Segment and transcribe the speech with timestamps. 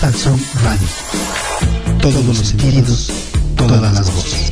[0.00, 0.88] Cafetería Nostalson Radio.
[2.00, 3.10] Todos los sentidos,
[3.56, 4.43] todas las voces.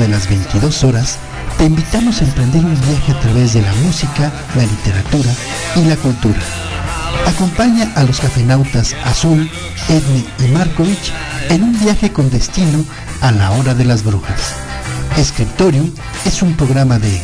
[0.00, 1.18] De las 22 horas,
[1.58, 5.30] te invitamos a emprender un viaje a través de la música, la literatura
[5.76, 6.40] y la cultura.
[7.26, 9.50] Acompaña a los cafenautas Azul,
[9.88, 11.12] Edme y Markovich
[11.50, 12.82] en un viaje con destino
[13.20, 14.54] a la hora de las brujas.
[15.22, 15.92] Scriptorium
[16.24, 17.20] es un programa de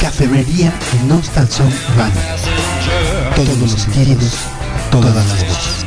[0.00, 0.72] Cafetería
[1.06, 2.20] Nostalson Radio.
[3.36, 4.32] Todos los sentidos,
[4.90, 5.86] todas las voces.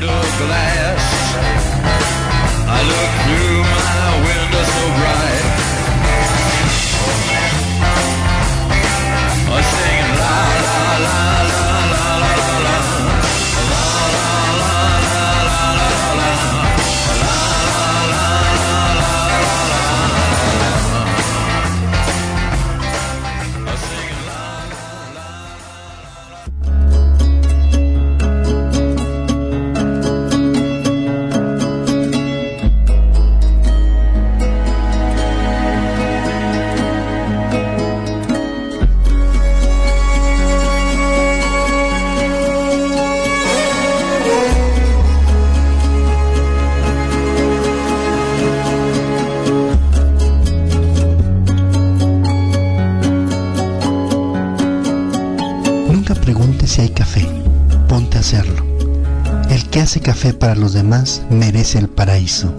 [60.05, 62.53] Café para los demás merece el paraíso.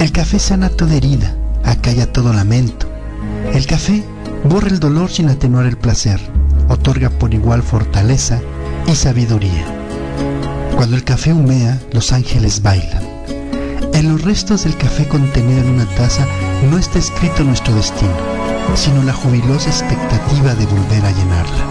[0.00, 2.88] El café sana toda herida, acalla todo lamento.
[3.54, 4.02] El café
[4.42, 6.18] borra el dolor sin atenuar el placer,
[6.68, 8.40] otorga por igual fortaleza
[8.88, 9.64] y sabiduría.
[10.74, 13.04] Cuando el café humea, los ángeles bailan.
[13.94, 16.26] En los restos del café contenido en una taza
[16.68, 18.16] no está escrito nuestro destino,
[18.74, 21.64] sino la jubilosa expectativa de volver a llenarla.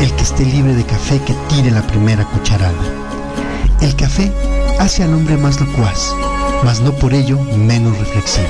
[0.00, 3.07] El que esté libre de café que tire la primera cucharada.
[3.80, 4.32] El café
[4.80, 6.12] hace al hombre más locuaz,
[6.64, 8.48] mas no por ello menos reflexivo.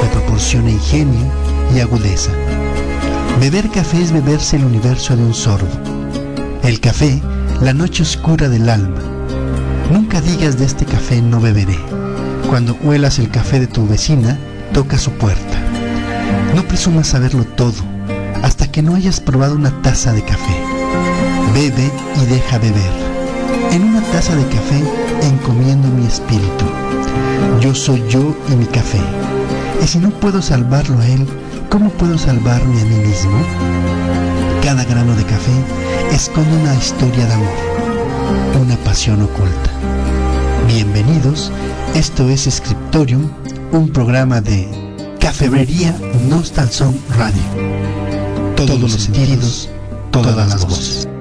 [0.00, 1.26] Le proporciona ingenio
[1.74, 2.30] y agudeza.
[3.40, 5.68] Beber café es beberse el universo de un sorbo.
[6.62, 7.20] El café,
[7.60, 9.00] la noche oscura del alma.
[9.90, 11.78] Nunca digas de este café no beberé.
[12.48, 14.38] Cuando huelas el café de tu vecina,
[14.72, 15.58] toca su puerta.
[16.54, 17.82] No presumas saberlo todo
[18.44, 20.56] hasta que no hayas probado una taza de café.
[21.52, 21.90] Bebe
[22.22, 23.11] y deja beber
[23.72, 24.82] en una taza de café
[25.22, 26.64] encomiendo mi espíritu.
[27.60, 29.00] Yo soy yo y mi café.
[29.82, 31.26] Y si no puedo salvarlo a él,
[31.70, 33.38] ¿cómo puedo salvarme a mí mismo?
[34.62, 35.52] Cada grano de café
[36.12, 39.70] esconde una historia de amor, una pasión oculta.
[40.68, 41.50] Bienvenidos,
[41.94, 43.30] esto es Scriptorium,
[43.72, 44.68] un programa de
[45.18, 45.96] Cafetería
[46.28, 47.42] Nostalson Radio.
[48.54, 49.70] Todos, los sentidos,
[50.10, 51.11] todas las voces.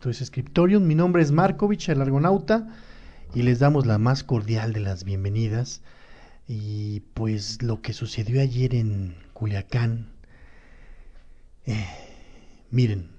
[0.00, 0.86] Esto es Scriptorium.
[0.86, 2.74] Mi nombre es Markovich, el argonauta,
[3.34, 5.82] y les damos la más cordial de las bienvenidas.
[6.48, 10.10] Y pues lo que sucedió ayer en Culiacán,
[11.66, 11.84] eh,
[12.70, 13.10] miren,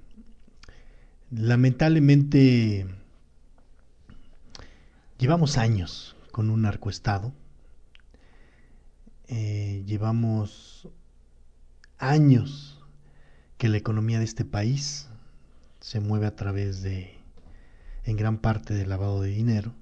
[1.30, 2.88] lamentablemente
[5.20, 7.32] llevamos años con un narcoestado,
[9.28, 10.90] eh, llevamos
[12.00, 12.84] años
[13.60, 15.11] que la economía de este país
[15.82, 17.16] se mueve a través de,
[18.06, 19.74] en gran parte, del lavado de dinero.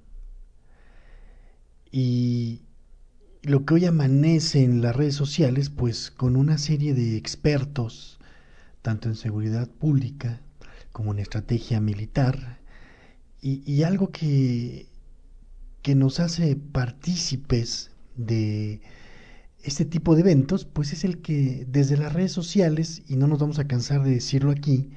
[1.91, 2.61] Y
[3.43, 8.19] lo que hoy amanece en las redes sociales, pues con una serie de expertos,
[8.81, 10.41] tanto en seguridad pública
[10.91, 12.59] como en estrategia militar,
[13.41, 14.87] y, algo que,
[15.81, 18.81] que nos hace partícipes de
[19.63, 23.39] este tipo de eventos, pues es el que desde las redes sociales, y no nos
[23.39, 24.89] vamos a cansar de decirlo aquí,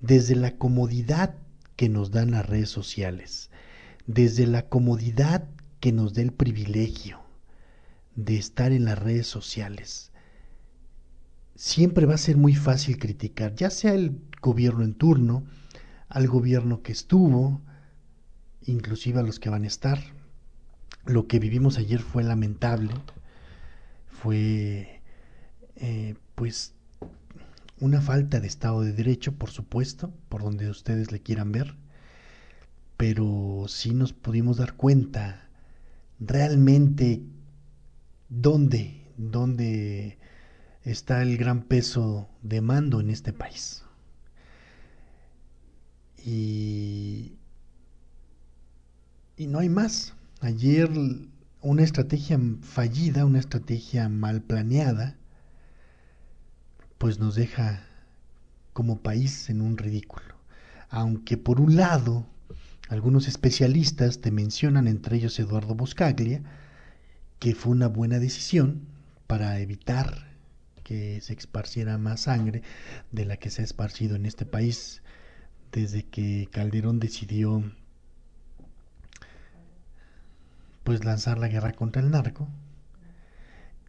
[0.00, 1.34] desde la comodidad
[1.76, 3.50] que nos dan las redes sociales,
[4.06, 5.48] desde la comodidad
[5.80, 7.20] que nos da el privilegio
[8.16, 10.10] de estar en las redes sociales,
[11.54, 15.44] siempre va a ser muy fácil criticar, ya sea el gobierno en turno,
[16.08, 17.60] al gobierno que estuvo,
[18.66, 20.00] inclusive a los que van a estar.
[21.06, 22.92] Lo que vivimos ayer fue lamentable,
[24.08, 25.02] fue
[25.76, 26.74] eh, pues
[27.80, 31.76] una falta de Estado de Derecho, por supuesto, por donde ustedes le quieran ver,
[32.96, 35.48] pero sí nos pudimos dar cuenta
[36.18, 37.22] realmente
[38.28, 40.18] dónde, dónde
[40.84, 43.84] está el gran peso de mando en este país.
[46.22, 47.36] Y,
[49.36, 50.14] y no hay más.
[50.42, 50.90] Ayer
[51.62, 55.16] una estrategia fallida, una estrategia mal planeada,
[57.00, 57.82] pues nos deja
[58.74, 60.34] como país en un ridículo.
[60.90, 62.26] Aunque por un lado,
[62.90, 66.42] algunos especialistas te mencionan, entre ellos Eduardo Boscaglia,
[67.38, 68.82] que fue una buena decisión
[69.26, 70.36] para evitar
[70.84, 72.62] que se esparciera más sangre
[73.12, 75.00] de la que se ha esparcido en este país
[75.72, 77.64] desde que Calderón decidió
[80.84, 82.46] pues lanzar la guerra contra el narco.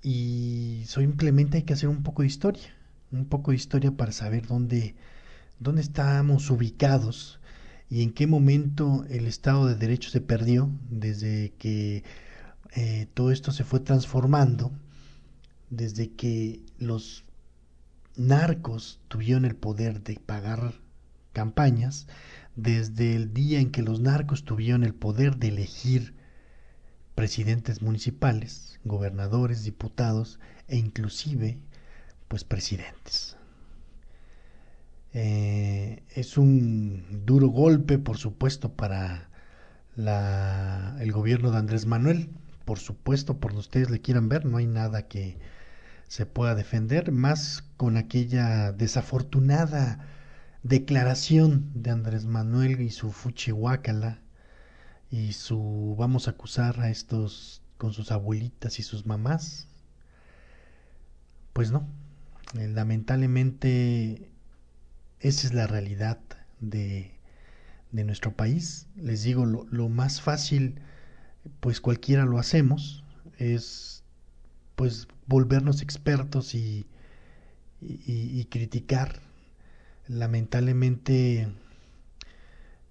[0.02, 2.74] Y simplemente hay que hacer un poco de historia,
[3.12, 4.96] un poco de historia para saber dónde,
[5.60, 7.40] dónde estamos ubicados
[7.90, 12.04] y en qué momento el Estado de Derecho se perdió desde que
[12.74, 14.72] eh, todo esto se fue transformando,
[15.70, 17.26] desde que los
[18.16, 20.74] narcos tuvieron el poder de pagar
[21.34, 22.08] campañas,
[22.56, 26.14] desde el día en que los narcos tuvieron el poder de elegir
[27.16, 31.60] presidentes municipales, gobernadores, diputados e inclusive
[32.32, 33.36] pues presidentes.
[35.12, 39.30] Eh, es un duro golpe, por supuesto, para
[39.98, 42.30] la, el gobierno de Andrés Manuel.
[42.64, 45.40] Por supuesto, por donde ustedes le quieran ver, no hay nada que
[46.08, 50.00] se pueda defender, más con aquella desafortunada
[50.64, 54.22] declaración de Andrés Manuel y su fuchihuacala
[55.10, 59.68] y su vamos a acusar a estos con sus abuelitas y sus mamás.
[61.52, 61.86] Pues no,
[62.54, 64.30] lamentablemente
[65.20, 66.20] esa es la realidad
[66.60, 67.12] de,
[67.92, 68.88] de nuestro país.
[68.96, 70.76] Les digo, lo, lo, más fácil,
[71.60, 73.04] pues cualquiera lo hacemos,
[73.38, 74.04] es
[74.76, 76.86] pues volvernos expertos y,
[77.82, 79.22] y, y criticar.
[80.08, 81.48] Lamentablemente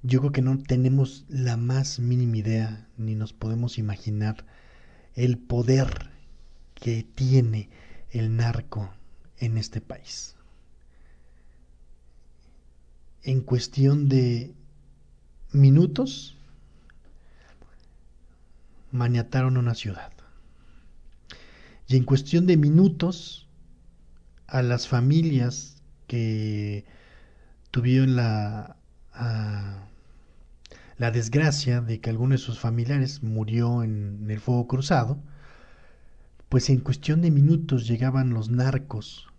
[0.03, 4.47] yo creo que no tenemos la más mínima idea ni nos podemos imaginar
[5.15, 6.11] el poder
[6.75, 7.69] que tiene
[8.11, 8.91] el narco
[9.41, 10.37] en este país.
[13.23, 14.55] En cuestión de
[15.53, 16.37] minutos,
[18.93, 20.13] maniataron una ciudad.
[21.89, 23.49] Y en cuestión de minutos,
[24.47, 26.85] a las familias que
[27.71, 28.77] tuvieron la
[31.01, 35.19] la desgracia de que alguno de sus familiares murió en, el fuego cruzado,
[36.51, 39.30] pues en cuestión de minutos llegaban los narcos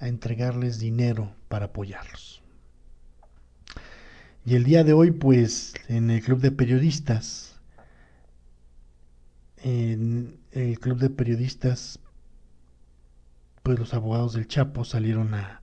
[0.00, 2.42] a entregarles dinero para apoyarlos.
[4.44, 7.60] Y el día de hoy, pues, en el club de periodistas,
[9.58, 12.00] en el club de periodistas,
[13.62, 15.60] pues los abogados del Chapo salieron a,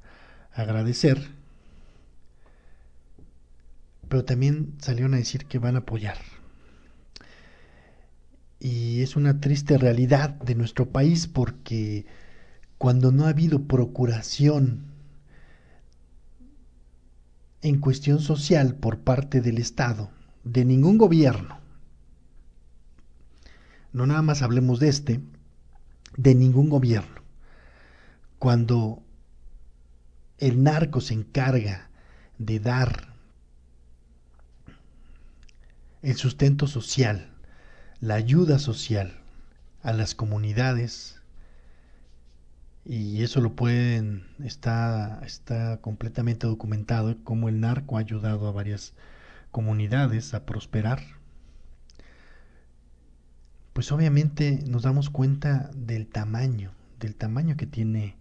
[0.53, 1.19] agradecer,
[4.09, 6.17] pero también salieron a decir que van a apoyar.
[8.59, 12.07] Y es una triste realidad de nuestro país porque
[12.77, 14.85] cuando no ha habido procuración
[17.61, 20.11] en cuestión social por parte del Estado,
[20.43, 21.59] de ningún gobierno,
[23.93, 25.21] no nada más hablemos de este,
[26.15, 27.21] de ningún gobierno,
[28.37, 29.01] cuando
[30.37, 31.89] el narco se encarga
[32.37, 33.13] de dar
[36.03, 37.31] el sustento social,
[37.99, 39.19] la ayuda social
[39.81, 41.16] a las comunidades,
[42.89, 48.93] y eso lo pueden, está, está completamente documentado, cómo el narco ha ayudado a varias
[49.51, 51.01] comunidades a prosperar.
[53.73, 58.15] Pues obviamente nos damos cuenta del tamaño, del tamaño que tiene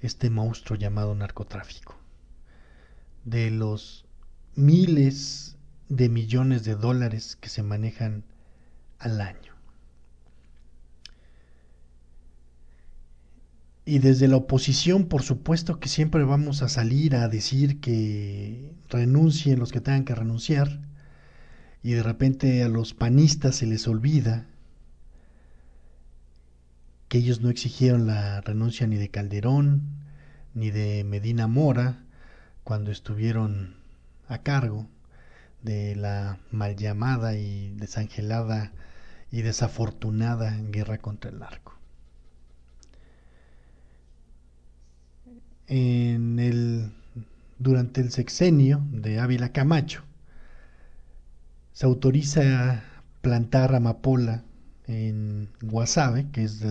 [0.00, 1.96] este monstruo llamado narcotráfico,
[3.24, 4.06] de los
[4.56, 5.56] miles
[5.88, 8.24] de millones de dólares que se manejan
[8.98, 9.53] al año.
[13.86, 19.58] Y desde la oposición, por supuesto que siempre vamos a salir a decir que renuncien
[19.58, 20.80] los que tengan que renunciar.
[21.82, 24.46] Y de repente a los panistas se les olvida
[27.08, 29.82] que ellos no exigieron la renuncia ni de Calderón,
[30.54, 32.04] ni de Medina Mora,
[32.64, 33.76] cuando estuvieron
[34.28, 34.88] a cargo
[35.62, 38.72] de la mal llamada y desangelada
[39.30, 41.73] y desafortunada guerra contra el narco.
[45.66, 46.92] En el,
[47.58, 50.02] durante el sexenio de Ávila Camacho.
[51.72, 52.84] Se autoriza
[53.20, 54.44] plantar amapola
[54.86, 56.62] en Guasave, que es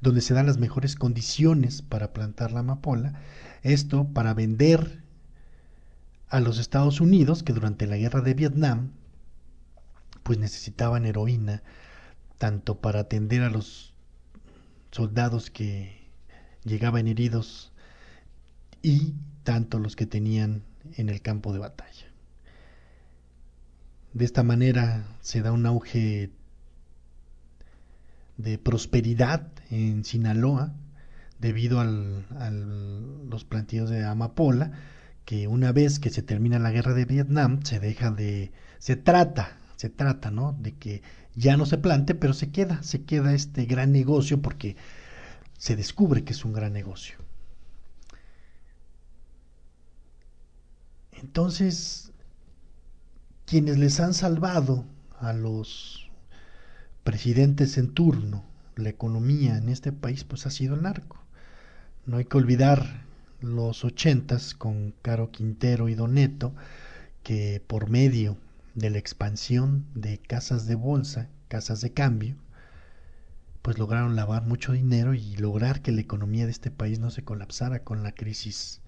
[0.00, 3.20] donde se dan las mejores condiciones para plantar la amapola.
[3.62, 5.02] Esto para vender
[6.28, 8.90] a los Estados Unidos, que durante la guerra de Vietnam,
[10.22, 11.62] pues necesitaban heroína,
[12.38, 13.94] tanto para atender a los
[14.90, 16.10] soldados que
[16.64, 17.72] llegaban heridos
[18.86, 20.62] y tanto los que tenían
[20.94, 22.06] en el campo de batalla.
[24.12, 26.30] De esta manera se da un auge
[28.36, 30.72] de prosperidad en Sinaloa
[31.40, 34.70] debido a los plantíos de amapola,
[35.24, 39.58] que una vez que se termina la guerra de Vietnam se deja de, se trata,
[39.74, 40.52] se trata, ¿no?
[40.60, 41.02] De que
[41.34, 44.76] ya no se plante, pero se queda, se queda este gran negocio porque
[45.58, 47.25] se descubre que es un gran negocio.
[51.20, 52.12] Entonces,
[53.46, 54.84] quienes les han salvado
[55.18, 56.10] a los
[57.04, 58.44] presidentes en turno
[58.76, 61.22] la economía en este país, pues ha sido el narco.
[62.04, 63.04] No hay que olvidar
[63.40, 66.54] los ochentas con Caro Quintero y Doneto,
[67.22, 68.36] que por medio
[68.74, 72.36] de la expansión de casas de bolsa, casas de cambio,
[73.62, 77.24] pues lograron lavar mucho dinero y lograr que la economía de este país no se
[77.24, 78.80] colapsara con la crisis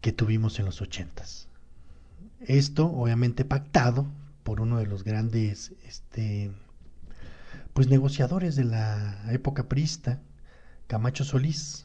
[0.00, 1.48] que tuvimos en los ochentas.
[2.40, 4.06] Esto obviamente pactado
[4.44, 6.52] por uno de los grandes este,
[7.72, 10.20] pues negociadores de la época prista,
[10.86, 11.84] Camacho Solís.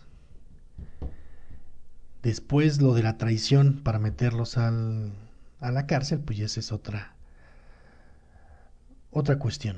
[2.21, 5.11] Después lo de la traición para meterlos al,
[5.59, 7.15] a la cárcel, pues esa es otra,
[9.11, 9.77] otra cuestión.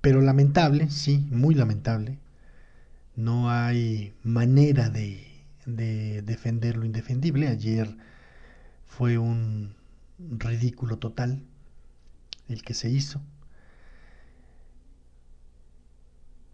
[0.00, 2.18] Pero lamentable, sí, muy lamentable.
[3.16, 5.33] No hay manera de
[5.66, 7.48] de defender lo indefendible.
[7.48, 7.96] Ayer
[8.86, 9.74] fue un
[10.18, 11.42] ridículo total
[12.48, 13.20] el que se hizo.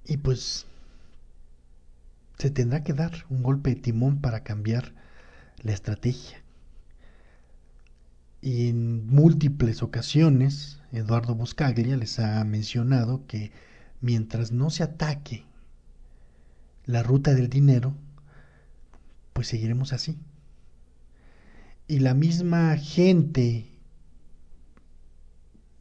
[0.07, 0.67] Y pues
[2.39, 4.95] se tendrá que dar un golpe de timón para cambiar
[5.63, 6.43] la estrategia.
[8.41, 13.53] Y en múltiples ocasiones, Eduardo Buscaglia les ha mencionado que
[14.01, 15.45] mientras no se ataque
[16.87, 17.95] la ruta del dinero,
[19.41, 20.19] pues seguiremos así.
[21.89, 23.71] Y la misma gente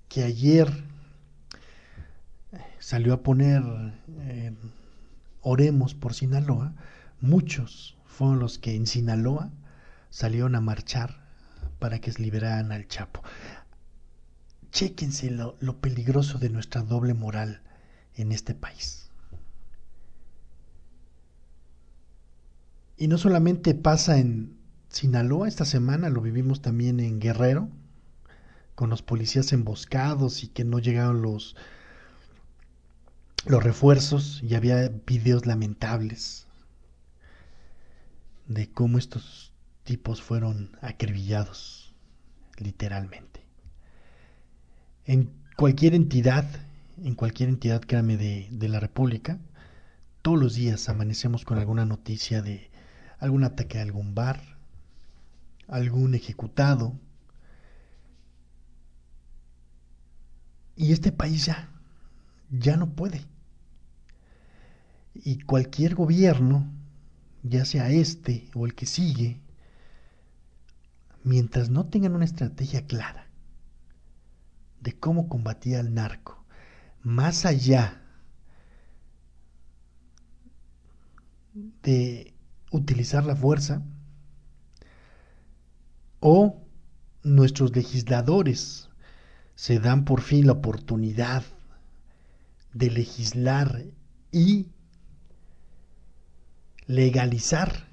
[0.08, 0.72] que ayer
[2.80, 3.62] salió a poner
[4.22, 4.54] eh,
[5.42, 6.74] oremos por Sinaloa,
[7.20, 9.52] muchos fueron los que en Sinaloa
[10.10, 11.20] salieron a marchar
[11.80, 13.22] para que liberaran al Chapo.
[14.72, 17.62] Chéquense lo, lo peligroso de nuestra doble moral
[18.16, 19.09] en este país.
[23.00, 24.58] Y no solamente pasa en
[24.90, 27.70] Sinaloa, esta semana lo vivimos también en Guerrero,
[28.76, 31.56] con los policías emboscados y que no llegaron los
[33.46, 36.46] los refuerzos y había videos lamentables
[38.48, 39.54] de cómo estos
[39.86, 41.96] tipos fueron acribillados,
[42.58, 43.46] literalmente.
[45.06, 46.46] En cualquier entidad,
[47.02, 49.40] en cualquier entidad, créame, de, de la República,
[50.22, 52.69] todos los días amanecemos con alguna noticia de
[53.20, 54.42] algún ataque a algún bar,
[55.68, 56.94] algún ejecutado.
[60.76, 61.70] Y este país ya,
[62.50, 63.26] ya no puede.
[65.14, 66.66] Y cualquier gobierno,
[67.44, 69.42] ya sea este o el que sigue,
[71.24, 73.28] mientras no tengan una estrategia clara
[74.80, 76.46] de cómo combatir al narco,
[77.04, 78.02] más allá
[81.84, 82.34] de
[82.72, 83.82] utilizar la fuerza,
[86.20, 86.62] o
[87.24, 88.90] nuestros legisladores
[89.56, 91.44] se dan por fin la oportunidad
[92.74, 93.86] de legislar
[94.32, 94.68] y
[96.86, 97.88] legalizar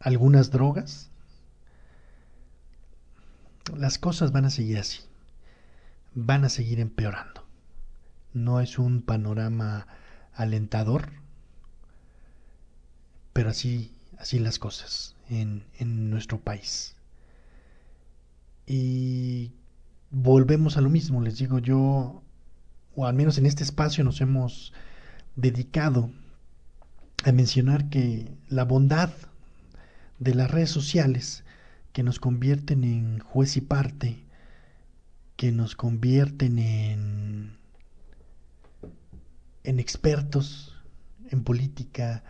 [0.00, 1.10] algunas drogas,
[3.76, 5.00] las cosas van a seguir así,
[6.14, 7.46] van a seguir empeorando.
[8.34, 9.86] No es un panorama
[10.34, 11.21] alentador,
[13.32, 16.96] pero así, así las cosas en, en nuestro país.
[18.66, 19.52] Y
[20.10, 22.22] volvemos a lo mismo, les digo yo,
[22.94, 24.72] o al menos en este espacio nos hemos
[25.36, 26.10] dedicado
[27.24, 29.10] a mencionar que la bondad
[30.18, 31.44] de las redes sociales
[31.92, 34.24] que nos convierten en juez y parte,
[35.36, 37.56] que nos convierten en,
[39.64, 40.76] en expertos
[41.30, 42.22] en política,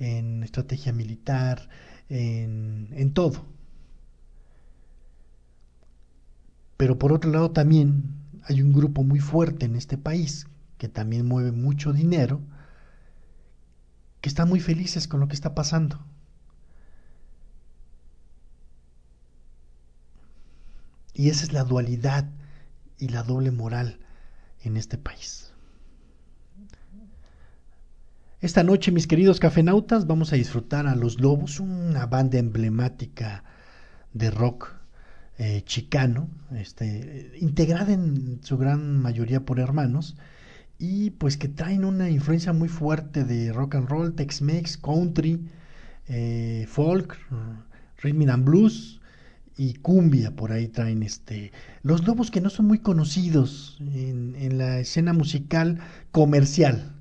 [0.00, 1.68] en estrategia militar,
[2.08, 3.44] en, en todo.
[6.76, 10.46] Pero por otro lado también hay un grupo muy fuerte en este país
[10.78, 12.40] que también mueve mucho dinero,
[14.22, 16.04] que están muy felices con lo que está pasando.
[21.12, 22.30] Y esa es la dualidad
[22.96, 23.98] y la doble moral
[24.62, 25.49] en este país.
[28.40, 33.44] Esta noche, mis queridos cafenautas, vamos a disfrutar a Los Lobos, una banda emblemática
[34.14, 34.72] de rock
[35.36, 40.16] eh, chicano, este, integrada en su gran mayoría por hermanos,
[40.78, 45.46] y pues que traen una influencia muy fuerte de rock and roll, Tex-Mex, country,
[46.08, 47.18] eh, folk,
[47.98, 49.02] rhythm and blues
[49.58, 54.56] y cumbia por ahí traen este los lobos que no son muy conocidos en, en
[54.56, 55.80] la escena musical
[56.12, 56.94] comercial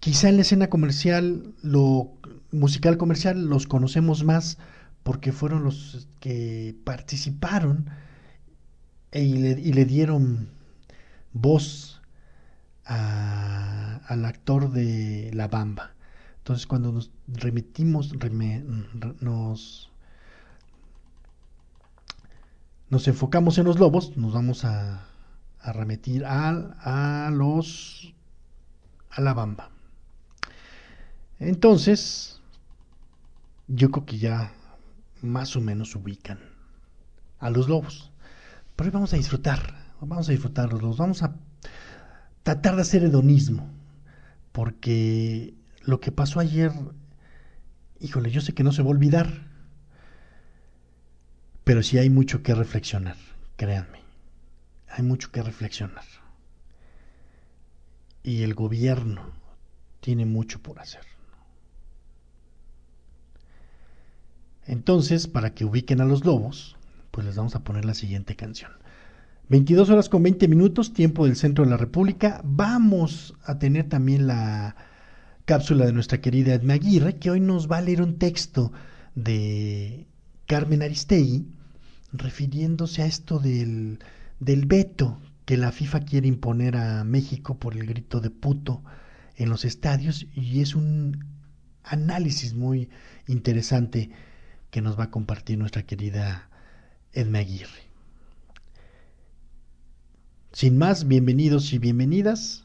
[0.00, 2.12] quizá en la escena comercial lo
[2.52, 4.58] musical comercial los conocemos más
[5.02, 7.90] porque fueron los que participaron
[9.12, 10.50] e, y, le, dieron
[11.32, 12.00] voz
[12.84, 15.94] al actor de La Bamba.
[16.38, 18.12] Entonces cuando nos remitimos,
[19.20, 19.90] nos,
[22.88, 25.06] nos enfocamos en los lobos, nos vamos a,
[25.60, 28.14] a remitir a, a los
[29.10, 29.70] a La Bamba.
[31.40, 32.38] Entonces,
[33.66, 34.52] yo creo que ya
[35.22, 36.38] más o menos ubican
[37.38, 38.12] a los lobos.
[38.76, 41.34] Pero hoy vamos a disfrutar, vamos a disfrutar los lobos, vamos a
[42.42, 43.70] tratar de hacer hedonismo,
[44.52, 46.72] porque lo que pasó ayer,
[48.00, 49.48] híjole, yo sé que no se va a olvidar,
[51.64, 53.16] pero sí hay mucho que reflexionar,
[53.56, 54.00] créanme,
[54.88, 56.04] hay mucho que reflexionar.
[58.22, 59.32] Y el gobierno
[60.00, 61.19] tiene mucho por hacer.
[64.66, 66.76] Entonces, para que ubiquen a los lobos,
[67.10, 68.70] pues les vamos a poner la siguiente canción.
[69.48, 72.40] 22 horas con 20 minutos, tiempo del centro de la República.
[72.44, 74.76] Vamos a tener también la
[75.44, 78.72] cápsula de nuestra querida Edna Aguirre, que hoy nos va a leer un texto
[79.16, 80.06] de
[80.46, 81.48] Carmen Aristegui,
[82.12, 83.98] refiriéndose a esto del,
[84.38, 88.84] del veto que la FIFA quiere imponer a México por el grito de puto
[89.34, 91.24] en los estadios, y es un
[91.82, 92.88] análisis muy
[93.26, 94.10] interesante
[94.70, 96.48] que nos va a compartir nuestra querida
[97.12, 97.90] Edme Aguirre.
[100.52, 102.64] Sin más, bienvenidos y bienvenidas.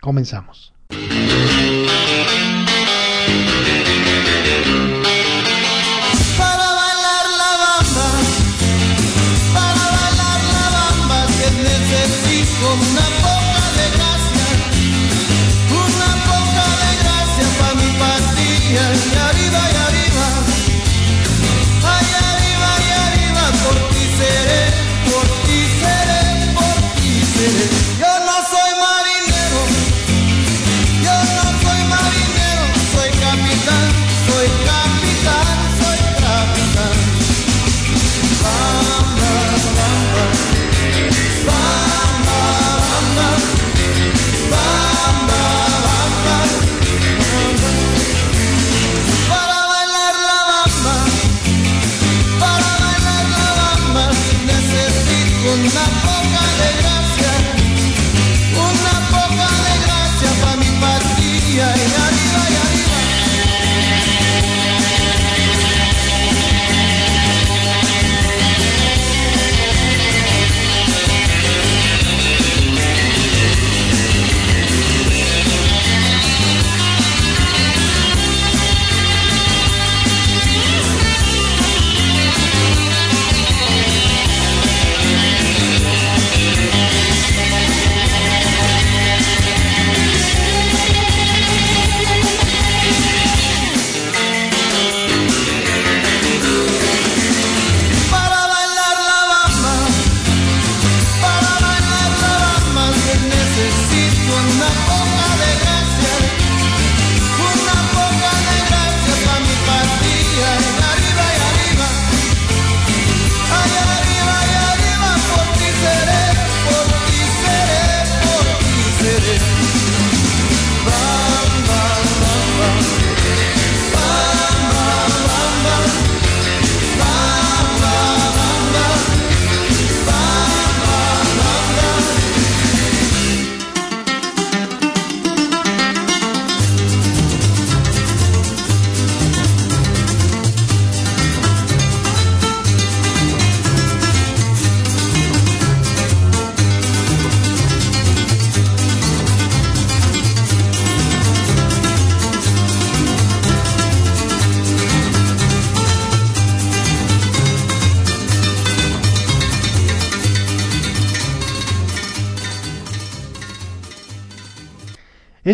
[0.00, 0.72] Comenzamos.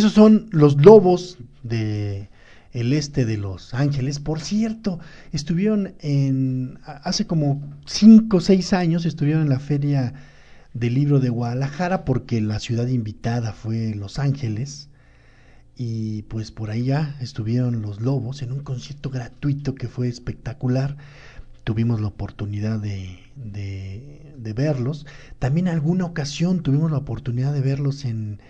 [0.02, 2.28] Esos son los lobos de
[2.72, 4.18] el este de Los Ángeles.
[4.18, 4.98] Por cierto,
[5.30, 10.12] estuvieron en, hace como 5 o 6 años, estuvieron en la feria
[10.74, 14.88] del libro de Guadalajara porque la ciudad invitada fue Los Ángeles.
[15.76, 20.96] Y pues por allá estuvieron los lobos en un concierto gratuito que fue espectacular.
[21.62, 25.06] Tuvimos la oportunidad de, de, verlos.
[25.38, 28.40] También en alguna ocasión tuvimos la oportunidad de verlos en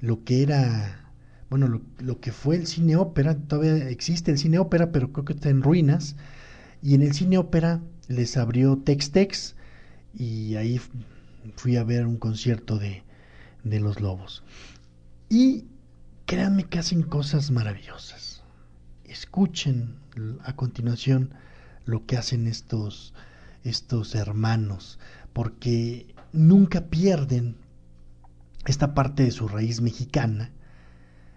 [0.00, 1.00] lo que era
[1.50, 5.24] bueno, lo, lo, que fue el cine ópera, todavía existe el cine ópera, pero creo
[5.24, 6.14] que está en ruinas,
[6.80, 9.56] y en el cine ópera les abrió Tex Tex,
[10.14, 10.80] y ahí
[11.56, 13.02] fui a ver un concierto de,
[13.64, 14.44] de los lobos.
[15.28, 15.64] Y
[16.24, 18.42] créanme que hacen cosas maravillosas.
[19.04, 19.96] Escuchen
[20.44, 21.34] a continuación
[21.84, 23.12] lo que hacen estos,
[23.64, 25.00] estos hermanos,
[25.32, 27.56] porque nunca pierden
[28.66, 30.52] esta parte de su raíz mexicana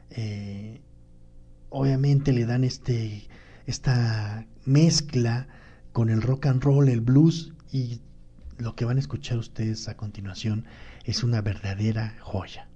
[0.09, 0.81] eh,
[1.69, 3.27] obviamente le dan este,
[3.65, 5.47] esta mezcla
[5.91, 8.01] con el rock and roll, el blues y
[8.57, 10.65] lo que van a escuchar ustedes a continuación
[11.03, 12.69] es una verdadera joya.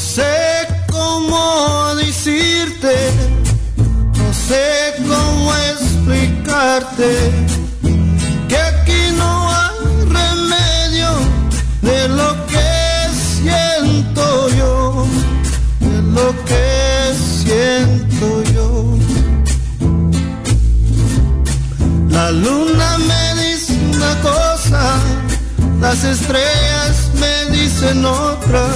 [0.00, 2.96] Sé cómo decirte,
[4.16, 7.30] no sé cómo explicarte
[8.48, 11.10] que aquí no hay remedio
[11.82, 15.06] de lo que siento yo,
[15.80, 18.96] de lo que siento yo.
[22.08, 24.98] La luna me dice una cosa,
[25.80, 28.66] las estrellas me dicen otra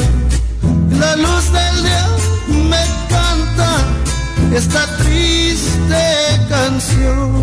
[4.54, 6.04] esta triste
[6.48, 7.42] canción,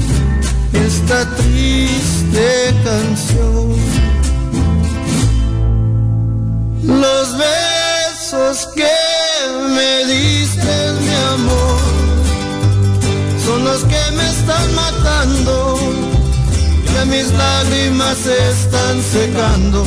[0.73, 3.75] esta triste canción.
[6.83, 8.97] Los besos que
[9.75, 11.81] me diste, mi amor,
[13.45, 15.77] son los que me están matando.
[16.93, 19.83] Ya mis lágrimas se están secando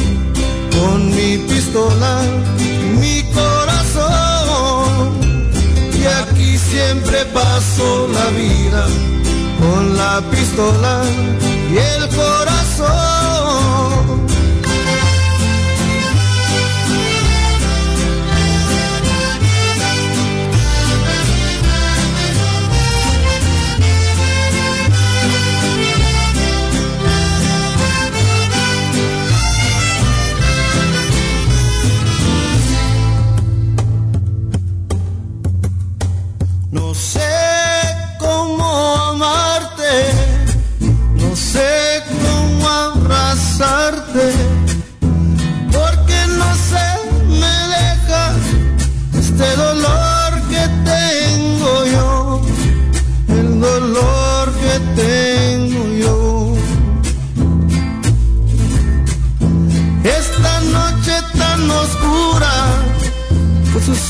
[0.79, 2.21] con mi pistola,
[3.01, 3.54] mi corazón.
[6.75, 8.87] Siempre paso la vida
[9.61, 11.03] con la pistola
[11.71, 13.14] y el corazón.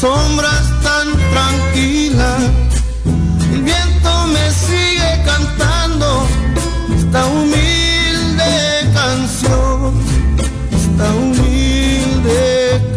[0.05, 2.43] Sombras tan tranquilas,
[3.55, 6.27] el viento me sigue cantando
[6.95, 8.53] esta humilde
[8.93, 9.95] canción,
[10.81, 12.43] esta humilde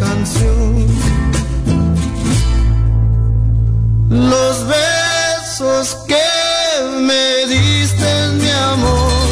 [0.04, 0.86] canción.
[4.10, 6.28] Los besos que
[7.08, 9.28] me diste, mi amor,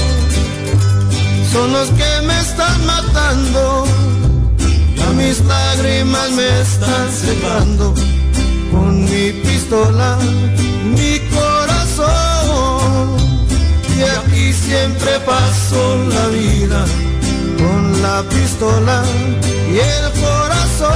[1.53, 3.76] son los que me están matando.
[6.35, 7.95] Me están secando
[8.71, 10.19] con mi pistola,
[10.97, 13.17] mi corazón.
[13.97, 16.85] Y aquí siempre paso la vida
[17.57, 19.03] con la pistola
[19.73, 20.91] y el corazón.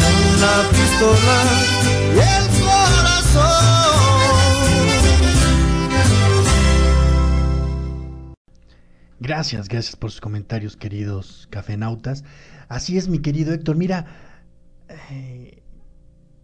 [0.00, 1.71] Con la pistola
[9.24, 12.24] Gracias, gracias por sus comentarios, queridos cafenautas.
[12.68, 13.76] Así es, mi querido Héctor.
[13.76, 14.04] Mira,
[14.88, 15.62] eh,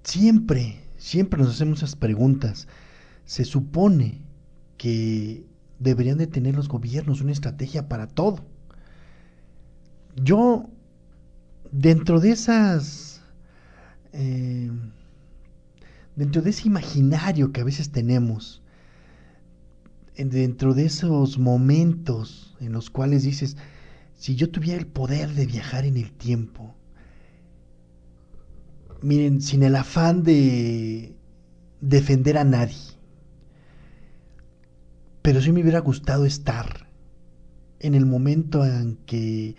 [0.04, 2.68] siempre, siempre nos hacemos esas preguntas.
[3.24, 4.22] Se supone
[4.76, 5.44] que
[5.80, 8.44] deberían de tener los gobiernos una estrategia para todo.
[10.14, 10.70] Yo,
[11.72, 13.22] dentro de esas,
[14.12, 14.70] eh,
[16.14, 18.62] dentro de ese imaginario que a veces tenemos,
[20.16, 23.56] dentro de esos momentos en los cuales dices,
[24.14, 26.74] si yo tuviera el poder de viajar en el tiempo,
[29.00, 31.14] miren, sin el afán de
[31.80, 32.76] defender a nadie,
[35.22, 36.88] pero sí me hubiera gustado estar
[37.80, 39.56] en el momento en que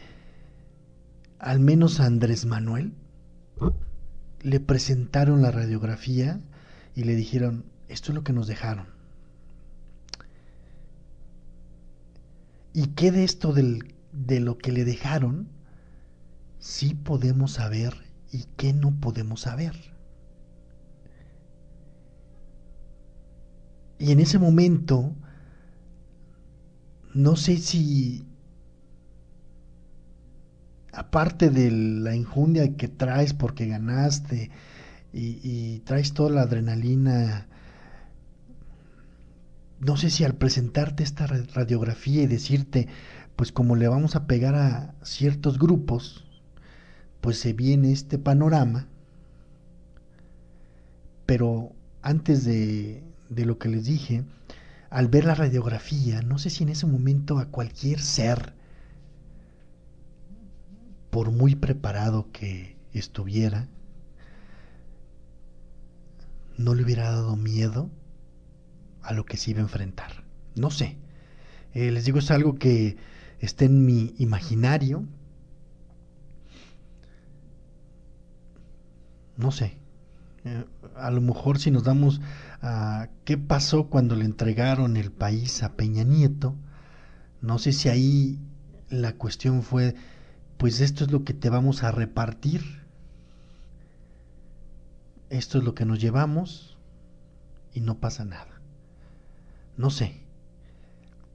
[1.37, 2.93] al menos a Andrés Manuel
[4.41, 6.41] le presentaron la radiografía
[6.95, 8.98] y le dijeron, esto es lo que nos dejaron.
[12.73, 15.49] ¿Y qué de esto de lo que le dejaron
[16.59, 17.93] sí podemos saber
[18.31, 19.75] y qué no podemos saber?
[23.99, 25.13] Y en ese momento,
[27.13, 28.25] no sé si,
[30.93, 34.51] aparte de la injundia que traes porque ganaste
[35.11, 37.47] y, traes toda la adrenalina,
[39.79, 42.87] no sé si al presentarte esta radiografía y decirte,
[43.35, 46.25] pues como le vamos a pegar a ciertos grupos,
[47.21, 48.87] pues se viene este panorama,
[51.25, 54.25] pero antes de, de lo que les dije,
[54.89, 58.53] al ver la radiografía, no sé si en ese momento a cualquier ser,
[61.09, 63.67] por muy preparado que estuviera,
[66.57, 67.89] no le hubiera dado miedo
[69.09, 70.23] a lo que se iba a enfrentar.
[70.55, 70.97] No sé.
[71.73, 72.97] Eh, les digo, es algo que
[73.39, 75.03] está en mi imaginario.
[79.35, 79.77] No sé.
[80.45, 80.63] Eh,
[80.95, 82.21] a lo mejor si nos damos
[82.61, 86.55] a qué pasó cuando le entregaron el país a Peña Nieto,
[87.41, 88.39] no sé si ahí
[88.89, 89.95] la cuestión fue,
[90.57, 92.61] pues esto es lo que te vamos a repartir,
[95.31, 96.77] esto es lo que nos llevamos
[97.73, 98.58] y no pasa nada.
[99.79, 100.13] No sé,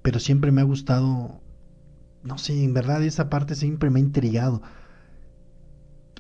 [0.03, 1.41] pero siempre me ha gustado,
[2.23, 4.61] no sé, en verdad esa parte siempre me ha intrigado.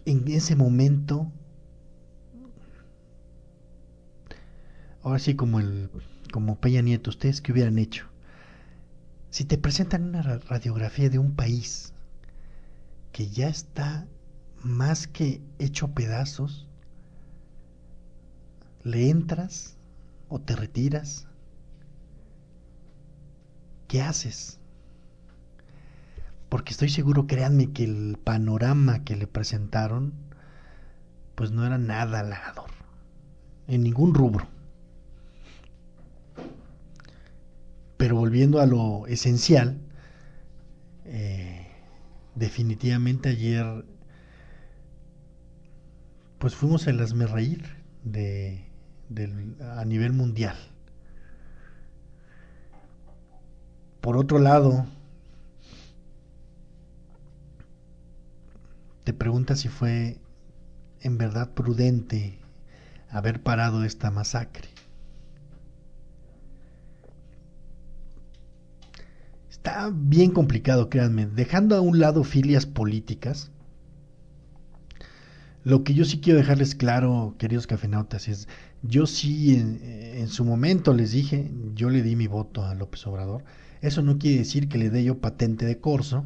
[0.06, 1.30] En ese momento
[5.02, 5.90] ahora sí como el
[6.32, 8.06] como Peña Nieto, ustedes qué hubieran hecho?
[9.28, 11.92] Si te presentan una radiografía de un país
[13.12, 14.06] que ya está
[14.62, 16.66] más que hecho pedazos,
[18.82, 19.76] ¿le entras
[20.30, 21.28] o te retiras?
[23.94, 24.58] ¿Qué haces?
[26.48, 30.12] Porque estoy seguro, créanme, que el panorama que le presentaron,
[31.36, 32.70] pues no era nada halagador,
[33.68, 34.48] en ningún rubro.
[37.96, 39.78] Pero volviendo a lo esencial,
[41.04, 41.68] eh,
[42.34, 43.84] definitivamente ayer
[46.38, 47.62] pues fuimos el reír
[48.02, 48.66] de,
[49.60, 50.56] a nivel mundial.
[54.04, 54.84] Por otro lado,
[59.02, 60.18] te preguntas si fue
[61.00, 62.38] en verdad prudente
[63.08, 64.68] haber parado esta masacre.
[69.48, 71.24] Está bien complicado, créanme.
[71.24, 73.50] Dejando a un lado filias políticas,
[75.62, 78.48] lo que yo sí quiero dejarles claro, queridos cafenautas, es,
[78.82, 83.44] yo sí en, su momento les dije, yo le di mi voto a López Obrador.
[83.84, 86.24] Eso no quiere decir que le dé yo patente de corso.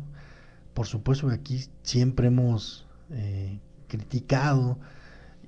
[0.75, 4.79] Por supuesto que aquí siempre hemos eh, criticado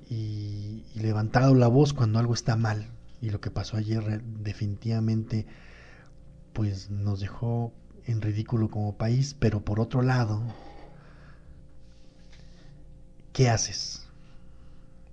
[0.09, 2.89] y, y, levantado la voz cuando algo está mal.
[3.21, 5.45] Y lo que pasó ayer definitivamente
[6.51, 7.71] pues nos dejó
[8.05, 10.43] en ridículo como país, pero por otro lado,
[13.31, 14.05] ¿qué haces?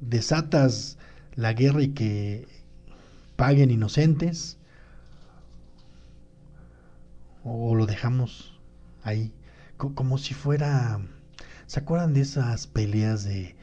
[0.01, 0.99] ¿Desatas
[1.37, 2.49] la guerra y que
[3.37, 4.58] paguen inocentes?
[7.51, 8.59] ¿O lo dejamos
[9.03, 9.33] ahí?
[9.77, 11.01] Como si fuera...
[11.67, 13.55] ¿Se acuerdan de esas peleas de,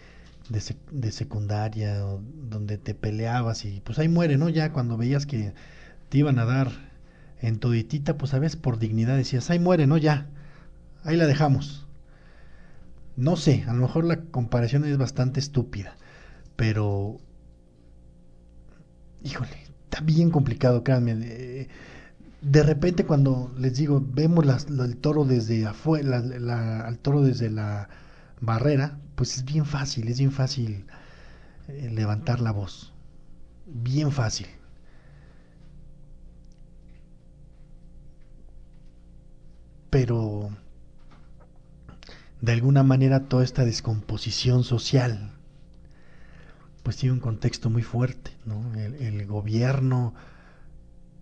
[0.50, 4.50] de, secundaria donde te peleabas y pues ahí muere, ¿no?
[4.50, 5.54] Ya cuando veías que
[6.10, 6.72] te iban a dar
[7.42, 9.98] en toditita, pues a veces por dignidad decías, ahí muere, ¿no?
[9.98, 10.28] Ya,
[11.04, 11.88] ahí la dejamos.
[13.16, 15.96] No sé, a lo mejor la comparación es bastante estúpida,
[16.56, 17.18] pero...
[19.24, 21.16] Híjole, está bien complicado, créanme.
[21.16, 21.70] De,
[22.46, 26.18] de repente cuando les digo, vemos el toro desde afuera,
[26.86, 27.90] al toro desde la
[28.42, 30.86] barrera, pues es bien fácil, es bien fácil
[31.68, 32.94] eh, levantar la voz.
[33.66, 34.48] Bien fácil.
[39.96, 40.50] pero
[42.42, 45.32] de alguna manera toda esta descomposición social
[46.84, 48.74] pues tiene un contexto muy fuerte, ¿no?
[48.76, 50.14] El, gobierno,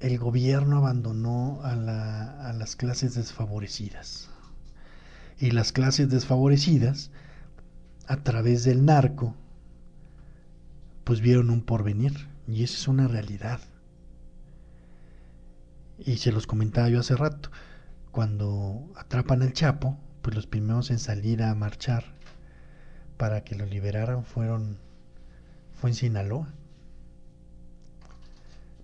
[0.04, 4.30] el gobierno abandonó a, la, a las clases desfavorecidas.
[5.40, 7.10] Y las clases desfavorecidas,
[8.08, 9.34] a través del narco,
[11.06, 12.28] pues vieron un porvenir.
[12.50, 13.62] Y esa es una realidad.
[15.98, 17.50] Y se los comentaba yo hace rato.
[18.12, 22.04] Cuando atrapan al Chapo, pues los primeros en salir a marchar
[23.16, 24.78] para que lo liberaran fueron
[25.76, 26.50] fue en Sinaloa.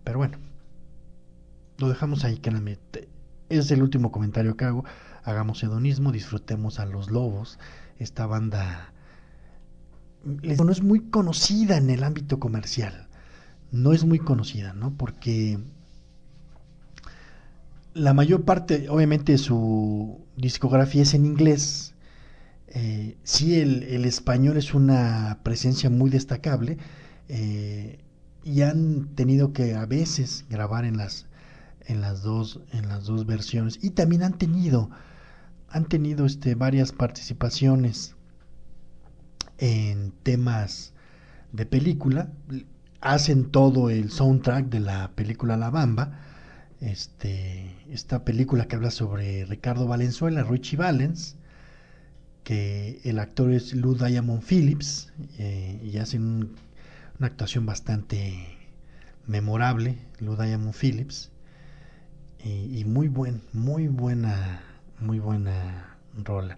[0.05, 0.38] Pero bueno,
[1.80, 3.09] lo dejamos ahí, claramente.
[3.49, 4.86] Es el último comentario que hago.
[5.23, 7.59] Hagamos hedonismo, disfrutemos a los lobos.
[7.97, 8.93] Esta banda
[10.23, 13.07] no es muy conocida en el ámbito comercial.
[13.71, 14.93] No es muy conocida, ¿no?
[14.95, 15.59] Porque
[17.93, 21.93] la mayor parte, obviamente, su discografía es en inglés
[22.71, 26.77] eh, sí, el, español es una presencia muy destacable
[27.27, 27.99] eh,
[28.43, 31.25] y han tenido que a veces grabar en las,
[31.90, 33.80] en las, dos, en las dos versiones.
[33.82, 34.92] Y también han tenido,
[35.68, 38.16] han tenido este, varias participaciones
[39.58, 40.94] en temas
[41.52, 42.32] de película,
[43.02, 46.20] hacen todo el soundtrack de la película La Bamba,
[46.80, 51.38] este, esta película que habla sobre Ricardo Valenzuela, Richie Valens,
[52.44, 56.56] que el actor es Lou Diamond Phillips eh, y hacen
[57.18, 58.58] una actuación bastante
[59.26, 61.32] memorable, Lou Diamond Phillips,
[62.44, 64.62] y, muy buen, muy buena,
[65.00, 66.58] muy buena rola.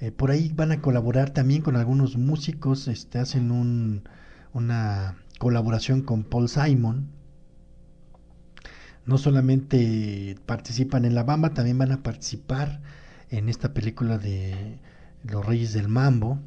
[0.00, 4.08] Eh, por ahí van a colaborar también con algunos músicos, este, hacen un,
[4.52, 7.08] una colaboración con Paul Simon.
[9.06, 12.80] No solamente participan en la bamba, también van a participar
[13.30, 14.78] en esta película de
[15.24, 16.38] los Reyes del Mambo.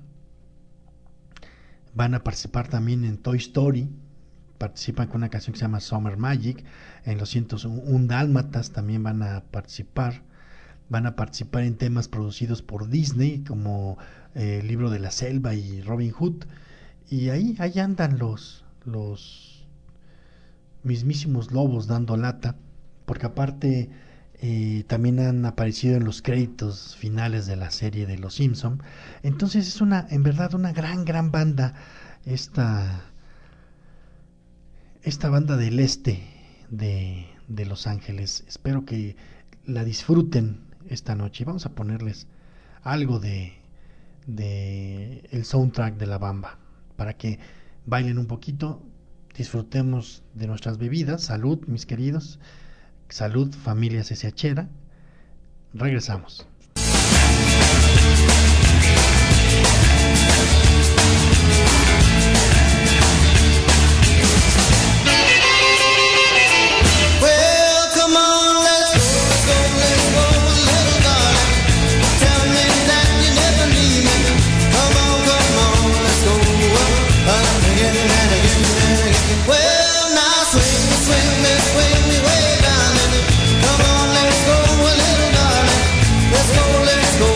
[1.93, 3.89] Van a participar también en Toy Story.
[4.61, 6.63] Participan con una canción que se llama Summer Magic.
[7.03, 10.21] En los 101 Dálmatas también van a participar.
[10.87, 13.97] Van a participar en temas producidos por Disney, como
[14.35, 16.45] eh, El libro de la selva y Robin Hood.
[17.09, 19.65] Y ahí, ahí andan los, los
[20.83, 22.55] mismísimos lobos dando lata.
[23.07, 23.89] Porque aparte
[24.35, 28.83] eh, también han aparecido en los créditos finales de la serie de Los Simpson.
[29.23, 31.73] Entonces es una, en verdad, una gran, gran banda
[32.25, 33.10] esta,
[35.03, 36.23] esta banda del este
[36.69, 38.43] de, de Los Ángeles.
[38.47, 39.15] Espero que
[39.65, 41.45] la disfruten esta noche.
[41.45, 42.27] Vamos a ponerles
[42.83, 43.53] algo de,
[44.27, 46.59] de el soundtrack de la bamba
[46.95, 47.39] para que
[47.85, 48.83] bailen un poquito,
[49.35, 51.23] disfrutemos de nuestras bebidas.
[51.23, 52.39] Salud, mis queridos.
[53.09, 54.69] Salud, familia SHera.
[55.73, 56.47] Regresamos.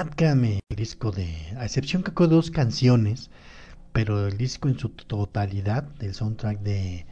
[0.00, 1.26] el disco de,
[1.56, 3.30] a excepción que con dos canciones,
[3.92, 7.04] pero el disco en su totalidad, del soundtrack de,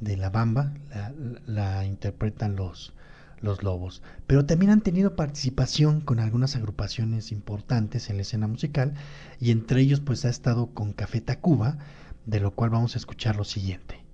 [0.00, 1.12] de La Bamba, la,
[1.46, 2.94] la interpretan los,
[3.42, 4.02] los Lobos.
[4.26, 8.94] Pero también han tenido participación con algunas agrupaciones importantes en la escena musical
[9.38, 11.76] y entre ellos pues ha estado con Café Tacuba,
[12.24, 14.06] de lo cual vamos a escuchar lo siguiente.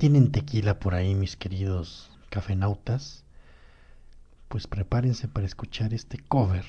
[0.00, 3.22] Tienen tequila por ahí, mis queridos cafenautas,
[4.48, 6.64] pues prepárense para escuchar este cover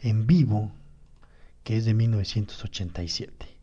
[0.00, 0.70] en vivo
[1.64, 3.55] que es de 1987.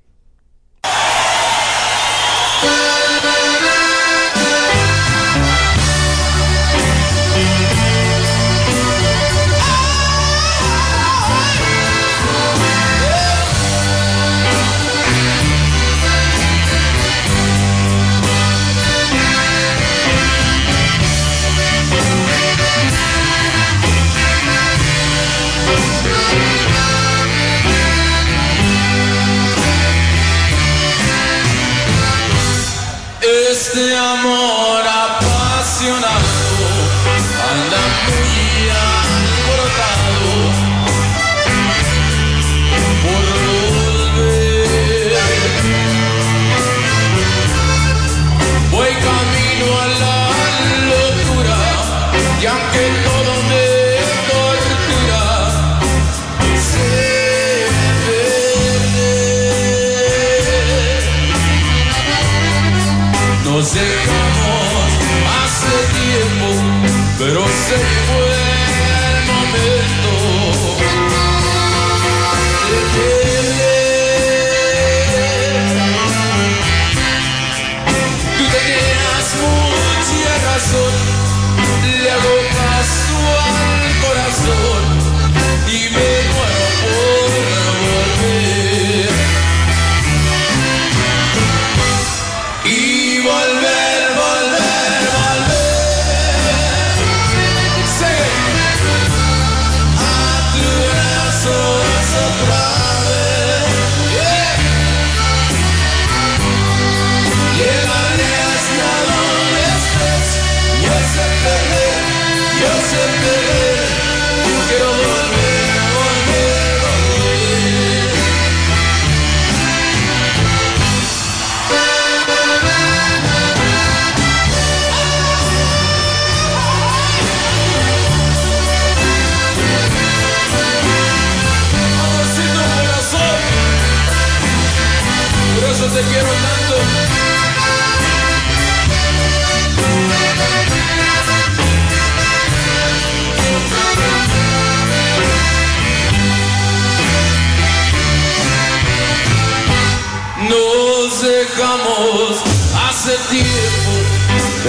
[67.74, 68.22] Pero se fue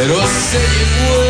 [0.07, 1.24] pero se llegó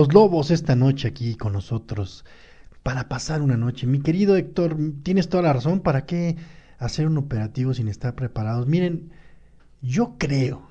[0.00, 2.24] Los lobos esta noche aquí con nosotros
[2.82, 3.86] para pasar una noche.
[3.86, 5.80] Mi querido Héctor, tienes toda la razón.
[5.80, 6.38] ¿Para qué
[6.78, 8.66] hacer un operativo sin estar preparados?
[8.66, 9.12] Miren,
[9.82, 10.66] yo creo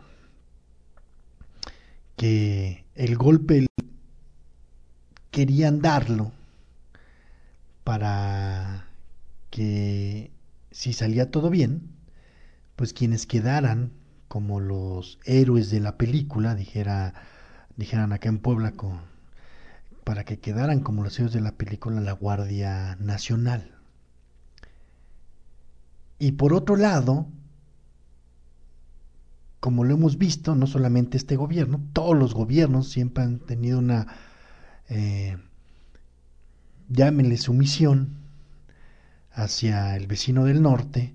[2.15, 3.67] que el golpe
[5.29, 6.31] querían darlo
[7.83, 8.87] para
[9.51, 10.31] que
[10.71, 11.91] si salía todo bien,
[12.75, 13.91] pues quienes quedaran
[14.27, 17.13] como los héroes de la película, dijera,
[17.77, 19.08] dijeran acá en Puebla, con,
[20.09, 23.75] para que quedaran como los héroes de la película la Guardia Nacional.
[26.17, 27.27] Y por otro lado,
[29.59, 34.07] como lo hemos visto, no solamente este gobierno, todos los gobiernos siempre han tenido una,
[34.87, 35.37] eh,
[36.87, 38.15] llámenle sumisión
[39.31, 41.13] hacia el vecino del norte,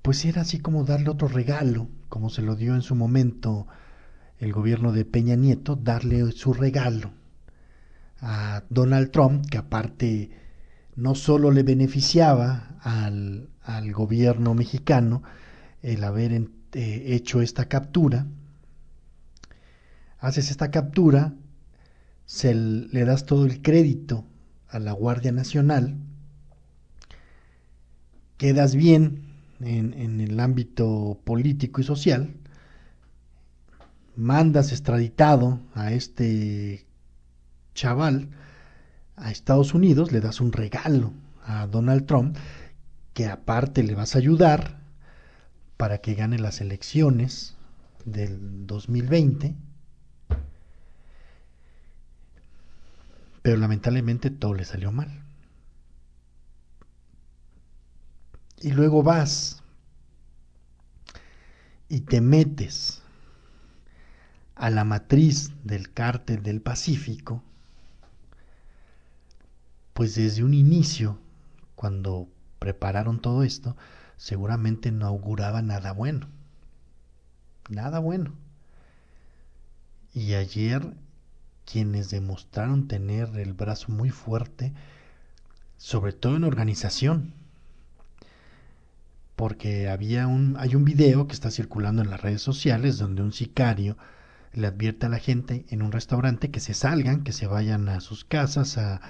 [0.00, 3.66] pues era así como darle otro regalo, como se lo dio en su momento
[4.38, 7.20] el gobierno de Peña Nieto, darle su regalo
[8.22, 10.30] a Donald Trump, que aparte
[10.94, 15.22] no solo le beneficiaba al, al gobierno mexicano
[15.82, 18.26] el haber eh, hecho esta captura,
[20.18, 21.34] haces esta captura,
[22.24, 24.24] se le das todo el crédito
[24.68, 25.96] a la Guardia Nacional,
[28.36, 32.34] quedas bien en, en el ámbito político y social,
[34.14, 36.86] mandas extraditado a este
[37.74, 38.28] chaval
[39.16, 41.12] a Estados Unidos, le das un regalo
[41.44, 42.36] a Donald Trump,
[43.14, 44.80] que aparte le vas a ayudar
[45.76, 47.56] para que gane las elecciones
[48.04, 49.54] del 2020.
[53.42, 55.22] Pero lamentablemente todo le salió mal.
[58.60, 59.62] Y luego vas
[61.88, 63.02] y te metes
[64.54, 67.42] a la matriz del cártel del Pacífico,
[69.92, 71.18] pues desde un inicio,
[71.74, 72.28] cuando
[72.58, 73.76] prepararon todo esto,
[74.16, 76.28] seguramente no auguraba nada bueno.
[77.68, 78.32] Nada bueno.
[80.14, 80.94] Y ayer
[81.64, 84.72] quienes demostraron tener el brazo muy fuerte,
[85.76, 87.34] sobre todo en organización,
[89.36, 93.32] porque había un, hay un video que está circulando en las redes sociales donde un
[93.32, 93.96] sicario
[94.52, 98.00] le advierte a la gente en un restaurante que se salgan, que se vayan a
[98.00, 99.00] sus casas a,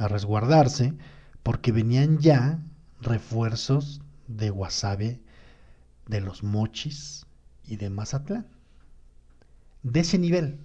[0.00, 0.94] a resguardarse,
[1.42, 2.58] porque venían ya
[3.00, 5.20] refuerzos de Guasave,
[6.06, 7.26] de los Mochis
[7.64, 8.46] y de Mazatlán.
[9.82, 10.58] De ese nivel.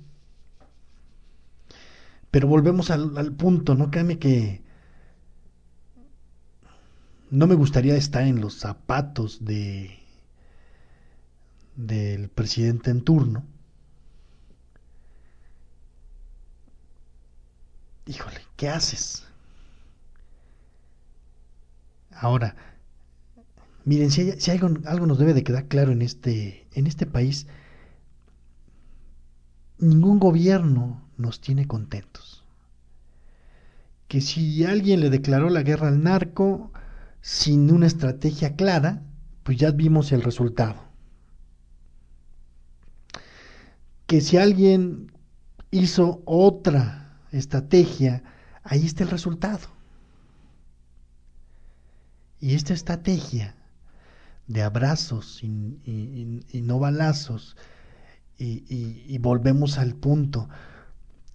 [2.31, 3.91] Pero volvemos al, punto, ¿no?
[3.91, 4.61] Créeme que
[7.29, 9.99] no me gustaría estar en los zapatos de
[11.75, 13.43] del presidente en turno.
[18.05, 19.24] Híjole, ¿qué haces?
[22.15, 22.55] Ahora,
[23.85, 27.45] Miren, si, algo, algo, nos debe de quedar claro en este, en este país,
[29.77, 32.43] ningún gobierno nos tiene contentos.
[34.07, 36.71] Que si alguien le declaró la guerra al narco
[37.21, 39.03] sin una estrategia clara,
[39.43, 40.81] pues ya vimos el resultado.
[44.07, 45.11] Que si alguien
[45.69, 48.23] hizo otra estrategia,
[48.63, 49.74] ahí está el resultado.
[52.39, 53.55] Y esta estrategia
[54.47, 57.55] de abrazos y, no balazos.
[58.37, 60.49] Y, volvemos al punto.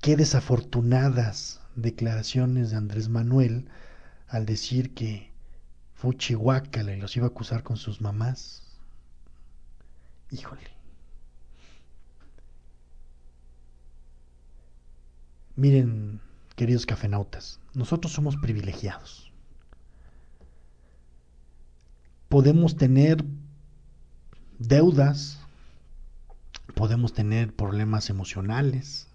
[0.01, 3.69] Qué desafortunadas declaraciones de Andrés Manuel
[4.29, 5.31] al decir que
[5.95, 8.63] fue Chihuahua y los iba a acusar con sus mamás.
[10.31, 10.63] Híjole.
[15.57, 16.21] Miren,
[16.57, 19.30] queridos cafenautas, nosotros somos privilegiados
[22.31, 23.25] podemos tener
[24.61, 25.41] deudas,
[26.77, 29.09] podemos tener problemas emocionales,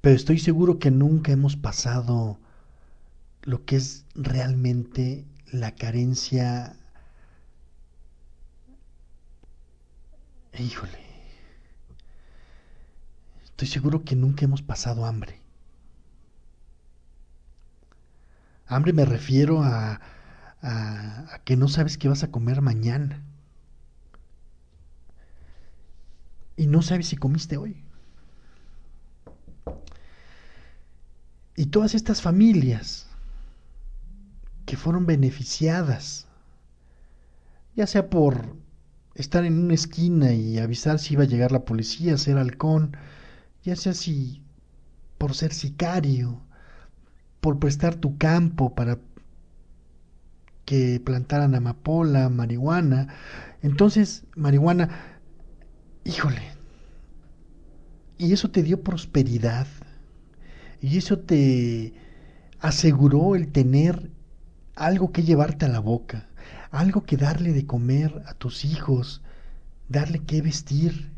[0.00, 2.36] pero estoy seguro que nunca hemos pasado
[3.42, 6.74] lo que es realmente la carencia.
[10.58, 10.98] Híjole,
[13.44, 15.40] estoy seguro que nunca hemos pasado hambre.
[18.66, 20.00] Hambre me refiero a
[20.62, 23.22] a, que no sabes qué vas a comer mañana.
[26.56, 27.82] Y no sabes si comiste hoy.
[31.56, 33.06] Y todas estas familias
[34.64, 36.26] que fueron beneficiadas,
[37.74, 38.56] ya sea por
[39.14, 42.96] estar en una esquina y avisar si iba a llegar la policía, ser halcón,
[43.64, 44.42] ya sea si
[45.18, 46.40] por ser sicario,
[47.40, 48.98] por prestar tu campo para
[50.64, 53.08] que plantaran amapola, marihuana.
[53.62, 54.88] Entonces, marihuana,
[56.04, 56.42] híjole,
[58.18, 59.66] y eso te dio prosperidad,
[60.80, 61.94] y eso te
[62.60, 64.10] aseguró el tener
[64.74, 66.28] algo que llevarte a la boca,
[66.70, 69.22] algo que darle de comer a tus hijos,
[69.88, 71.10] darle que vestir.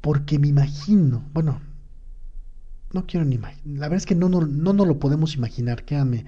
[0.00, 1.60] Porque me imagino, bueno,
[2.92, 5.84] no quiero ni imaginar, la verdad es que no, no, no, no lo podemos imaginar,
[5.84, 6.24] quédame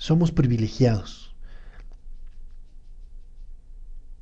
[0.00, 1.36] somos privilegiados.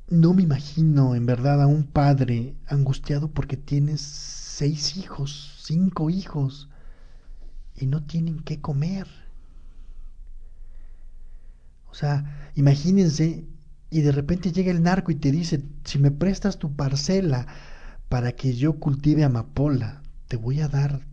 [0.09, 6.67] No me imagino en verdad a un padre angustiado porque tienes seis hijos, cinco hijos
[7.77, 9.07] y no tienen qué comer.
[11.89, 13.47] O sea, imagínense
[13.89, 17.47] y de repente llega el narco y te dice, si me prestas tu parcela
[18.09, 21.07] para que yo cultive amapola, te voy a dar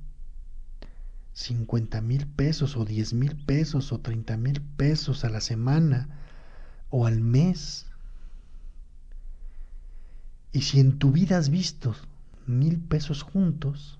[1.36, 6.08] 50 mil pesos o 10 mil pesos o 30 mil pesos a la semana
[6.88, 7.84] o al mes.
[10.52, 11.94] Y si en tu vida has visto
[12.46, 13.98] mil pesos juntos,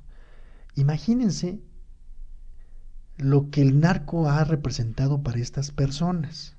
[0.76, 1.60] imagínense
[3.18, 6.54] lo que el narco ha representado para estas personas.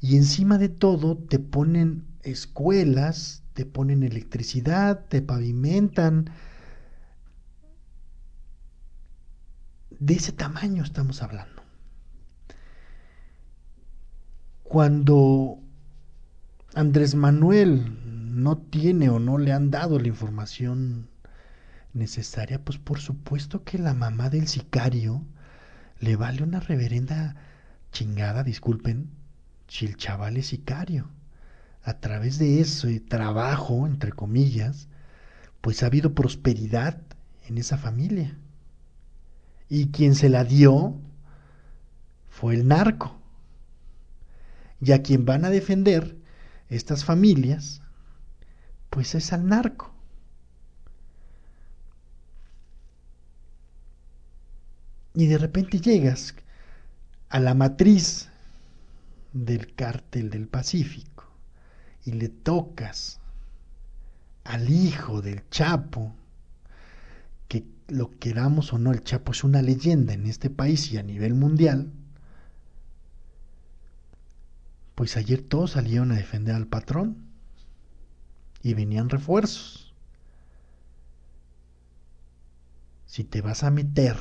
[0.00, 6.30] Y encima de todo te ponen escuelas, te ponen electricidad, te pavimentan.
[10.00, 11.62] De ese tamaño estamos hablando.
[14.62, 15.58] Cuando
[16.74, 17.98] Andrés Manuel
[18.34, 21.10] no tiene o no le han dado la información
[21.92, 25.22] necesaria, pues por supuesto que la mamá del sicario
[25.98, 27.36] le vale una reverenda
[27.92, 29.10] chingada, disculpen,
[29.68, 31.10] si el chaval es sicario.
[31.82, 34.88] A través de ese trabajo, entre comillas,
[35.60, 37.02] pues ha habido prosperidad
[37.46, 38.38] en esa familia.
[39.70, 40.94] Y quien se la dio
[42.28, 43.18] fue el narco.
[44.82, 46.16] Y a quien van a defender
[46.68, 47.80] estas familias,
[48.90, 49.94] pues es al narco.
[55.14, 56.34] Y de repente llegas
[57.30, 58.28] a la matriz
[59.32, 61.24] del cártel del Pacífico
[62.04, 63.20] y le tocas
[64.44, 66.14] al hijo del Chapo,
[67.90, 71.34] lo queramos o no, el Chapo es una leyenda en este país y a nivel
[71.34, 71.92] mundial,
[74.94, 77.16] pues ayer todos salieron a defender al patrón
[78.62, 79.94] y venían refuerzos.
[83.06, 84.16] Si te vas a meter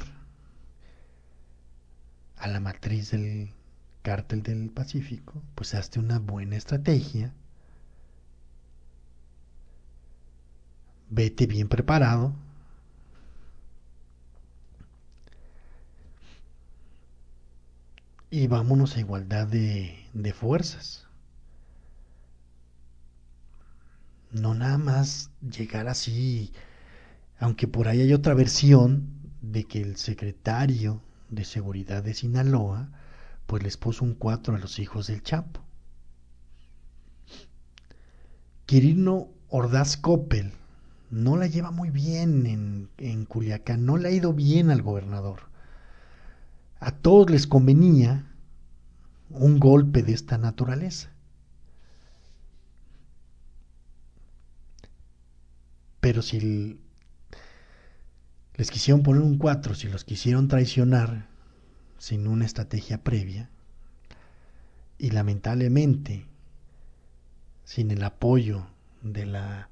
[2.37, 3.51] a la matriz del
[4.01, 7.33] cártel del Pacífico, pues hazte una buena estrategia.
[11.09, 12.33] Vete bien preparado.
[18.31, 21.05] Y vámonos a igualdad de, de fuerzas.
[24.31, 26.51] No nada más llegar así,
[27.39, 29.07] aunque por ahí hay otra versión
[29.41, 32.89] de que el secretario de Seguridad de Sinaloa,
[33.47, 35.61] pues les puso un 4 a los hijos del Chapo.
[38.65, 40.53] Quirino Ordaz Coppel
[41.09, 45.48] no la lleva muy bien en, en Culiacán, no le ha ido bien al gobernador.
[46.79, 48.25] A todos les convenía
[49.29, 51.11] un golpe de esta naturaleza.
[55.99, 56.79] Pero si
[58.55, 61.27] les quisieron poner un 4 si los quisieron traicionar
[61.97, 63.49] sin una estrategia previa
[64.97, 66.25] y lamentablemente
[67.65, 68.67] sin el apoyo
[69.01, 69.69] de la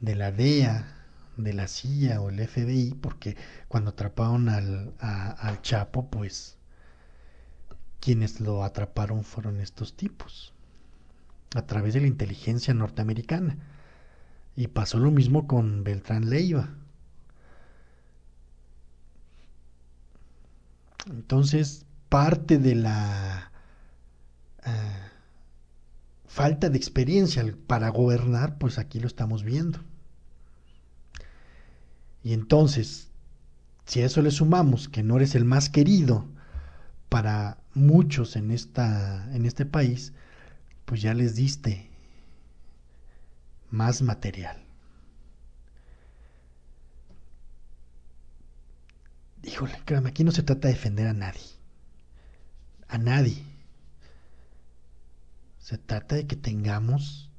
[0.00, 0.97] de la DEA,
[1.38, 3.36] de la CIA o el FBI, porque
[3.68, 6.58] cuando atraparon al, al Chapo, pues
[8.00, 10.52] quienes lo atraparon fueron estos tipos,
[11.54, 13.58] a través de la inteligencia norteamericana.
[14.56, 16.70] Y pasó lo mismo con Beltrán Leiva.
[21.08, 23.50] Entonces, parte de la
[24.66, 24.70] uh,
[26.26, 29.80] falta de experiencia para gobernar, pues aquí lo estamos viendo.
[32.28, 33.08] Y entonces,
[33.86, 36.26] si a eso le sumamos que no eres el más querido
[37.08, 40.12] para muchos en, esta, en este país,
[40.84, 41.88] pues ya les diste
[43.70, 44.62] más material.
[49.42, 51.48] híjole, créame, aquí no se trata de defender a nadie.
[52.88, 53.42] A nadie.
[55.60, 57.30] Se trata de que tengamos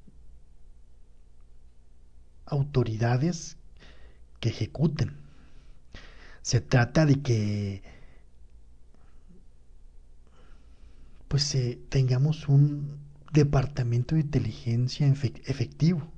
[2.48, 3.59] autoridades
[4.40, 5.18] que ejecuten.
[6.42, 7.84] Se trata de que
[11.28, 13.00] pues eh, tengamos un
[13.32, 16.12] departamento de inteligencia efectivo.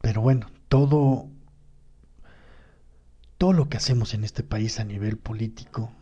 [0.00, 1.28] Pero bueno, todo,
[3.36, 5.92] todo lo que hacemos en este país a nivel político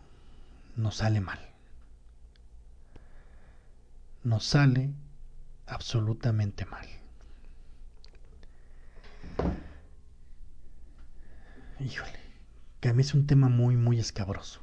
[0.76, 1.40] nos sale mal.
[4.22, 4.90] Nos sale
[5.66, 6.86] absolutamente mal.
[11.80, 12.18] Híjole,
[12.80, 14.60] que a mí es un tema muy, muy escabroso.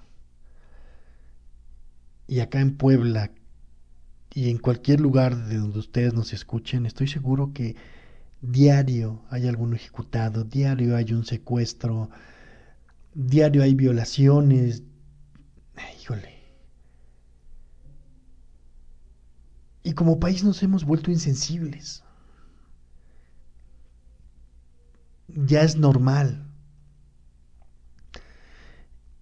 [2.28, 3.32] Y acá en Puebla
[4.34, 7.76] y en cualquier lugar de donde ustedes nos escuchen, estoy seguro que
[8.41, 12.09] diario hay alguno ejecutado, diario hay un secuestro,
[13.13, 14.84] diario hay violaciones.
[16.01, 16.36] Híjole.
[19.84, 22.05] Y como país nos hemos vuelto insensibles.
[25.28, 26.45] Ya es normal.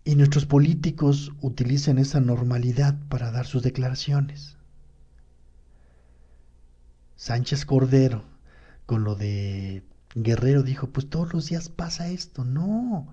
[0.05, 4.57] Y nuestros políticos utilizan esa normalidad para dar sus declaraciones.
[7.15, 8.25] Sánchez Cordero
[8.85, 9.83] con lo de
[10.13, 12.43] Guerrero dijo, pues todos los días pasa esto.
[12.43, 13.07] No.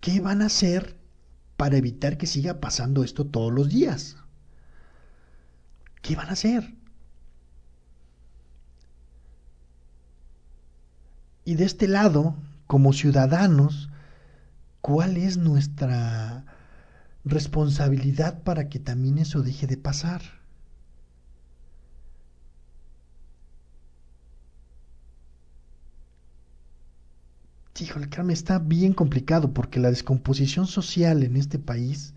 [0.00, 0.96] ¿Qué van a hacer
[1.56, 4.16] para evitar que siga pasando esto todos los días?
[6.02, 6.74] ¿Qué van a hacer?
[11.44, 12.36] Y de este lado,
[12.66, 13.88] como ciudadanos,
[14.80, 16.44] ¿cuál es nuestra
[17.24, 20.22] responsabilidad para que también eso deje de pasar?
[27.80, 32.12] Híjole, Carmen, está bien complicado porque la descomposición social en este país,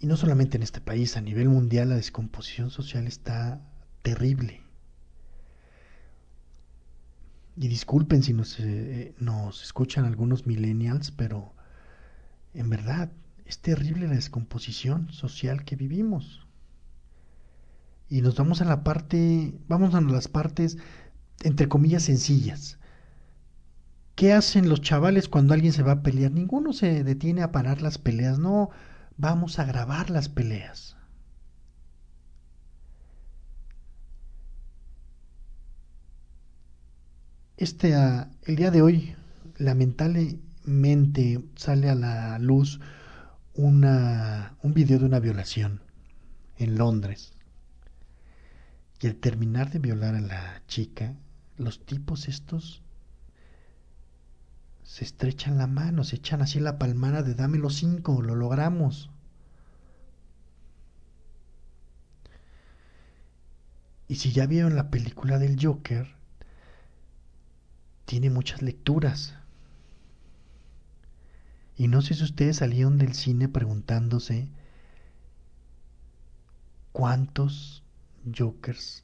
[0.00, 3.60] y no solamente en este país, a nivel mundial la descomposición social está
[4.02, 4.62] terrible.
[7.56, 11.52] Y disculpen si nos, eh, nos escuchan algunos millennials, pero
[12.54, 13.10] en verdad
[13.44, 16.46] es terrible la descomposición social que vivimos.
[18.08, 20.78] Y nos vamos a la parte, vamos a las partes,
[21.42, 22.78] entre comillas, sencillas.
[24.14, 26.30] ¿Qué hacen los chavales cuando alguien se va a pelear?
[26.30, 28.70] Ninguno se detiene a parar las peleas, no,
[29.16, 30.96] vamos a grabar las peleas.
[37.62, 39.14] Este, ah, el día de hoy,
[39.56, 42.80] lamentablemente, sale a la luz
[43.54, 45.80] una, un video de una violación
[46.56, 47.34] en Londres.
[49.00, 51.14] Y al terminar de violar a la chica,
[51.56, 52.82] los tipos estos
[54.82, 59.08] se estrechan la mano, se echan así la palmana de dame los cinco, lo logramos.
[64.08, 66.21] Y si ya vieron la película del Joker,
[68.12, 69.32] tiene muchas lecturas.
[71.78, 74.50] Y no sé si ustedes salieron del cine preguntándose
[76.92, 77.82] cuántos
[78.36, 79.02] jokers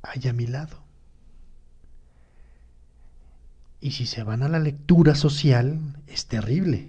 [0.00, 0.82] hay a mi lado.
[3.82, 6.88] Y si se van a la lectura social, es terrible.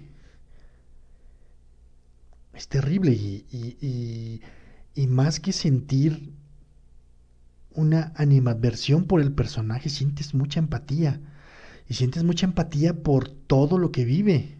[2.54, 4.40] Es terrible y, y,
[4.94, 6.32] y más que sentir
[7.74, 11.20] una animadversión por el personaje, sientes mucha empatía.
[11.88, 14.56] Y sientes mucha empatía por todo lo que vive.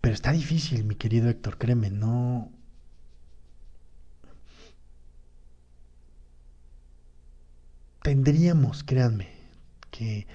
[0.00, 2.52] Pero está difícil, mi querido Héctor, créeme, no...
[8.02, 9.28] Tendríamos, créanme,
[9.90, 10.26] que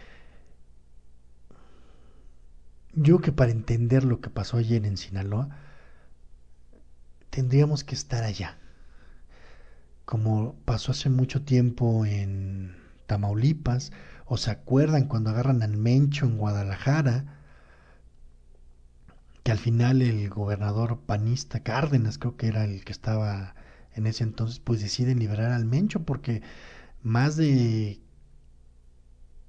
[3.02, 5.50] yo que para entender lo que pasó ayer en Sinaloa,
[7.30, 8.58] tendríamos que estar allá.
[10.06, 12.76] Como pasó hace mucho tiempo en
[13.08, 13.92] Tamaulipas,
[14.26, 17.38] o se acuerdan cuando agarran al Mencho en Guadalajara,
[19.44, 23.56] que al final el gobernador panista Cárdenas, creo que era el que estaba
[23.96, 26.42] en ese entonces, pues deciden liberar al Mencho porque
[27.02, 28.02] más de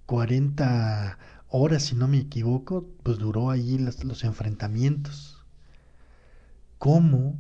[0.07, 1.19] 40
[1.51, 5.45] horas, si no me equivoco, pues duró allí los, enfrentamientos.
[6.79, 7.39] ¿Cómo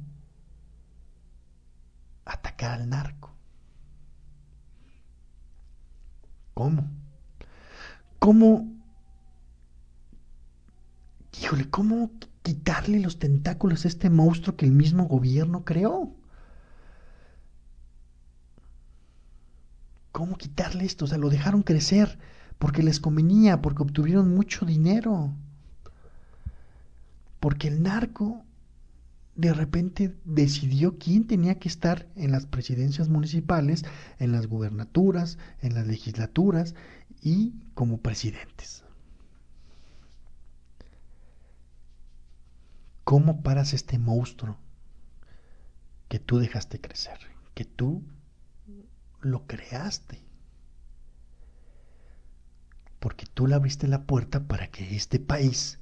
[2.24, 3.34] atacar al narco?
[6.54, 6.90] ¿Cómo?
[8.18, 8.68] ¿Cómo?
[11.40, 12.10] Híjole, ¿cómo
[12.42, 16.14] quitarle los tentáculos a este monstruo que el mismo gobierno creó?
[20.12, 21.06] ¿Cómo quitarle esto?
[21.06, 22.18] O sea, lo dejaron crecer
[22.60, 25.32] porque les convenía, porque obtuvieron mucho dinero.
[27.40, 28.44] Porque el narco
[29.34, 33.86] de repente decidió quién tenía que estar en las presidencias municipales,
[34.18, 36.74] en las gubernaturas, en las legislaturas
[37.22, 38.84] y como presidentes.
[43.04, 44.58] ¿Cómo paras este monstruo
[46.08, 47.18] que tú dejaste crecer,
[47.54, 48.02] que tú
[49.22, 50.29] lo creaste?
[53.00, 55.78] Porque tú le abriste la puerta para que este país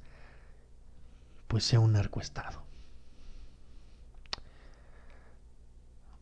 [1.47, 2.63] pues sea un narcoestado.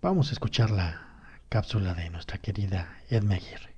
[0.01, 1.01] Vamos a escuchar la
[1.49, 3.75] cápsula de nuestra querida Edme Aguirre.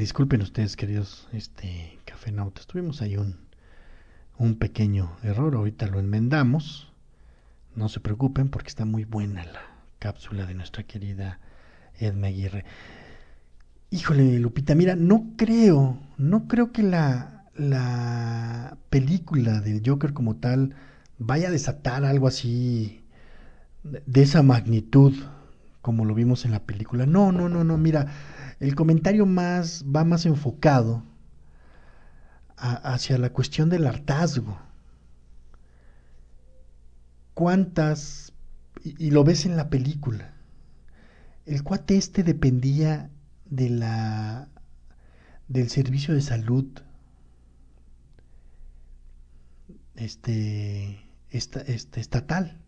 [0.00, 2.66] Disculpen, ustedes, queridos este, cafenautas.
[2.66, 3.36] Tuvimos ahí un,
[4.38, 6.90] un pequeño error, ahorita lo enmendamos.
[7.76, 9.60] No se preocupen porque está muy buena la
[9.98, 11.38] cápsula de nuestra querida
[11.98, 12.64] Edme Aguirre.
[13.90, 20.74] Híjole, Lupita, mira, no creo, no creo que la, la película del Joker como tal
[21.18, 23.04] vaya a desatar algo así
[23.82, 25.14] de esa magnitud
[25.82, 27.04] como lo vimos en la película.
[27.04, 28.06] No, no, no, no, mira,
[28.60, 31.02] el comentario más va más enfocado
[32.56, 34.58] hacia la cuestión del hartazgo.
[37.32, 38.34] ¿Cuántas,
[38.84, 40.34] y, lo ves en la película,
[41.46, 43.10] el cuate este dependía
[43.46, 44.48] de la
[45.48, 46.66] del servicio de salud
[49.96, 51.00] este,
[51.30, 52.60] este estatal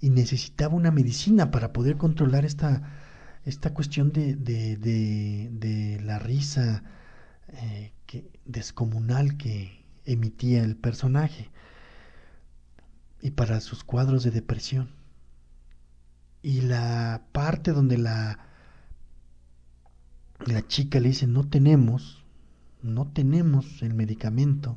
[0.00, 2.82] y necesitaba una medicina para poder controlar esta,
[3.46, 6.82] esta cuestión de, de, la risa
[7.48, 11.50] eh, que, descomunal que emitía el personaje
[13.22, 14.90] y para sus cuadros de depresión.
[16.42, 18.38] Y la parte donde la,
[20.44, 22.24] la chica le dice, no tenemos,
[22.82, 24.76] no tenemos el medicamento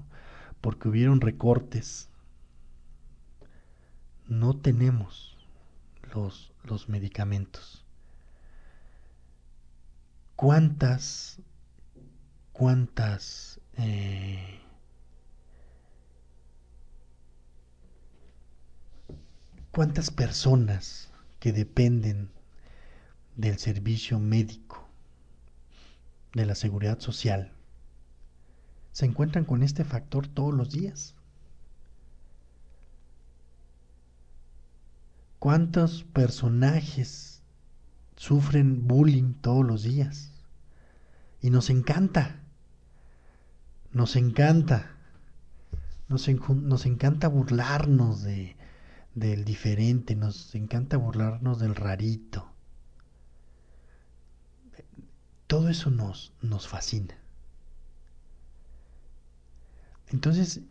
[0.61, 2.09] porque hubieron recortes
[4.30, 5.36] no tenemos
[6.13, 7.78] los, los medicamentos.
[10.40, 11.42] ¿Cuántas,
[12.54, 14.62] cuántas eh,
[19.72, 21.10] cuántas personas
[21.42, 22.32] que dependen
[23.36, 24.88] del servicio médico,
[26.34, 27.52] de la seguridad social,
[28.94, 31.16] se encuentran con este factor todos los días?
[35.38, 37.44] ¿Cuántos personajes
[38.16, 40.28] sufren bullying todos los días?
[41.42, 42.44] Y nos encanta,
[43.92, 44.92] nos encanta,
[46.10, 46.28] nos,
[46.86, 48.56] encanta burlarnos de,
[49.16, 52.52] del diferente, nos encanta burlarnos del rarito.
[55.48, 57.16] Todo eso nos, nos fascina.
[60.10, 60.62] Entonces,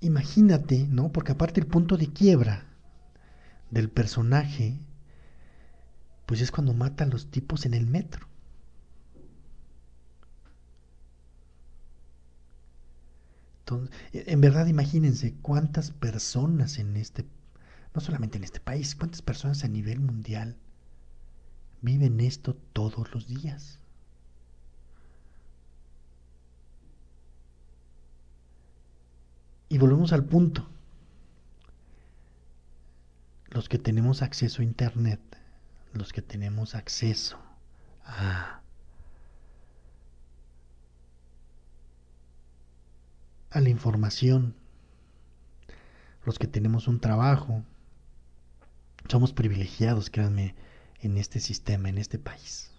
[0.00, 1.12] imagínate, ¿no?
[1.12, 2.66] Porque aparte el punto de quiebra
[3.70, 4.78] del personaje,
[6.26, 8.31] pues es cuando mata a los tipos en el metro.
[14.12, 17.24] En verdad imagínense cuántas personas en este,
[17.94, 20.56] no solamente en este país, cuántas personas a nivel mundial
[21.80, 23.78] viven esto todos los días.
[29.68, 30.68] Y volvemos al punto
[33.48, 35.20] los que tenemos acceso a Internet,
[35.92, 37.38] los que tenemos acceso
[38.04, 38.61] a,
[43.52, 44.54] a la información,
[46.24, 47.62] los que tenemos un trabajo,
[49.08, 50.54] somos privilegiados, créanme,
[51.00, 52.70] en este sistema, en este país.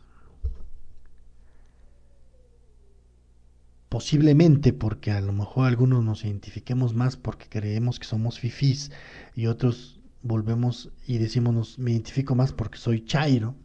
[3.89, 8.91] Posiblemente porque a lo mejor algunos nos identifiquemos más porque creemos que somos fifís
[9.35, 13.55] y otros volvemos y decimos, me identifico más porque soy Chairo,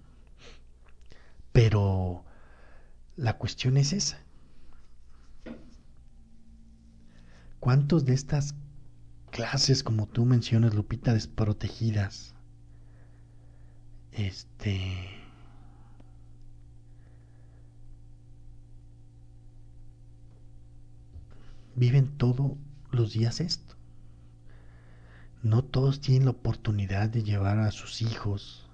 [1.52, 2.24] pero
[3.16, 4.20] la cuestión es esa.
[7.60, 8.54] ¿Cuántos de estas
[9.30, 12.34] clases, como tú mencionas, Lupita, desprotegidas,
[14.12, 14.80] este,
[21.76, 22.52] viven todos
[22.90, 23.68] los días esto?
[25.42, 28.68] no todos tienen la oportunidad de llevar a sus hijos,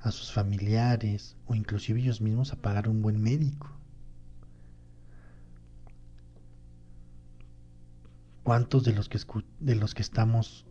[0.00, 3.70] a sus familiares o inclusive ellos mismos a pagar un buen médico.
[8.42, 9.18] ¿Cuántos de los que,
[9.60, 10.64] de los que estamos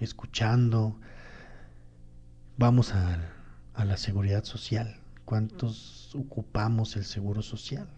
[0.00, 0.98] escuchando
[2.58, 3.18] vamos a,
[3.74, 5.00] a la seguridad social?
[5.24, 7.88] ¿Cuántos ocupamos el seguro social?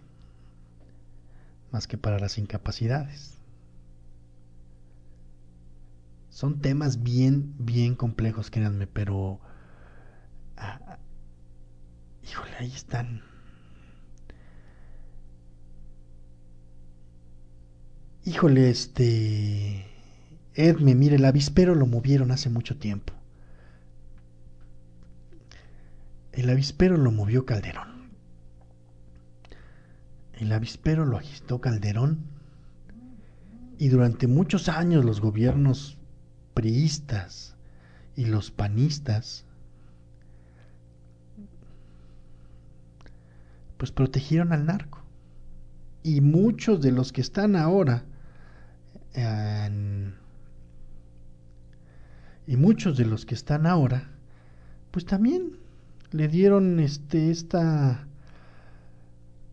[1.71, 3.39] Más que para las incapacidades.
[6.29, 9.41] Son temas bien, bien complejos, créanme, pero...
[10.57, 10.99] Ah,
[12.23, 13.23] híjole, ahí están.
[18.25, 19.85] Híjole, este...
[20.55, 23.13] Edme, mire, el avispero lo movieron hace mucho tiempo.
[26.31, 28.11] El avispero lo movió Calderón.
[30.35, 32.21] El avispero lo agitó Calderón.
[33.79, 35.99] Y durante muchos años los gobiernos
[36.55, 37.57] priistas
[38.15, 39.47] y los panistas
[43.79, 45.03] pues protegieron al narco.
[46.05, 48.05] Y muchos de los que están ahora
[52.47, 54.09] y muchos de los que están ahora,
[54.91, 55.59] pues también
[56.11, 58.07] le dieron este esta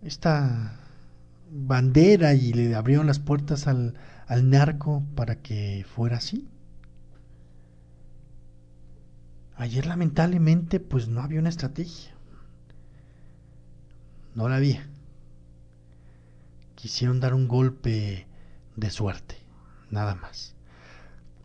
[0.01, 0.79] esta
[1.51, 3.95] bandera y le abrieron las puertas al,
[4.27, 6.47] al narco para que fuera así.
[9.55, 12.11] Ayer lamentablemente pues no había una estrategia.
[14.35, 14.87] No la había.
[16.75, 18.25] Quisieron dar un golpe
[18.77, 19.35] de suerte,
[19.91, 20.55] nada más.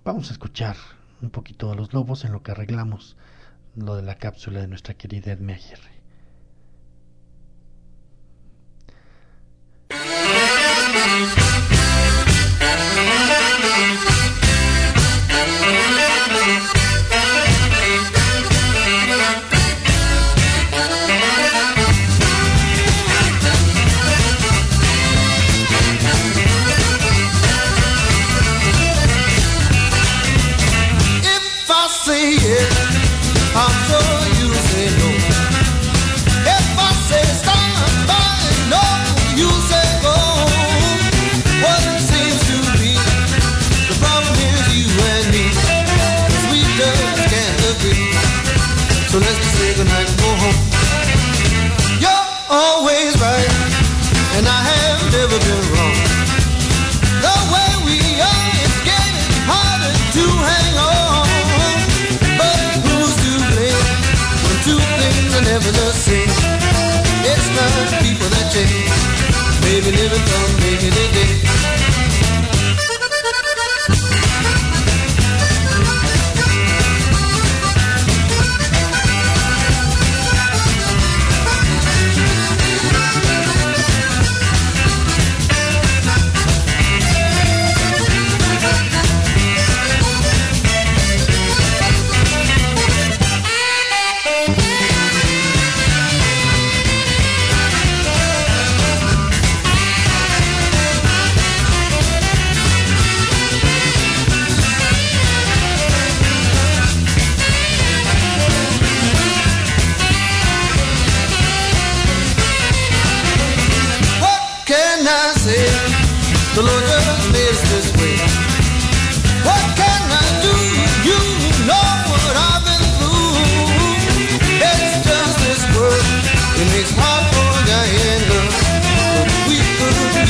[0.05, 0.77] Vamos a escuchar
[1.23, 3.17] un poquito de los lobos en lo que arreglamos
[3.77, 5.95] lo de la cápsula de nuestra querida Edme Aguirre.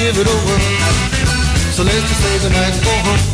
[0.05, 0.61] give it over.
[1.73, 3.34] So let's just stay the night and go home.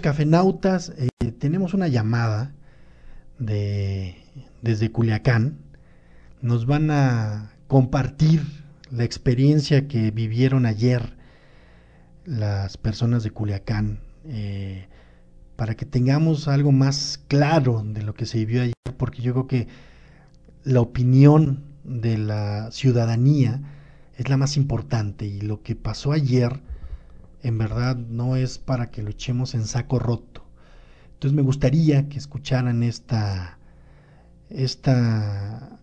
[0.00, 1.08] Cafenautas, eh,
[1.38, 2.52] tenemos una llamada
[3.38, 4.16] de,
[4.62, 5.58] desde Culiacán.
[6.40, 8.42] Nos van a compartir
[8.90, 11.16] la experiencia que vivieron ayer
[12.24, 14.88] las personas de Culiacán eh,
[15.56, 19.46] para que tengamos algo más claro de lo que se vivió ayer, porque yo creo
[19.46, 19.68] que
[20.64, 23.60] la opinión de la ciudadanía
[24.16, 26.60] es la más importante y lo que pasó ayer
[27.42, 30.44] en verdad no es para que lo echemos en saco roto.
[31.14, 33.58] Entonces me gustaría que escucharan esta,
[34.50, 35.78] esta,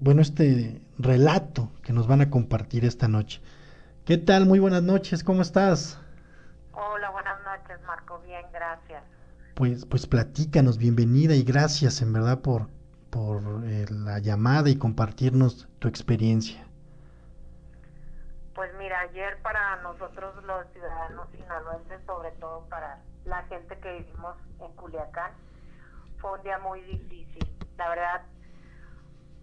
[0.00, 3.40] bueno, este relato que nos van a compartir esta noche.
[4.04, 4.46] ¿Qué tal?
[4.46, 5.98] Muy buenas noches, ¿cómo estás?
[6.72, 8.20] Hola, buenas noches, Marco.
[8.26, 9.04] Bien, gracias.
[9.54, 12.68] Pues, pues platícanos, bienvenida y gracias en verdad por,
[13.10, 16.69] por eh, la llamada y compartirnos tu experiencia.
[18.60, 24.36] Pues mira, ayer para nosotros los ciudadanos sinaloenses, sobre todo para la gente que vivimos
[24.60, 25.32] en Culiacán,
[26.18, 27.58] fue un día muy difícil.
[27.78, 28.20] La verdad,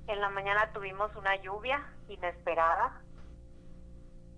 [0.06, 3.02] en la mañana tuvimos una lluvia inesperada.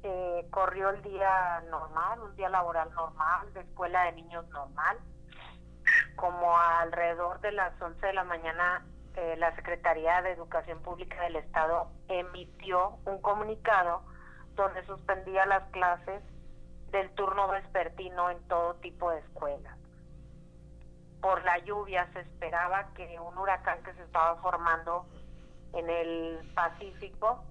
[0.03, 4.97] Eh, corrió el día normal, un día laboral normal, de escuela de niños normal.
[6.15, 8.85] Como alrededor de las 11 de la mañana,
[9.17, 14.03] eh, la Secretaría de Educación Pública del Estado emitió un comunicado
[14.55, 16.21] donde suspendía las clases
[16.91, 19.77] del turno vespertino en todo tipo de escuelas.
[21.21, 25.05] Por la lluvia se esperaba que un huracán que se estaba formando
[25.73, 27.43] en el Pacífico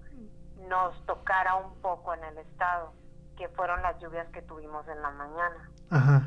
[0.67, 2.93] nos tocara un poco en el estado,
[3.37, 5.69] que fueron las lluvias que tuvimos en la mañana.
[5.89, 6.23] Ajá.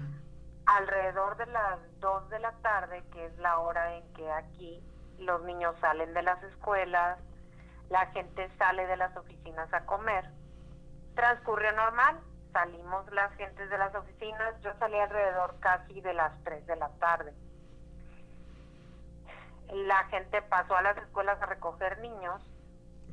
[0.64, 4.82] Alrededor de las 2 de la tarde, que es la hora en que aquí
[5.18, 7.18] los niños salen de las escuelas,
[7.90, 10.24] la gente sale de las oficinas a comer,
[11.14, 12.18] transcurrió normal,
[12.52, 16.88] salimos las gentes de las oficinas, yo salí alrededor casi de las 3 de la
[16.98, 17.32] tarde.
[19.72, 22.42] La gente pasó a las escuelas a recoger niños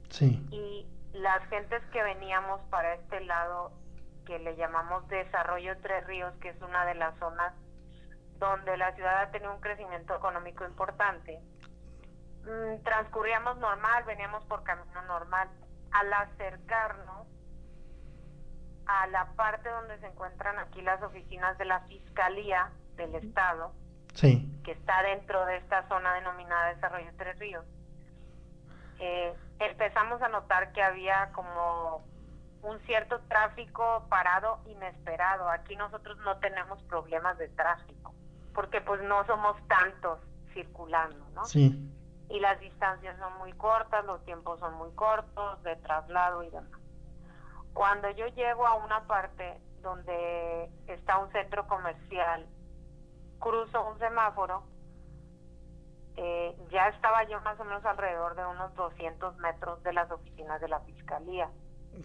[0.09, 0.45] Sí.
[0.51, 3.71] y las gentes que veníamos para este lado,
[4.25, 7.53] que le llamamos Desarrollo Tres Ríos, que es una de las zonas
[8.37, 11.39] donde la ciudad ha tenido un crecimiento económico importante,
[12.43, 15.49] mm, transcurríamos normal, veníamos por camino normal.
[15.91, 17.27] Al acercarnos
[18.89, 23.71] a la parte donde se encuentran aquí las oficinas de la Fiscalía del Estado,
[24.15, 24.49] Sí.
[24.63, 27.65] que está dentro de esta zona denominada Desarrollo Tres Ríos,
[28.99, 32.03] eh, empezamos a notar que había como
[32.63, 35.49] un cierto tráfico parado inesperado.
[35.49, 38.13] Aquí nosotros no tenemos problemas de tráfico,
[38.55, 40.19] porque pues no somos tantos
[40.53, 41.45] circulando, ¿no?
[41.45, 41.77] Sí.
[42.27, 46.79] Y las distancias son muy cortas, los tiempos son muy cortos de traslado y demás.
[47.73, 52.45] Cuando yo llego a una parte donde está un centro comercial,
[53.39, 54.63] cruzo un semáforo,
[56.17, 60.59] eh, ya estaba yo más o menos alrededor de unos 200 metros de las oficinas
[60.59, 61.49] de la fiscalía.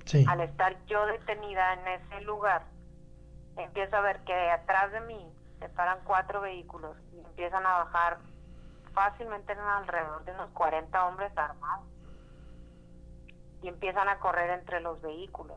[0.05, 0.25] Sí.
[0.29, 2.65] Al estar yo detenida en ese lugar,
[3.57, 8.19] empiezo a ver que atrás de mí se paran cuatro vehículos y empiezan a bajar
[8.93, 11.94] fácilmente en alrededor de unos 40 hombres armados
[13.65, 15.57] y empiezan a correr entre los vehículos.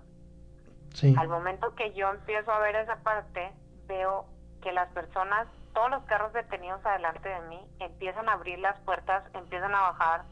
[0.94, 1.14] Sí.
[1.18, 3.52] Al momento que yo empiezo a ver esa parte,
[3.86, 4.26] veo
[4.62, 9.24] que las personas, todos los carros detenidos adelante de mí, empiezan a abrir las puertas,
[9.34, 10.24] empiezan a bajar,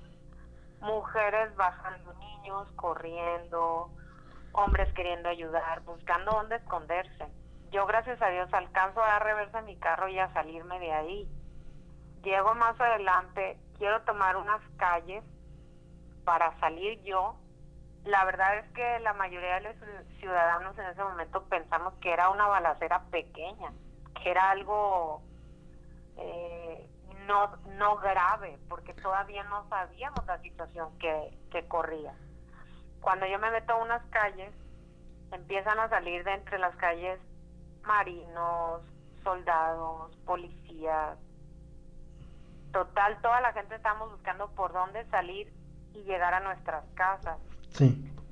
[0.79, 3.89] mujeres bajando, niños corriendo,
[4.53, 7.27] hombres queriendo ayudar, buscando dónde esconderse.
[7.71, 10.93] Yo, gracias a Dios, alcanzo a dar reversa a mi carro y a salirme de
[10.93, 11.29] ahí.
[12.23, 15.25] Llego más adelante, quiero tomar unas calles
[16.23, 17.35] para salir yo.
[18.05, 19.75] La verdad es que la mayoría de los
[20.19, 23.71] ciudadanos en ese momento pensamos que era una balacera pequeña,
[24.21, 25.23] que era algo
[26.17, 26.87] eh,
[27.25, 32.13] no, no grave, porque todavía no sabíamos la situación que, que corría.
[33.01, 34.53] Cuando yo me meto a unas calles,
[35.31, 37.19] empiezan a salir de entre las calles
[37.83, 38.81] marinos,
[39.23, 41.17] soldados, policías.
[42.71, 45.51] Total, toda la gente estamos buscando por dónde salir
[45.93, 47.39] y llegar a nuestras casas.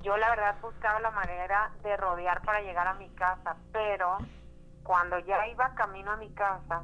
[0.02, 4.18] Yo la verdad buscaba la manera de rodear para llegar a mi casa, pero
[4.84, 6.84] cuando ya iba camino a mi casa,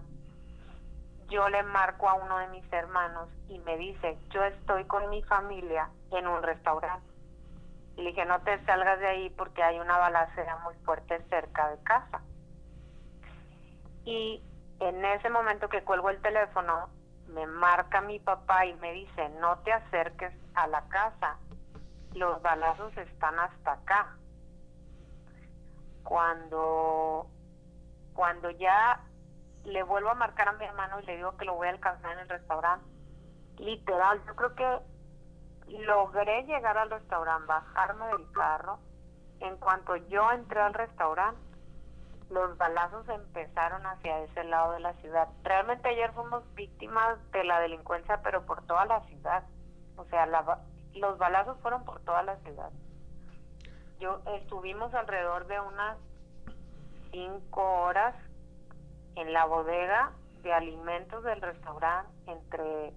[1.29, 5.21] yo le marco a uno de mis hermanos y me dice, yo estoy con mi
[5.23, 7.07] familia en un restaurante.
[7.97, 11.83] Le dije, no te salgas de ahí porque hay una balacera muy fuerte cerca de
[11.83, 12.21] casa.
[14.05, 14.41] Y
[14.79, 16.89] en ese momento que cuelgo el teléfono,
[17.27, 21.37] me marca mi papá y me dice, no te acerques a la casa,
[22.13, 24.17] los balazos están hasta acá.
[26.03, 27.27] Cuando
[28.13, 29.01] cuando ya
[29.63, 32.13] le vuelvo a marcar a mi hermano y le digo que lo voy a alcanzar
[32.13, 32.85] en el restaurante,
[33.57, 34.79] literal, yo creo que
[35.85, 38.79] logré llegar al restaurante, bajarme del carro.
[39.39, 41.39] En cuanto yo entré al restaurante,
[42.29, 45.29] los balazos empezaron hacia ese lado de la ciudad.
[45.43, 49.43] Realmente ayer fuimos víctimas de la delincuencia, pero por toda la ciudad.
[49.95, 50.25] O sea,
[50.95, 52.71] los balazos fueron por toda la ciudad.
[53.99, 55.97] Yo estuvimos alrededor de unas
[57.11, 58.15] cinco horas
[59.15, 60.11] en la bodega
[60.43, 62.93] de alimentos del restaurante entre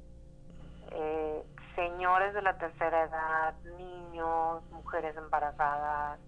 [0.93, 1.45] eh,
[1.75, 6.21] señores de la tercera edad, niños, mujeres embarazadas.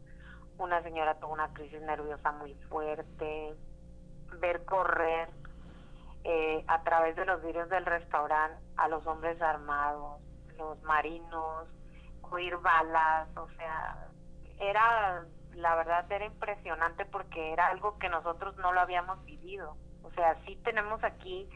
[0.58, 3.54] Una señora tuvo una crisis nerviosa muy fuerte.
[4.40, 5.28] Ver correr
[6.24, 10.20] eh, a través de los vidrios del restaurante a los hombres armados,
[10.58, 11.68] los marinos,
[12.22, 14.08] oír balas, o sea,
[14.60, 15.24] era,
[15.54, 19.76] la verdad era impresionante porque era algo que nosotros no lo habíamos vivido.
[20.02, 21.48] O sea, sí tenemos aquí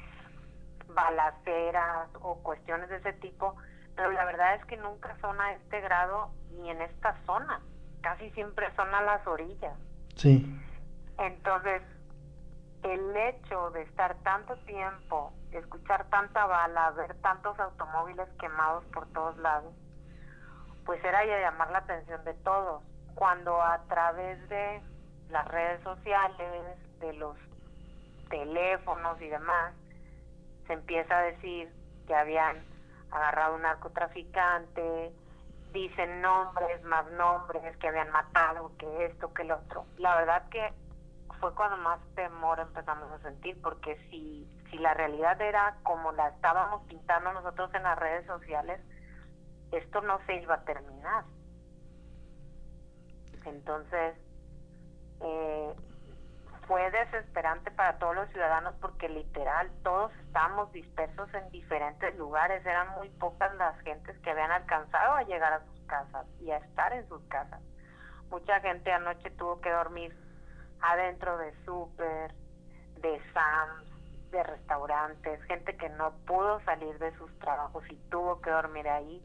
[0.88, 3.56] balaceras o cuestiones de ese tipo,
[3.94, 7.60] pero la verdad es que nunca son a este grado ni en esta zona,
[8.00, 9.76] casi siempre son a las orillas.
[10.16, 10.46] Sí.
[11.18, 11.82] Entonces,
[12.82, 19.36] el hecho de estar tanto tiempo, escuchar tanta bala, ver tantos automóviles quemados por todos
[19.38, 19.74] lados,
[20.84, 22.82] pues era ya llamar la atención de todos.
[23.14, 24.80] Cuando a través de
[25.30, 27.36] las redes sociales, de los
[28.30, 29.74] teléfonos y demás,
[30.66, 31.72] se empieza a decir
[32.06, 32.64] que habían
[33.10, 35.12] agarrado un narcotraficante,
[35.72, 39.84] dicen nombres, más nombres, que habían matado, que esto, que el otro.
[39.98, 40.72] La verdad que
[41.40, 46.28] fue cuando más temor empezamos a sentir, porque si, si la realidad era como la
[46.28, 48.80] estábamos pintando nosotros en las redes sociales,
[49.72, 51.24] esto no se iba a terminar.
[53.44, 54.16] Entonces,
[55.20, 55.74] eh,
[56.66, 62.90] fue desesperante para todos los ciudadanos porque literal todos estábamos dispersos en diferentes lugares, eran
[62.96, 66.92] muy pocas las gentes que habían alcanzado a llegar a sus casas y a estar
[66.92, 67.62] en sus casas.
[68.30, 70.14] Mucha gente anoche tuvo que dormir
[70.80, 72.34] adentro de súper,
[73.00, 78.50] de Sam's, de restaurantes, gente que no pudo salir de sus trabajos y tuvo que
[78.50, 79.22] dormir ahí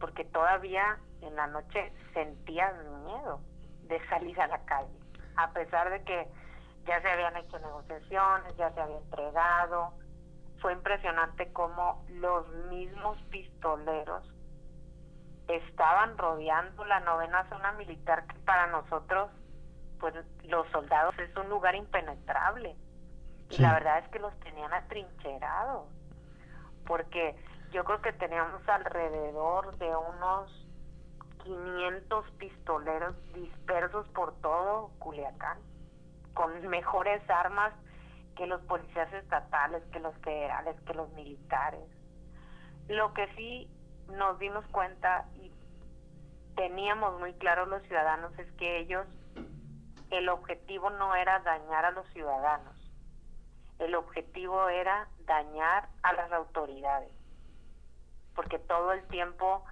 [0.00, 3.40] porque todavía en la noche sentían miedo
[3.84, 4.98] de salir a la calle,
[5.36, 6.28] a pesar de que
[6.86, 9.92] ya se habían hecho negociaciones, ya se había entregado.
[10.60, 14.24] Fue impresionante cómo los mismos pistoleros
[15.48, 19.30] estaban rodeando la novena zona militar que para nosotros,
[20.00, 20.14] pues
[20.44, 22.76] los soldados es un lugar impenetrable.
[23.50, 25.88] Y la verdad es que los tenían atrincherados,
[26.84, 27.36] porque
[27.70, 30.66] yo creo que teníamos alrededor de unos
[31.44, 35.58] 500 pistoleros dispersos por todo Culiacán
[36.36, 37.72] con mejores armas
[38.36, 41.88] que los policías estatales, que los federales, que los militares.
[42.88, 43.70] Lo que sí
[44.08, 45.50] nos dimos cuenta y
[46.54, 49.06] teníamos muy claro los ciudadanos es que ellos,
[50.10, 52.74] el objetivo no era dañar a los ciudadanos,
[53.78, 57.12] el objetivo era dañar a las autoridades,
[58.34, 59.64] porque todo el tiempo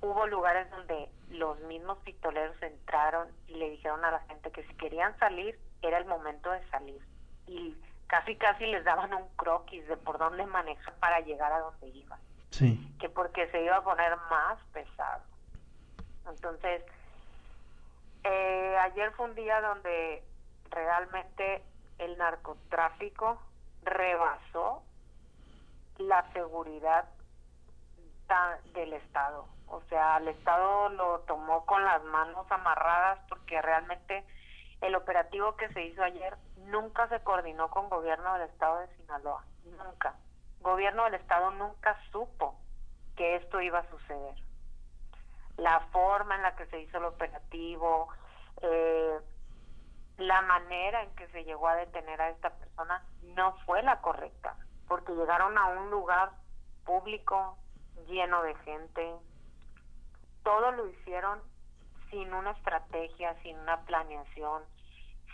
[0.00, 4.74] hubo lugares donde los mismos pistoleros entraron y le dijeron a la gente que si
[4.74, 7.00] querían salir, era el momento de salir.
[7.46, 7.76] Y
[8.06, 12.18] casi casi les daban un croquis de por dónde manejar para llegar a donde iban.
[12.50, 12.96] Sí.
[12.98, 15.22] Que porque se iba a poner más pesado.
[16.28, 16.82] Entonces,
[18.24, 20.22] eh, ayer fue un día donde
[20.70, 21.62] realmente
[21.98, 23.40] el narcotráfico
[23.82, 24.82] rebasó
[25.98, 27.04] la seguridad
[28.74, 29.46] del Estado.
[29.66, 34.24] O sea, el Estado lo tomó con las manos amarradas porque realmente
[34.80, 39.44] el operativo que se hizo ayer nunca se coordinó con gobierno del estado de Sinaloa,
[39.64, 40.14] nunca.
[40.60, 42.54] Gobierno del estado nunca supo
[43.16, 44.34] que esto iba a suceder.
[45.60, 48.08] La forma en la que se hizo el operativo,
[48.62, 49.18] eh,
[50.16, 54.56] la manera en que se llegó a detener a esta persona no fue la correcta,
[54.88, 56.30] porque llegaron a un lugar
[56.84, 57.56] público
[58.08, 59.14] lleno de gente,
[60.42, 61.40] todo lo hicieron
[62.10, 64.62] sin una estrategia, sin una planeación,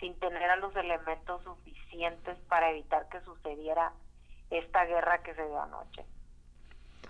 [0.01, 3.93] sin tener a los elementos suficientes para evitar que sucediera
[4.51, 6.05] esta guerra que se dio anoche.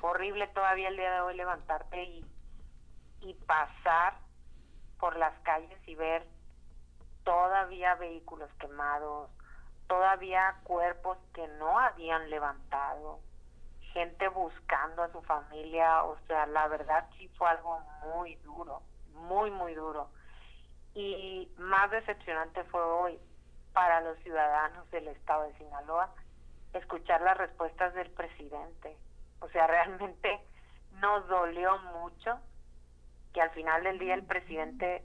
[0.03, 2.25] Horrible todavía el día de hoy levantarte y,
[3.27, 4.15] y pasar
[4.99, 6.27] por las calles y ver
[7.25, 9.31] todavía vehículos quemados,
[9.89, 13.21] todavía cuerpos que no habían levantado,
[13.93, 18.83] gente buscando a su familia, o sea, la verdad sí fue algo muy duro
[19.17, 20.09] muy, muy duro.
[20.95, 23.19] Y más decepcionante fue hoy,
[23.73, 26.11] para los ciudadanos del estado de Sinaloa
[26.73, 28.97] escuchar las respuestas del presidente.
[29.41, 30.41] O sea, realmente
[30.93, 32.39] nos dolió mucho
[33.37, 35.05] que al final del día el presidente,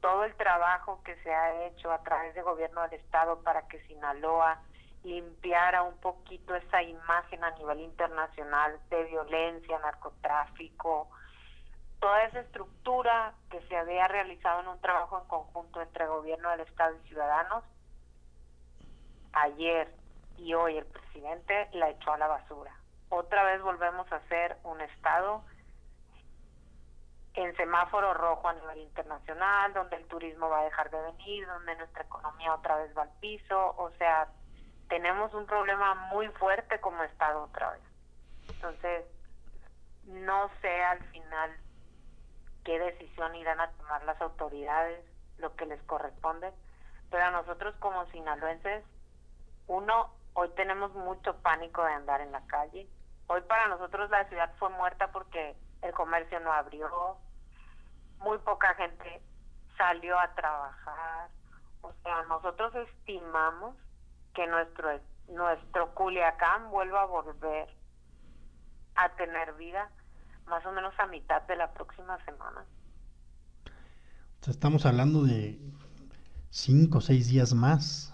[0.00, 3.84] todo el trabajo que se ha hecho a través del gobierno del estado para que
[3.88, 4.62] Sinaloa
[5.02, 11.10] limpiara un poquito esa imagen a nivel internacional de violencia, narcotráfico,
[11.98, 16.60] toda esa estructura que se había realizado en un trabajo en conjunto entre gobierno del
[16.60, 17.64] Estado y ciudadanos,
[19.32, 19.92] ayer
[20.36, 22.72] y hoy el presidente la echó a la basura.
[23.08, 25.42] Otra vez volvemos a ser un Estado
[27.34, 31.76] en semáforo rojo a nivel internacional, donde el turismo va a dejar de venir, donde
[31.76, 34.28] nuestra economía otra vez va al piso, o sea,
[34.88, 37.82] tenemos un problema muy fuerte como Estado otra vez.
[38.48, 39.04] Entonces,
[40.04, 41.56] no sé al final
[42.64, 45.04] qué decisión irán a tomar las autoridades,
[45.38, 46.52] lo que les corresponde,
[47.10, 48.84] pero a nosotros como sinaloenses,
[49.68, 52.88] uno, hoy tenemos mucho pánico de andar en la calle.
[53.28, 57.16] Hoy para nosotros la ciudad fue muerta porque el comercio no abrió,
[58.18, 59.22] muy poca gente
[59.76, 61.28] salió a trabajar.
[61.82, 63.74] O sea, nosotros estimamos
[64.34, 67.68] que nuestro nuestro Culiacán vuelva a volver
[68.96, 69.90] a tener vida
[70.46, 72.64] más o menos a mitad de la próxima semana.
[74.46, 75.58] estamos hablando de
[76.50, 78.12] cinco o seis días más.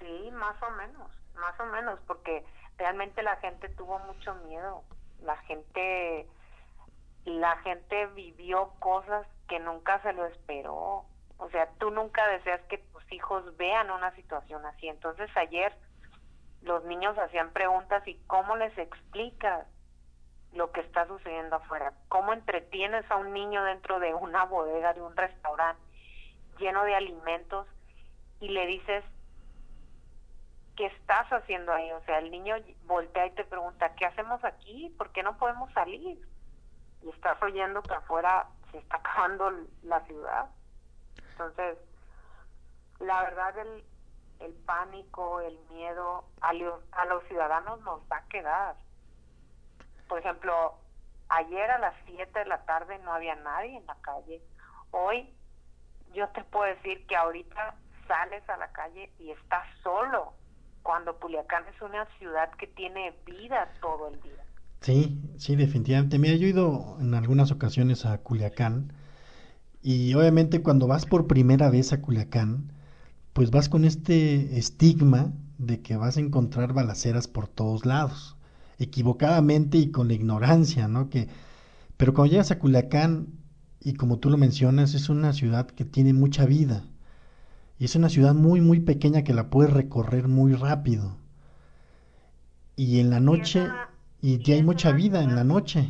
[0.00, 2.44] Sí, más o menos, más o menos, porque
[2.78, 4.82] realmente la gente tuvo mucho miedo.
[5.22, 6.26] La gente,
[7.26, 11.04] la gente vivió cosas que nunca se lo esperó.
[11.38, 14.88] O sea, tú nunca deseas que tus hijos vean una situación así.
[14.88, 15.76] Entonces ayer
[16.62, 19.66] los niños hacían preguntas y cómo les explicas
[20.52, 21.92] lo que está sucediendo afuera.
[22.08, 25.82] ¿Cómo entretienes a un niño dentro de una bodega, de un restaurante
[26.58, 27.66] lleno de alimentos
[28.40, 29.04] y le dices,
[30.76, 31.90] ¿qué estás haciendo ahí?
[31.92, 34.94] O sea, el niño voltea y te pregunta, ¿qué hacemos aquí?
[34.96, 36.18] ¿Por qué no podemos salir?
[37.02, 39.52] Y estás oyendo que afuera se está acabando
[39.82, 40.50] la ciudad.
[41.32, 41.78] Entonces,
[43.00, 43.84] la verdad, el,
[44.40, 48.76] el pánico, el miedo a, a los ciudadanos nos va a quedar
[50.08, 50.74] por ejemplo,
[51.28, 54.40] ayer a las 7 de la tarde no había nadie en la calle.
[54.92, 55.34] Hoy
[56.12, 57.74] yo te puedo decir que ahorita
[58.06, 60.32] sales a la calle y estás solo,
[60.82, 64.44] cuando Culiacán es una ciudad que tiene vida todo el día.
[64.86, 66.16] Sí, sí, definitivamente.
[66.20, 68.92] Mira, yo he ido en algunas ocasiones a Culiacán
[69.82, 72.70] y obviamente cuando vas por primera vez a Culiacán,
[73.32, 78.36] pues vas con este estigma de que vas a encontrar balaceras por todos lados
[78.78, 81.10] equivocadamente y con la ignorancia, ¿no?
[81.10, 81.28] Que,
[81.96, 83.26] pero cuando llegas a Culiacán,
[83.80, 86.84] y como tú lo mencionas, es una ciudad que tiene mucha vida.
[87.80, 91.16] Y es una ciudad muy, muy pequeña que la puedes recorrer muy rápido.
[92.76, 93.66] Y en la noche,
[94.26, 95.84] y ya hay mucha vida en la noche.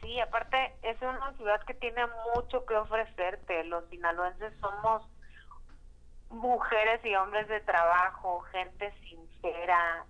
[0.00, 2.02] Sí, aparte es una ciudad que tiene
[2.32, 3.64] mucho que ofrecerte.
[3.64, 5.02] Los sinaloenses somos
[6.28, 10.04] mujeres y hombres de trabajo, gente sincera,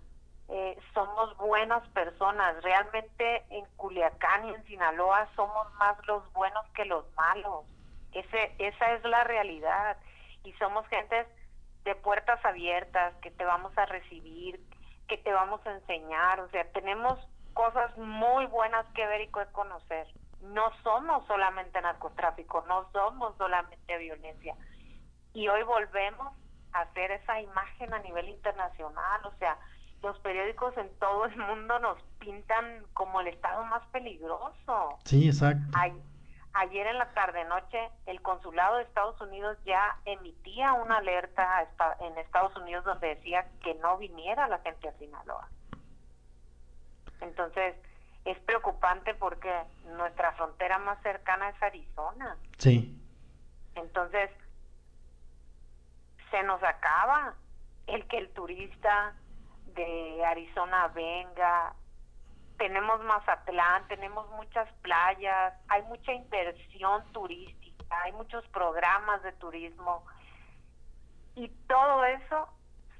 [0.49, 2.61] eh, somos buenas personas.
[2.61, 7.65] Realmente en Culiacán y en Sinaloa somos más los buenos que los malos.
[8.13, 9.97] Ese, esa es la realidad.
[10.43, 11.25] Y somos gentes
[11.85, 14.59] de puertas abiertas, que te vamos a recibir,
[15.07, 16.39] que te vamos a enseñar.
[16.41, 17.17] O sea, tenemos
[17.53, 20.07] cosas muy buenas que ver y que conocer.
[20.41, 24.55] No somos solamente narcotráfico, no somos solamente violencia.
[25.33, 26.33] Y hoy volvemos
[26.73, 29.21] a hacer esa imagen a nivel internacional.
[29.25, 29.57] O sea,
[30.01, 34.99] los periódicos en todo el mundo nos pintan como el estado más peligroso.
[35.05, 35.77] Sí, exacto.
[36.53, 41.67] ayer en la tarde-noche, el consulado de Estados Unidos ya emitía una alerta
[41.99, 45.47] en Estados Unidos donde decía que no viniera la gente a Sinaloa.
[47.21, 47.75] Entonces,
[48.25, 49.51] es preocupante porque
[49.85, 52.37] nuestra frontera más cercana es Arizona.
[52.57, 52.97] Sí.
[53.75, 54.29] Entonces,
[56.29, 57.35] se nos acaba
[57.87, 59.13] el que el turista
[59.67, 61.73] de Arizona venga.
[62.57, 70.05] Tenemos Mazatlán, tenemos muchas playas, hay mucha inversión turística, hay muchos programas de turismo
[71.35, 72.49] y todo eso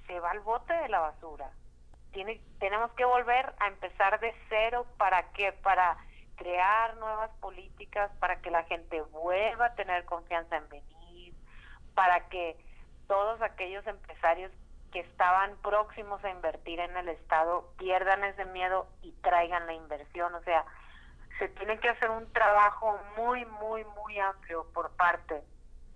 [0.08, 1.52] se va al bote de la basura.
[2.12, 5.98] Tiene, tenemos que volver a empezar de cero para que para
[6.36, 11.34] crear nuevas políticas para que la gente vuelva a tener confianza en venir,
[11.94, 12.58] para que
[13.08, 14.52] todos aquellos empresarios
[14.92, 20.34] que estaban próximos a invertir en el Estado pierdan ese miedo y traigan la inversión.
[20.34, 20.66] O sea,
[21.40, 25.44] se tiene que hacer un trabajo muy, muy, muy amplio por parte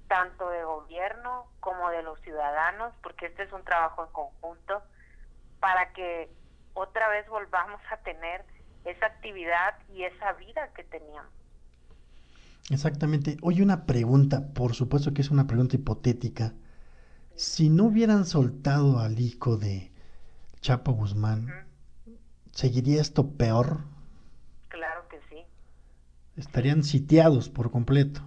[0.07, 4.83] tanto de gobierno como de los ciudadanos, porque este es un trabajo en conjunto,
[5.59, 6.29] para que
[6.73, 8.43] otra vez volvamos a tener
[8.83, 11.31] esa actividad y esa vida que teníamos.
[12.69, 13.37] Exactamente.
[13.41, 16.53] Oye, una pregunta, por supuesto que es una pregunta hipotética.
[17.35, 19.91] Si no hubieran soltado al hijo de
[20.61, 21.67] Chapo Guzmán,
[22.51, 23.81] ¿seguiría esto peor?
[24.69, 25.43] Claro que sí.
[26.37, 28.21] Estarían sitiados por completo.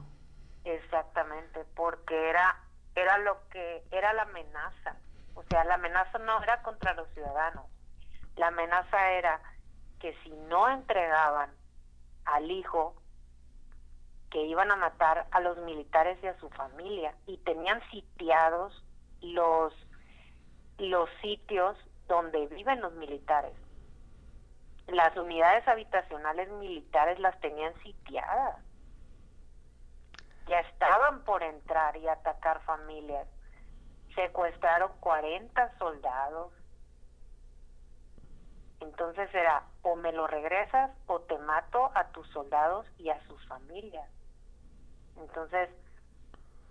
[0.65, 2.57] Exactamente, porque era
[2.95, 4.97] era lo que era la amenaza.
[5.39, 7.65] O sea, la amenaza no era contra los ciudadanos.
[8.35, 9.41] La amenaza era
[10.01, 11.53] que si no entregaban
[12.25, 13.01] al hijo
[14.31, 18.85] que iban a matar a los militares y a su familia y tenían sitiados
[19.23, 19.73] los
[20.79, 21.77] los sitios
[22.09, 23.55] donde viven los militares.
[24.89, 28.57] Las unidades habitacionales militares las tenían sitiadas.
[30.49, 33.29] Ya estaban por entrar y atacar familias.
[34.15, 36.53] Secuestraron 40 soldados.
[38.81, 43.45] Entonces era o me lo regresas o te mato a tus soldados y a sus
[43.49, 44.09] familias.
[45.17, 45.69] Entonces,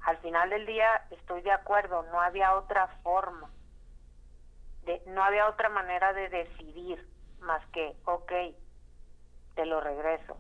[0.01, 3.49] al final del día estoy de acuerdo, no había otra forma,
[4.83, 7.05] de, no había otra manera de decidir
[7.39, 8.31] más que, ok,
[9.55, 10.37] te lo regreso.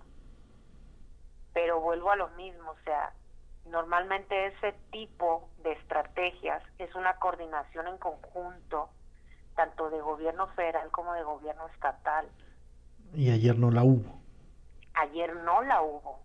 [1.53, 3.11] Pero vuelvo a lo mismo, o sea,
[3.69, 8.89] normalmente ese tipo de estrategias es una coordinación en conjunto,
[9.55, 12.27] tanto de gobierno federal como de gobierno estatal.
[13.13, 14.21] Y ayer no la hubo.
[14.93, 16.19] Ayer no la hubo.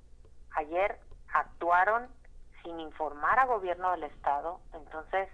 [0.56, 0.98] Ayer
[1.32, 2.08] actuaron
[2.62, 5.28] sin informar a gobierno del estado, entonces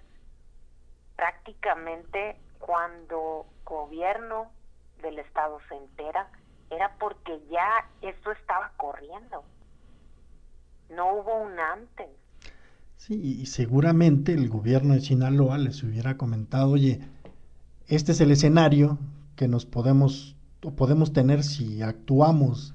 [1.16, 4.50] prácticamente cuando gobierno
[5.02, 6.28] del estado se entera
[6.70, 9.44] era porque ya esto estaba corriendo.
[10.90, 12.08] No hubo un antes.
[12.96, 17.00] Sí, y seguramente el gobierno de Sinaloa les hubiera comentado, oye,
[17.86, 18.98] este es el escenario
[19.36, 22.74] que nos podemos o podemos tener si actuamos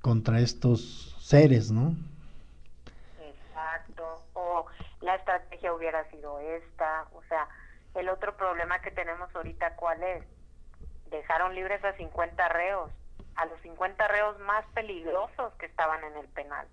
[0.00, 1.96] contra estos seres, ¿no?
[3.20, 4.24] Exacto.
[4.34, 4.66] O
[5.00, 7.06] la estrategia hubiera sido esta.
[7.14, 7.48] O sea,
[7.94, 10.24] el otro problema que tenemos ahorita, ¿cuál es?
[11.10, 12.90] Dejaron libres a 50 reos,
[13.34, 16.66] a los 50 reos más peligrosos que estaban en el penal.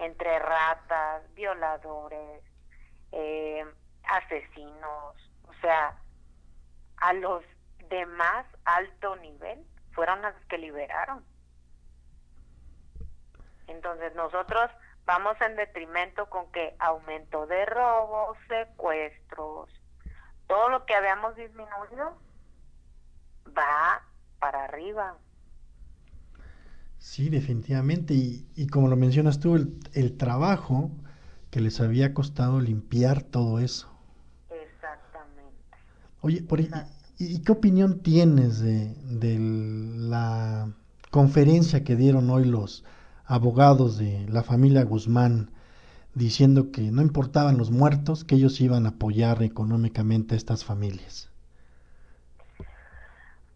[0.00, 2.42] Entre ratas, violadores,
[3.12, 3.64] eh,
[4.04, 5.16] asesinos,
[5.46, 5.96] o sea,
[6.96, 7.44] a los
[7.88, 11.24] de más alto nivel fueron los que liberaron.
[13.66, 14.70] Entonces nosotros
[15.04, 19.70] vamos en detrimento con que aumento de robos, secuestros,
[20.46, 22.18] todo lo que habíamos disminuido
[23.56, 24.02] va
[24.38, 25.16] para arriba.
[27.00, 28.14] Sí, definitivamente.
[28.14, 30.90] Y, y como lo mencionas tú, el, el, trabajo
[31.50, 33.90] que les había costado limpiar todo eso.
[34.50, 35.56] Exactamente.
[36.20, 36.68] Oye, por, y,
[37.18, 40.70] ¿y qué opinión tienes de, de la
[41.10, 42.84] conferencia que dieron hoy los
[43.24, 45.50] abogados de la familia Guzmán
[46.14, 51.30] diciendo que no importaban los muertos, que ellos iban a apoyar económicamente a estas familias?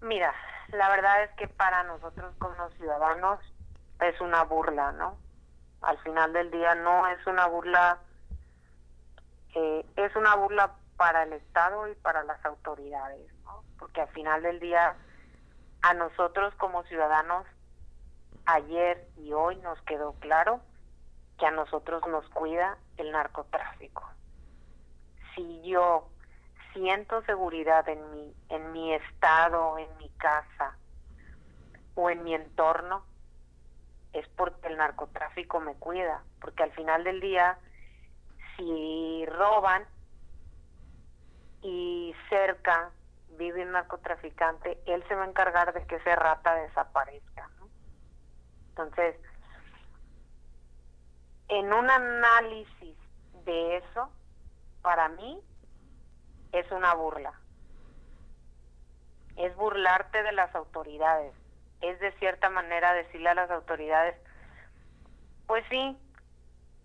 [0.01, 0.33] Mira,
[0.69, 3.41] la verdad es que para nosotros como ciudadanos
[4.01, 5.17] es una burla, ¿no?
[5.83, 7.99] Al final del día no es una burla,
[9.55, 13.63] eh, es una burla para el Estado y para las autoridades, ¿no?
[13.79, 14.97] Porque al final del día
[15.83, 17.47] a nosotros como ciudadanos
[18.47, 20.61] ayer y hoy nos quedó claro
[21.39, 24.09] que a nosotros nos cuida el narcotráfico.
[25.35, 26.09] Si yo
[26.75, 30.77] siento seguridad en mi, en mi estado, en mi casa
[31.95, 33.05] o en mi entorno,
[34.13, 37.59] es porque el narcotráfico me cuida, porque al final del día,
[38.57, 39.85] si roban
[41.63, 42.91] y cerca
[43.31, 47.49] vive un narcotraficante, él se va a encargar de que esa rata desaparezca.
[48.71, 49.17] Entonces,
[51.49, 52.97] en un análisis
[53.45, 54.11] de eso,
[54.83, 55.41] para mí
[56.55, 57.33] es una burla.
[59.37, 61.35] Es burlarte de las autoridades.
[61.81, 64.17] Es de cierta manera decirle a las autoridades,
[65.47, 65.99] pues sí,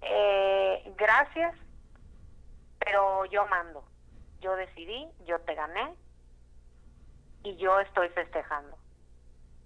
[0.01, 1.55] eh, gracias,
[2.79, 3.83] pero yo mando.
[4.41, 5.95] Yo decidí, yo te gané
[7.43, 8.77] y yo estoy festejando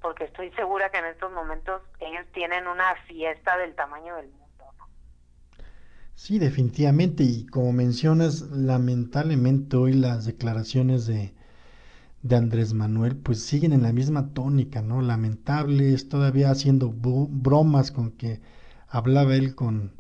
[0.04, 4.43] porque estoy segura que en estos momentos ellos tienen una fiesta del tamaño del mundo.
[6.22, 6.24] ¿No?
[6.24, 11.34] Sí, definitivamente, y como mencionas, lamentablemente hoy las declaraciones de,
[12.24, 15.02] de Andrés Manuel pues siguen en la misma tónica, ¿no?
[15.02, 18.42] Lamentables, todavía haciendo bromas con que
[18.88, 19.94] hablaba él con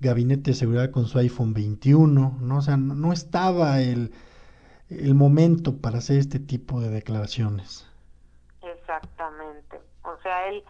[0.00, 2.56] gabinete de seguridad con su iPhone 21, ¿no?
[2.56, 4.12] O sea, no, estaba el,
[4.88, 7.86] el momento para hacer este tipo de declaraciones.
[8.62, 9.80] Exactamente.
[10.02, 10.62] O sea, él,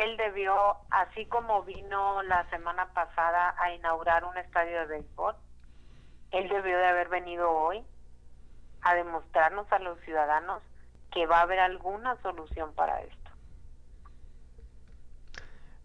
[0.00, 0.54] él debió,
[0.90, 5.34] así como vino la semana pasada a inaugurar un estadio de béisbol,
[6.30, 7.84] él debió de haber venido hoy
[8.82, 10.62] a demostrarnos a los ciudadanos
[11.12, 13.30] que va a haber alguna solución para esto.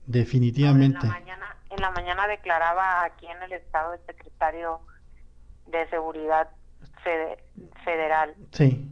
[0.06, 1.00] Definitivamente.
[1.00, 4.82] En la, mañana, en la mañana declaraba aquí en el estado el secretario
[5.68, 6.50] de Seguridad
[7.84, 8.90] Federal sí.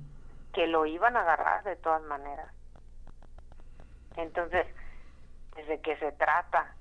[0.53, 2.48] que lo iban a agarrar de todas maneras.
[4.15, 4.65] Entonces,
[5.56, 6.76] ¿desde qué se trata?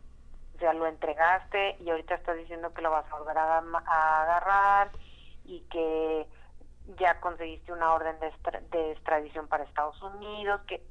[0.61, 4.91] Ya lo entregaste y ahorita estás diciendo que lo vas a volver a, a agarrar
[5.45, 6.27] y que
[6.99, 8.33] ya conseguiste una orden de,
[8.71, 10.83] de extradición para Estados Unidos, que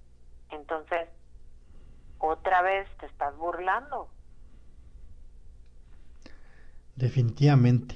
[0.49, 1.09] entonces
[2.19, 4.09] otra vez te estás burlando.
[6.95, 7.95] Definitivamente.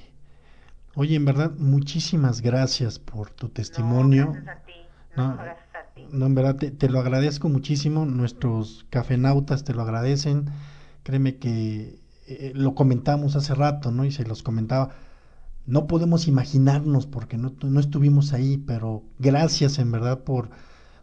[0.96, 4.26] Oye, en verdad, muchísimas gracias por tu testimonio.
[4.28, 4.88] No, gracias a ti.
[5.16, 5.63] No, gracias.
[6.12, 8.06] No en verdad, te, lo agradezco muchísimo.
[8.06, 10.46] Nuestros cafenautas te lo agradecen.
[11.04, 14.06] Créeme que eh, lo comentamos hace rato, ¿no?
[14.06, 14.90] Y se los comentaba.
[15.66, 20.50] No podemos imaginarnos porque no, no estuvimos ahí, pero gracias en verdad por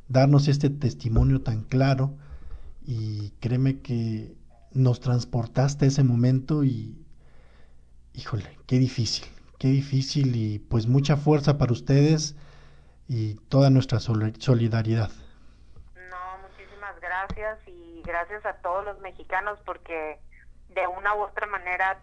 [0.09, 2.17] darnos este testimonio tan claro
[2.85, 4.37] y créeme que
[4.73, 6.99] nos transportaste a ese momento y
[8.15, 9.25] híjole, qué difícil,
[9.59, 12.37] qué difícil y pues mucha fuerza para ustedes
[13.13, 15.11] y toda nuestra solidaridad.
[15.97, 20.21] No, muchísimas gracias y gracias a todos los mexicanos porque
[20.69, 21.99] de una u otra manera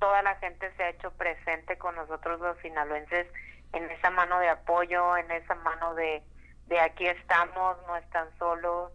[0.00, 3.28] toda la gente se ha hecho presente con nosotros los sinaloenses
[3.72, 6.24] en esa mano de apoyo, en esa mano de,
[6.66, 8.90] de aquí estamos, no están solos,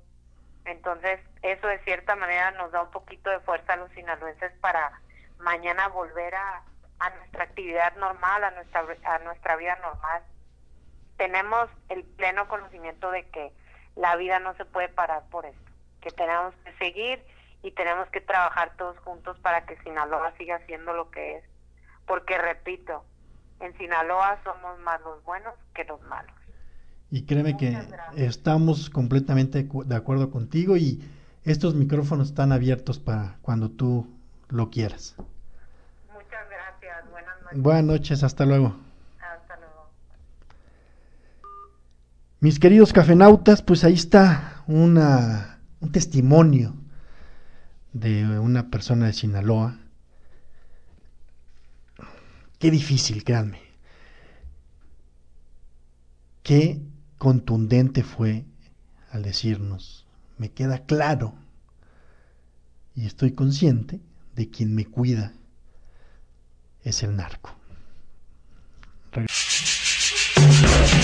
[0.65, 4.99] entonces, eso de cierta manera nos da un poquito de fuerza a los sinaloenses para
[5.39, 6.61] mañana volver a,
[6.99, 10.23] a nuestra actividad normal, a nuestra, a nuestra vida normal.
[11.17, 13.51] Tenemos el pleno conocimiento de que
[13.95, 15.71] la vida no se puede parar por esto,
[16.01, 17.23] que tenemos que seguir
[17.61, 21.43] y tenemos que trabajar todos juntos para que Sinaloa siga siendo lo que es.
[22.05, 23.05] Porque, repito,
[23.59, 26.35] en Sinaloa somos más los buenos que los malos.
[27.09, 27.77] Y créeme que
[28.17, 30.99] estamos completamente de acuerdo contigo y
[31.43, 34.07] estos micrófonos están abiertos para cuando tú
[34.49, 35.15] lo quieras.
[36.11, 37.11] Muchas gracias.
[37.11, 37.61] Buenas noches.
[37.61, 38.23] Buenas noches.
[38.23, 38.75] Hasta luego.
[39.19, 39.89] Hasta luego.
[42.43, 44.99] Mis queridos cafenautas, pues ahí está un
[45.93, 46.75] testimonio
[47.93, 49.79] de una persona de Sinaloa.
[52.59, 53.61] Qué difícil, créanme.
[56.41, 56.81] Qué
[57.17, 58.43] contundente fue
[59.09, 60.05] al decirnos,
[60.37, 61.35] me queda claro
[62.93, 64.01] y estoy consciente
[64.35, 65.31] de quien me cuida
[66.83, 67.55] es el narco.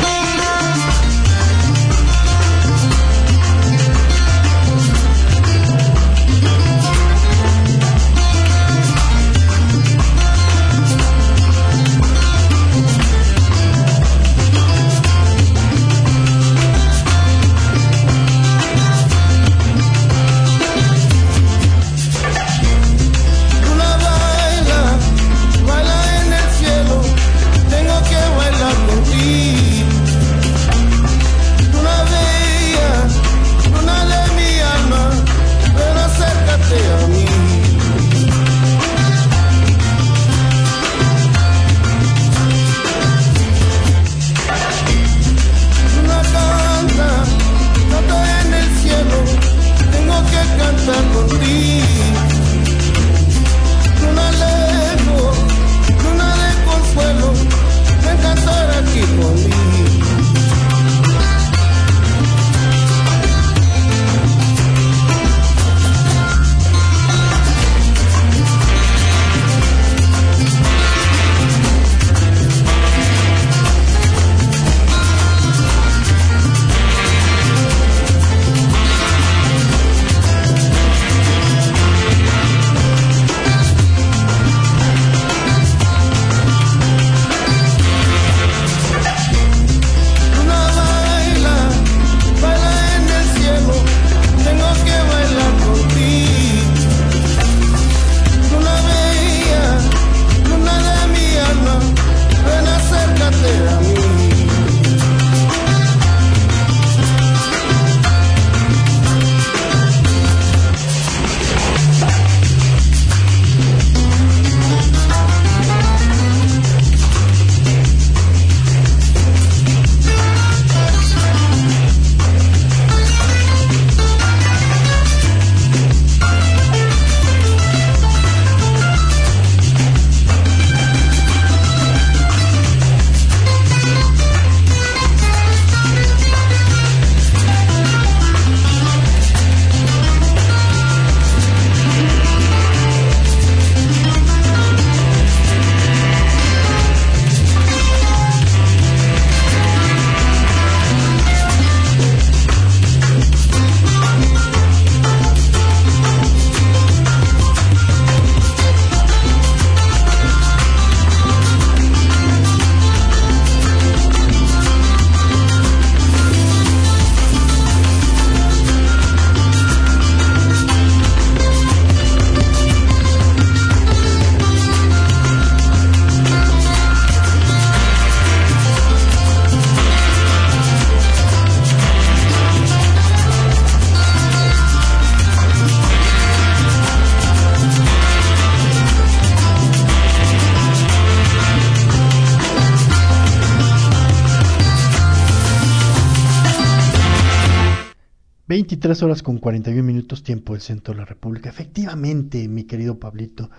[199.02, 201.48] 23 horas con 41 minutos tiempo del centro de la República.
[201.48, 203.50] Efectivamente, mi querido Pablito,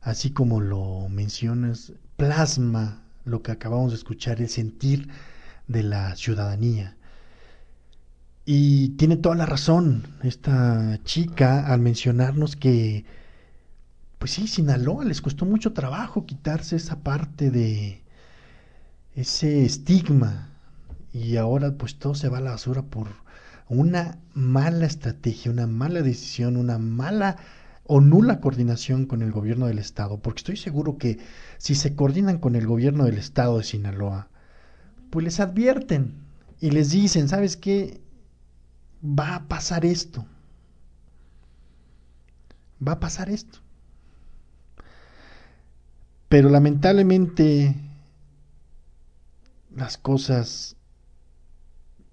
[0.00, 5.08] así como lo mencionas, plasma lo que acabamos de escuchar, el sentir
[5.68, 6.96] de la ciudadanía.
[8.46, 13.04] Y tiene toda la razón esta chica al mencionarnos que,
[14.18, 18.02] pues sí, Sinaloa les costó mucho trabajo quitarse esa parte de
[19.14, 20.48] ese estigma
[21.12, 23.25] y ahora pues todo se va a la basura por
[23.68, 27.36] una mala estrategia, una mala decisión, una mala
[27.84, 31.18] o nula coordinación con el gobierno del estado, porque estoy seguro que
[31.58, 34.28] si se coordinan con el gobierno del estado de Sinaloa,
[35.10, 36.14] pues les advierten
[36.60, 38.00] y les dicen, ¿sabes qué?
[39.02, 40.26] Va a pasar esto.
[42.86, 43.60] Va a pasar esto.
[46.28, 47.74] Pero lamentablemente
[49.74, 50.75] las cosas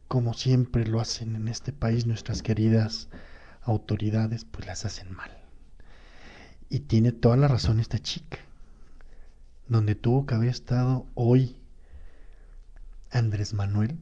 [0.08, 3.10] como siempre lo hacen en este país nuestras queridas
[3.64, 5.32] autoridades, pues las hacen mal.
[6.70, 8.38] Y tiene toda la razón esta chica.
[9.68, 11.58] Donde tuvo que haber estado hoy
[13.12, 13.98] Andrés Manuel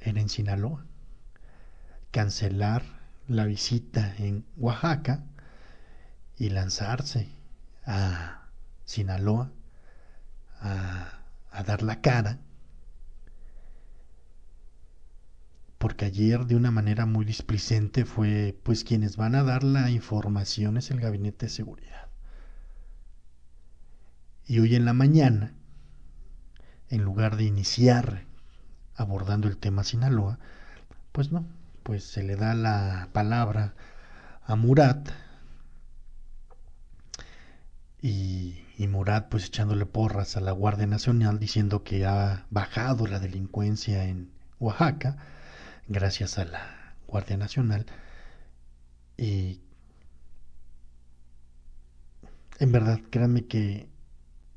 [0.00, 0.84] era en Sinaloa.
[2.10, 2.82] Cancelar
[3.28, 5.24] la visita en Oaxaca
[6.38, 7.28] y lanzarse
[7.84, 8.46] a
[8.84, 9.50] Sinaloa
[10.60, 12.38] a, a dar la cara
[15.78, 20.76] porque ayer de una manera muy displicente fue pues quienes van a dar la información
[20.76, 22.08] es el gabinete de seguridad.
[24.46, 25.54] Y hoy en la mañana,
[26.88, 28.24] en lugar de iniciar
[28.94, 30.38] abordando el tema Sinaloa,
[31.12, 31.46] pues no,
[31.82, 33.74] pues se le da la palabra
[34.44, 35.10] a Murat
[38.00, 43.18] y, y Murat pues echándole porras a la Guardia Nacional diciendo que ha bajado la
[43.18, 45.16] delincuencia en Oaxaca,
[45.88, 47.86] gracias a la Guardia Nacional.
[49.16, 49.60] Y
[52.58, 53.88] en verdad, créanme que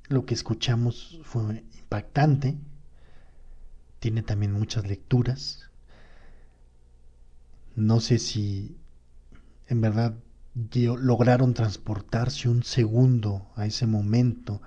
[0.08, 2.58] lo que escuchamos fue impactante,
[4.00, 5.70] tiene también muchas lecturas.
[7.76, 8.78] No sé si
[9.68, 10.16] en verdad
[10.56, 14.62] lograron transportarse un segundo a ese momento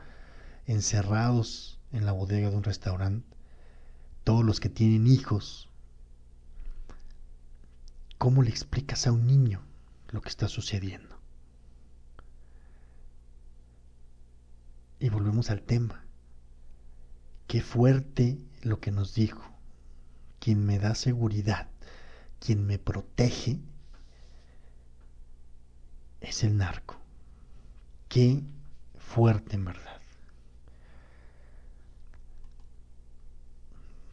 [0.67, 3.27] encerrados en la bodega de un restaurante.
[4.25, 5.72] Todos los que tienen hijos
[8.23, 9.65] ¿Cómo le explicas a un niño
[10.11, 11.19] lo que está sucediendo?
[15.01, 16.05] Y volvemos al tema.
[17.49, 19.43] Qué fuerte lo que nos dijo.
[20.39, 21.69] Quien me da seguridad,
[22.39, 23.59] quien me protege,
[26.21, 27.01] es el narco.
[28.09, 28.41] Qué
[28.99, 30.01] fuerte en verdad.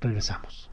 [0.01, 0.71] Regresamos.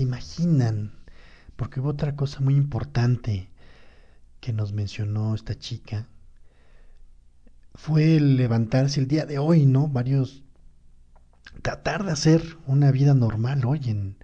[0.00, 0.92] ¿Se imaginan?
[1.56, 3.50] Porque hubo otra cosa muy importante
[4.40, 6.08] que nos mencionó esta chica.
[7.74, 9.88] Fue el levantarse el día de hoy, ¿no?
[9.88, 10.42] Varios...
[11.60, 14.16] Tratar de hacer una vida normal hoy en,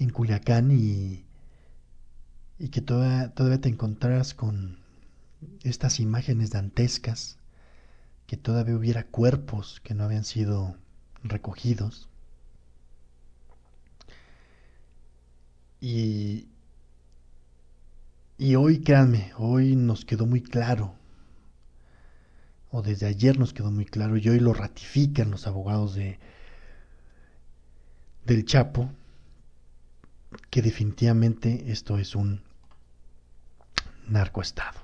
[0.00, 1.24] en Culiacán y,
[2.58, 4.80] y que todavía, todavía te encontraras con
[5.62, 7.38] estas imágenes dantescas,
[8.26, 10.76] que todavía hubiera cuerpos que no habían sido
[11.22, 12.08] recogidos.
[15.80, 16.48] Y,
[18.38, 20.94] y hoy, créanme, hoy nos quedó muy claro,
[22.70, 26.18] o desde ayer nos quedó muy claro, y hoy lo ratifican los abogados de
[28.24, 28.90] del Chapo,
[30.50, 32.42] que definitivamente esto es un
[34.08, 34.80] narcoestado.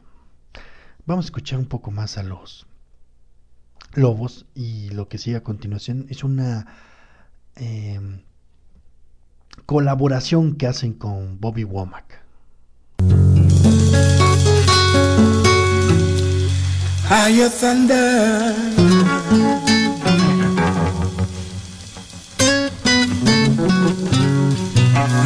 [1.07, 2.67] Vamos a escuchar un poco más a los
[3.95, 6.67] lobos y lo que sigue a continuación es una
[7.57, 8.01] eh,
[9.67, 12.21] colaboración que hacen con Bobby Womack.
[17.09, 18.55] Higher thunder.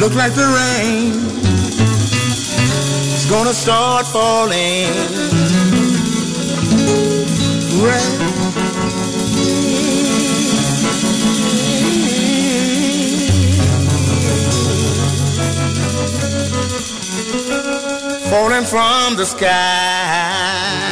[0.01, 1.13] Look like the rain
[3.15, 4.93] is gonna start falling.
[7.83, 8.36] Rain.
[18.37, 20.86] Falling from the sky.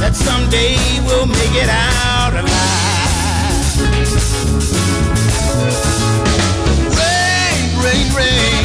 [0.00, 0.76] That someday
[1.06, 3.78] we'll make it out alive.
[6.94, 8.64] Rain, rain, rain.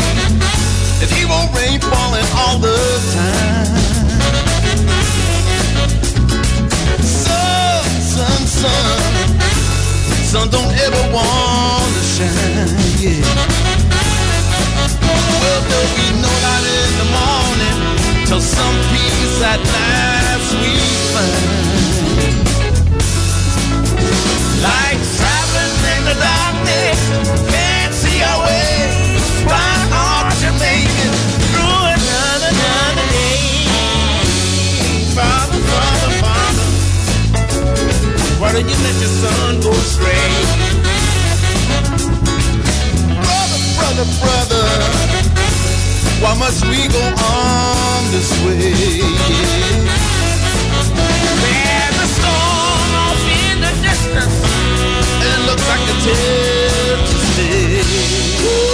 [1.01, 2.77] And he won't rain falling all the
[3.17, 3.65] time.
[7.01, 7.83] Sun,
[8.13, 9.01] sun, sun.
[10.29, 13.25] Sun don't ever want to shine, yeah.
[15.41, 17.42] Well, there'll be no light in the morning
[18.33, 20.73] till some peace at last we
[21.13, 21.45] find.
[24.67, 26.99] Like traveling in the darkness,
[27.53, 28.73] can't see our way.
[29.45, 31.15] Why aren't you making
[31.51, 33.37] through another, another day?
[35.13, 36.67] Father, Father, Father,
[38.41, 40.29] why don't you let your son go astray?
[43.21, 45.22] Brother, brother, brother,
[46.23, 48.71] why must we go on this way?
[51.43, 54.37] There's a storm off in the distance,
[55.19, 58.72] and it looks like a tale to stay.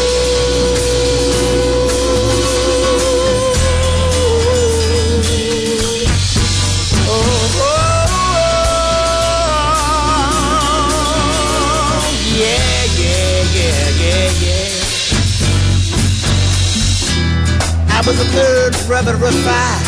[17.99, 19.84] I was the third brother of five,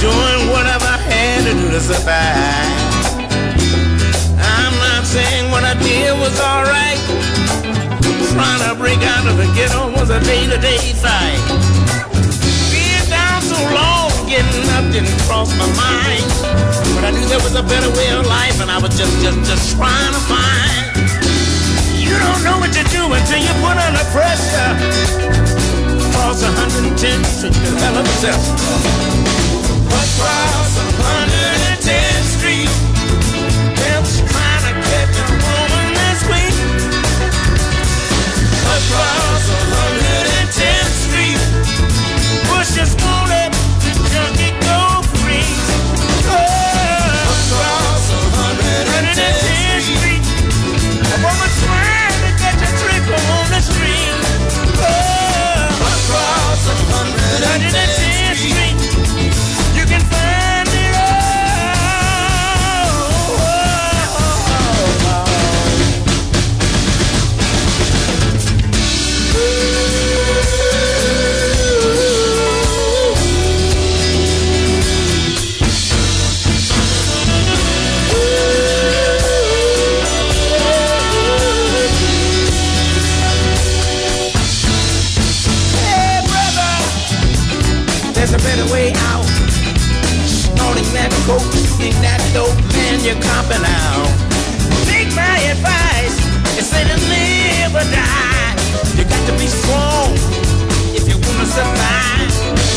[0.00, 3.20] doing whatever I had to do to survive.
[4.40, 6.96] I'm not saying what I did was alright.
[8.32, 11.44] Trying to break out of the ghetto was a day-to-day fight.
[12.72, 16.24] Being down so long, getting up didn't cross my mind.
[16.96, 19.36] But I knew there was a better way of life, and I was just, just,
[19.44, 21.04] just trying to find.
[22.00, 25.49] You don't know what you do until you put under pressure
[26.30, 28.44] costs 110 to develop itself.
[29.90, 32.70] What cross 110th Street?
[33.74, 36.56] Pimps trying to catch a woman this week.
[38.62, 39.44] What cross
[40.54, 41.40] 110th Street?
[42.46, 42.94] Push this
[43.82, 44.79] to junkie go.
[57.72, 58.09] infinity.
[91.80, 94.08] sing that dope, man, you're comping out.
[94.84, 96.16] Take my advice
[96.56, 98.52] and say to live or die.
[98.96, 100.12] You got to be strong
[100.94, 102.69] if you wanna survive.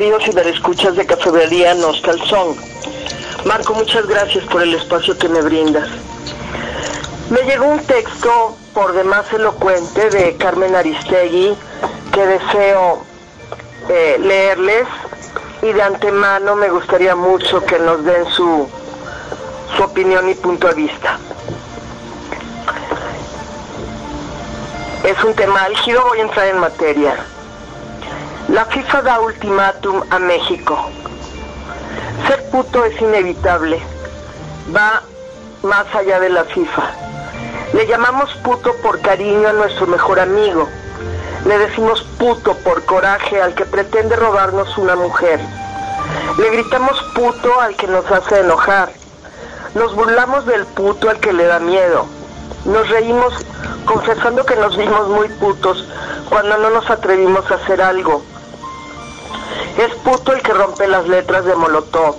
[0.00, 2.56] Queridos ciberescuchas de Cafetería Nostalzón.
[3.44, 5.90] Marco, muchas gracias por el espacio que me brindas.
[7.28, 11.54] Me llegó un texto por demás elocuente de Carmen Aristegui
[12.14, 13.04] que deseo
[13.90, 14.86] eh, leerles
[15.60, 18.70] y de antemano me gustaría mucho que nos den su,
[19.76, 21.18] su opinión y punto de vista.
[25.04, 27.18] Es un tema álgido, voy a entrar en materia.
[28.50, 30.76] La FIFA da ultimátum a México.
[32.26, 33.80] Ser puto es inevitable.
[34.74, 35.02] Va
[35.62, 36.82] más allá de la FIFA.
[37.74, 40.68] Le llamamos puto por cariño a nuestro mejor amigo.
[41.46, 45.38] Le decimos puto por coraje al que pretende robarnos una mujer.
[46.36, 48.90] Le gritamos puto al que nos hace enojar.
[49.76, 52.04] Nos burlamos del puto al que le da miedo.
[52.64, 53.32] Nos reímos
[53.84, 55.86] confesando que nos vimos muy putos
[56.28, 58.24] cuando no nos atrevimos a hacer algo.
[59.78, 62.16] Es puto el que rompe las letras de Molotov.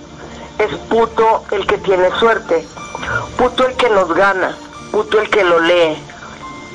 [0.58, 2.68] Es puto el que tiene suerte.
[3.38, 4.56] Puto el que nos gana.
[4.92, 6.02] Puto el que lo lee.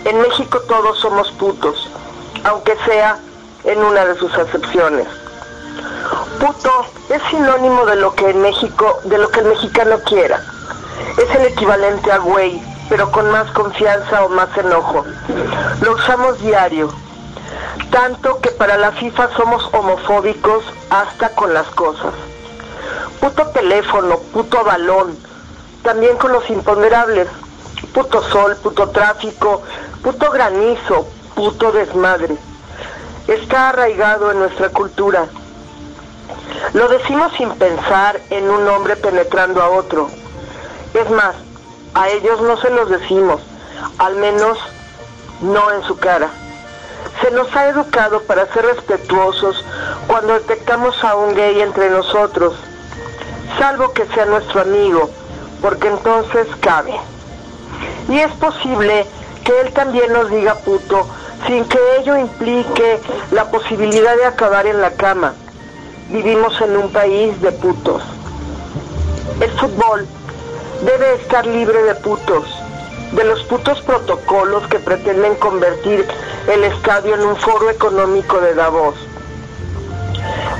[0.04, 1.90] En México todos somos putos,
[2.44, 3.18] aunque sea
[3.64, 5.08] en una de sus acepciones.
[6.38, 10.40] Puto es sinónimo de lo que en México, de lo que el mexicano quiera.
[11.18, 15.04] Es el equivalente a güey, pero con más confianza o más enojo.
[15.80, 16.92] Lo usamos diario.
[17.90, 22.12] Tanto que para la FIFA somos homofóbicos hasta con las cosas.
[23.20, 25.16] Puto teléfono, puto balón,
[25.82, 27.28] también con los imponderables.
[27.92, 29.62] Puto sol, puto tráfico,
[30.02, 32.36] puto granizo, puto desmadre.
[33.26, 35.26] Está arraigado en nuestra cultura.
[36.74, 40.08] Lo decimos sin pensar en un hombre penetrando a otro.
[40.94, 41.34] Es más,
[41.94, 43.40] a ellos no se los decimos,
[43.98, 44.58] al menos
[45.40, 46.28] no en su cara.
[47.20, 49.64] Se nos ha educado para ser respetuosos
[50.06, 52.54] cuando detectamos a un gay entre nosotros,
[53.58, 55.10] salvo que sea nuestro amigo,
[55.62, 56.94] porque entonces cabe.
[58.08, 59.06] Y es posible
[59.44, 61.06] que él también nos diga puto
[61.46, 63.00] sin que ello implique
[63.30, 65.34] la posibilidad de acabar en la cama.
[66.08, 68.02] Vivimos en un país de putos.
[69.40, 70.06] El fútbol
[70.82, 72.44] debe estar libre de putos,
[73.12, 76.06] de los putos protocolos que pretenden convertir
[76.52, 78.94] el estadio en un foro económico de Davos,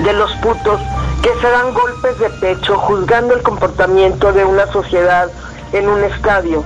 [0.05, 0.81] de los putos
[1.23, 5.29] que se dan golpes de pecho juzgando el comportamiento de una sociedad
[5.73, 6.63] en un estadio.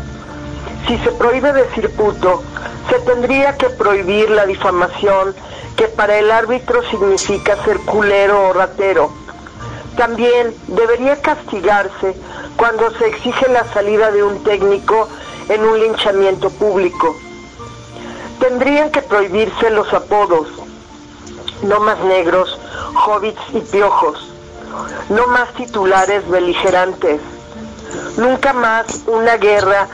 [0.87, 2.43] Si se prohíbe decir puto,
[2.91, 5.35] se tendría que prohibir la difamación
[5.77, 9.11] que para el árbitro significa ser culero o ratero.
[9.97, 12.15] También debería castigarse
[12.57, 15.09] cuando se exige la salida de un técnico
[15.51, 17.17] en un linchamiento público.
[18.39, 20.49] Tendrían que prohibirse los apodos,
[21.63, 22.59] no más negros,
[23.07, 24.33] hobbits y piojos,
[25.11, 27.21] no más titulares beligerantes,
[28.17, 29.89] nunca más una guerra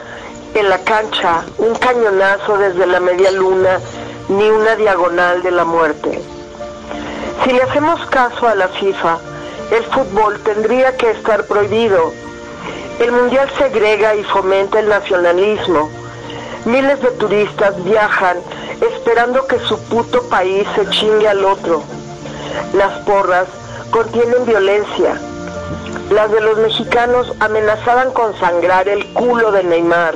[0.55, 3.81] en la cancha, un cañonazo desde la media luna,
[4.29, 6.23] ni una diagonal de la muerte.
[7.45, 9.19] Si le hacemos caso a la FIFA,
[9.71, 12.13] el fútbol tendría que estar prohibido.
[12.99, 15.91] El mundial segrega y fomenta el nacionalismo.
[16.65, 18.39] Miles de turistas viajan
[18.81, 21.83] esperando que su puto país se chingue al otro.
[22.75, 23.47] Las porras
[23.91, 25.21] contienen violencia.
[26.11, 30.15] Las de los mexicanos amenazaban con sangrar el culo de Neymar.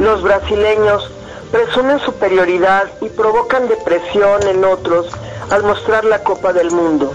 [0.00, 1.08] Los brasileños
[1.52, 5.06] presumen superioridad y provocan depresión en otros
[5.50, 7.12] al mostrar la Copa del Mundo.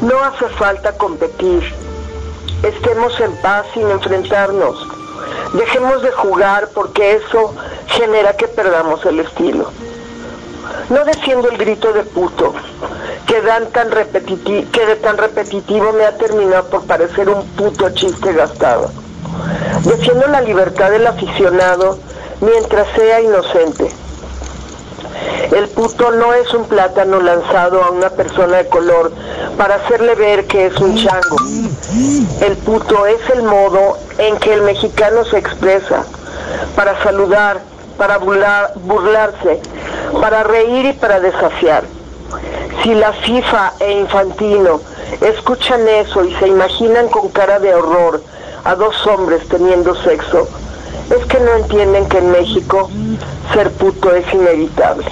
[0.00, 1.85] No hace falta competir.
[2.66, 4.88] Estemos en paz sin enfrentarnos.
[5.52, 7.54] Dejemos de jugar porque eso
[7.86, 9.70] genera que perdamos el estilo.
[10.90, 12.54] No defiendo el grito de puto,
[13.28, 13.40] que,
[13.72, 13.90] tan
[14.72, 18.90] que de tan repetitivo me ha terminado por parecer un puto chiste gastado.
[19.84, 22.00] Defiendo la libertad del aficionado
[22.40, 23.92] mientras sea inocente.
[25.52, 29.12] El puto no es un plátano lanzado a una persona de color
[29.56, 31.36] para hacerle ver que es un chango.
[32.40, 36.04] El puto es el modo en que el mexicano se expresa,
[36.74, 37.60] para saludar,
[37.96, 39.60] para burlar, burlarse,
[40.20, 41.84] para reír y para desafiar.
[42.82, 44.80] Si la FIFA e Infantino
[45.20, 48.22] escuchan eso y se imaginan con cara de horror
[48.64, 50.48] a dos hombres teniendo sexo,
[51.10, 52.90] es que no entienden que en México
[53.52, 55.06] ser puto es inevitable.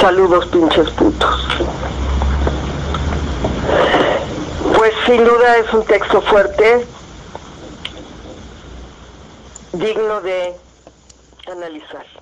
[0.00, 1.46] Saludos pinches putos.
[4.76, 6.86] Pues sin duda es un texto fuerte,
[9.72, 10.54] digno de
[11.50, 12.19] analizar.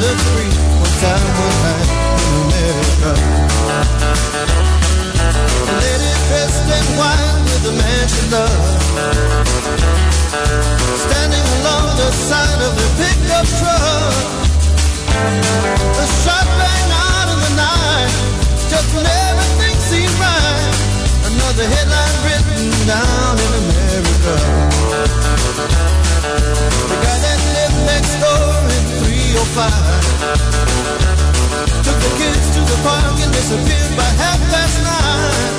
[0.00, 0.52] The tree.
[0.80, 1.24] One time,
[2.24, 3.12] in America.
[5.80, 8.66] Lady dressed in white with a man she loved.
[11.06, 14.14] Standing along the side of pickup truck.
[16.24, 18.12] Shot rang out in the night,
[18.68, 20.74] just when everything seemed right.
[21.30, 23.45] Another headline written down
[29.56, 29.64] Took
[31.96, 35.56] the in 305 took park and disappeared by half past nine.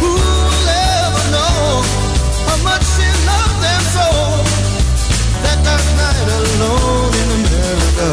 [0.00, 1.84] Who'll ever know
[2.48, 4.08] how much she loved them so?
[5.44, 8.08] That dark night alone in America.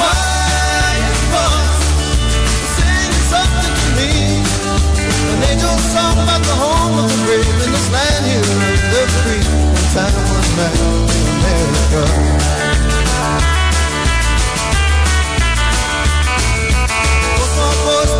[0.00, 1.84] Quiet voice
[2.72, 4.40] singing something to me.
[5.28, 9.04] An angel song about the home of the brave in this land here of the
[9.20, 9.44] free.
[9.44, 10.23] One time,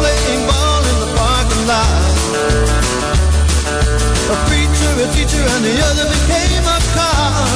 [0.00, 1.86] playing ball in the parking lot.
[4.34, 7.46] A preacher, a teacher, and the other became a car.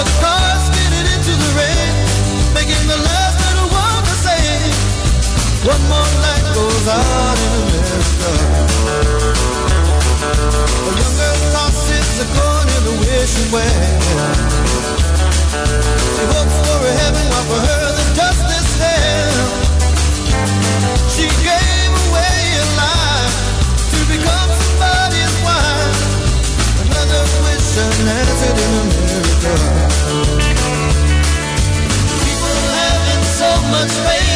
[0.00, 1.92] A car skidded into the rain,
[2.54, 4.04] making the last little one
[5.72, 8.66] One more light goes out in America.
[13.26, 13.82] Wishing well.
[16.14, 19.46] She hopes for a heaven while for her the justice hell.
[21.10, 23.36] She gave away her life
[23.90, 26.00] to become somebody's wife.
[26.86, 29.54] Another wish unanswered in America.
[32.22, 34.35] People having so much faith,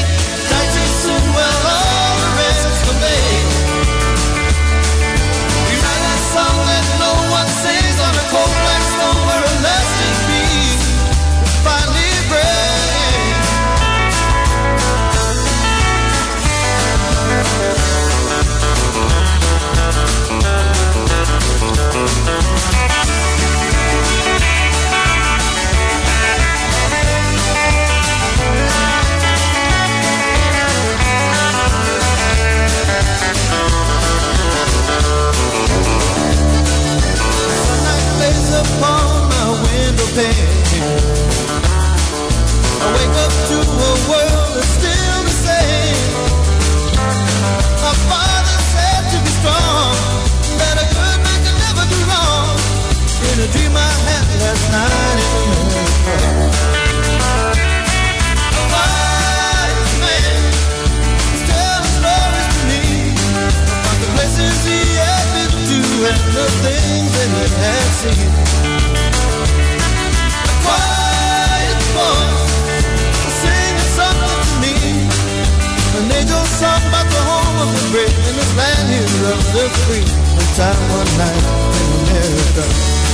[80.61, 81.45] time one night
[81.81, 82.65] in America.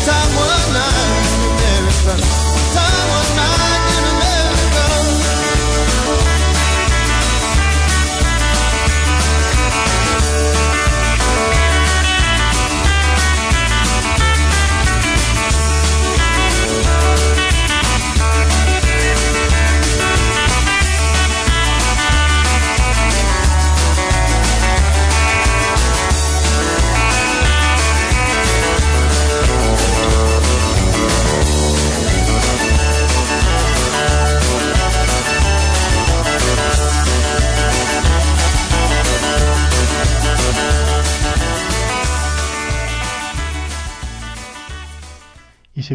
[0.05, 0.97] Time one night
[1.32, 2.35] in America.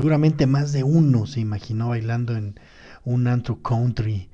[0.02, 2.60] Seguramente más de uno se imaginó bailando en
[3.04, 4.32] un antro country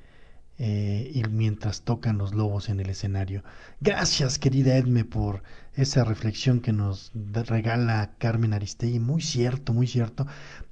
[0.56, 3.44] eh, y mientras tocan los lobos en el escenario.
[3.78, 5.42] Gracias, querida Edme, por
[5.74, 8.98] esa reflexión que nos regala Carmen Aristegui.
[8.98, 10.26] Muy cierto, muy cierto.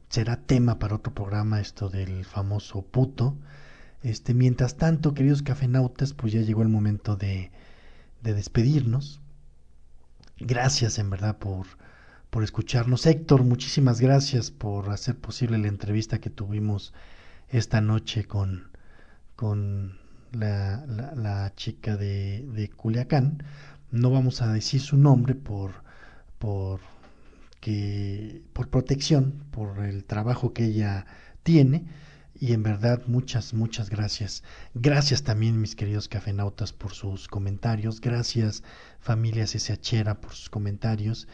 [0.08, 3.36] Será tema para otro programa esto del famoso puto.
[4.02, 7.50] Este, mientras tanto, queridos cafenautas, pues ya llegó el momento de,
[8.22, 9.20] de despedirnos.
[10.38, 11.66] Gracias en verdad por,
[12.36, 13.06] por escucharnos.
[13.06, 16.92] Héctor, muchísimas gracias por hacer posible la entrevista que tuvimos
[17.48, 18.68] esta noche con,
[19.36, 19.98] con
[20.32, 23.42] la, la- chica de, de Culiacán.
[23.90, 25.70] No vamos a decir su nombre por,
[26.38, 26.80] por,
[27.60, 31.06] que, por protección, por el trabajo que ella
[31.42, 31.86] tiene.
[32.38, 34.44] Y en verdad, muchas, muchas gracias.
[34.74, 38.02] Gracias también, mis queridos cafenautas, por sus comentarios.
[38.02, 38.62] Gracias,
[39.00, 41.28] familia SSHera, por sus comentarios.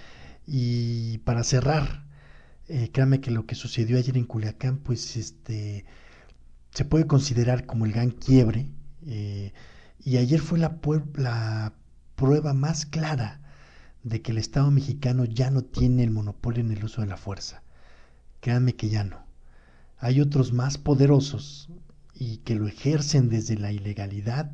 [0.46, 2.04] Y para cerrar,
[2.68, 5.84] eh, créanme que lo que sucedió ayer en Culiacán, pues este
[6.70, 8.68] se puede considerar como el gran quiebre.
[9.06, 9.52] eh,
[10.04, 10.78] y ayer fue la,
[11.16, 11.72] la
[12.16, 13.40] prueba más clara
[14.02, 17.16] de que el Estado mexicano ya no tiene el monopolio en el uso de la
[17.16, 17.62] fuerza.
[18.40, 19.24] Créanme que ya no.
[19.98, 21.68] Hay otros más poderosos
[22.14, 24.50] y que lo ejercen desde la ilegalidad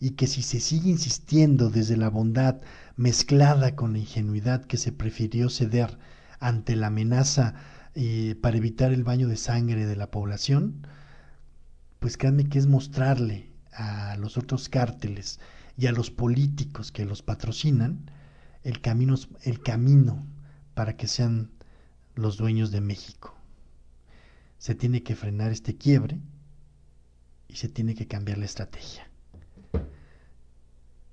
[0.00, 2.60] y que si se sigue insistiendo desde la bondad
[2.96, 5.98] mezclada con la ingenuidad que se prefirió ceder
[6.40, 7.54] ante la amenaza
[7.94, 10.86] eh, para evitar el baño de sangre de la población,
[11.98, 15.40] pues créanme que es mostrarle a los otros cárteles
[15.76, 18.10] y a los políticos que los patrocinan
[18.62, 20.24] el camino, el camino
[20.74, 21.50] para que sean
[22.14, 23.34] los dueños de México.
[24.58, 26.20] Se tiene que frenar este quiebre
[27.48, 29.08] y se tiene que cambiar la estrategia.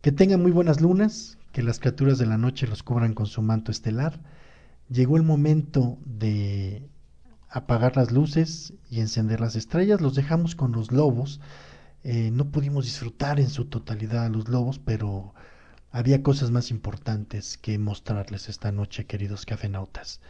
[0.02, 3.42] Que tengan muy buenas lunas, que las criaturas de la noche los cubran con su
[3.42, 4.20] manto estelar.
[4.90, 6.88] Llegó el momento de
[7.50, 10.02] apagar las luces y encender las estrellas.
[10.02, 11.40] Los dejamos con los lobos.
[12.04, 15.34] Eh, no pudimos disfrutar en su totalidad a los lobos, pero
[15.92, 20.22] había cosas más importantes que mostrarles esta noche, queridos cafenautas.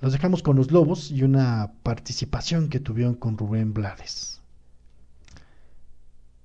[0.00, 4.40] Los dejamos con los lobos y una participación que tuvieron con Rubén Blades.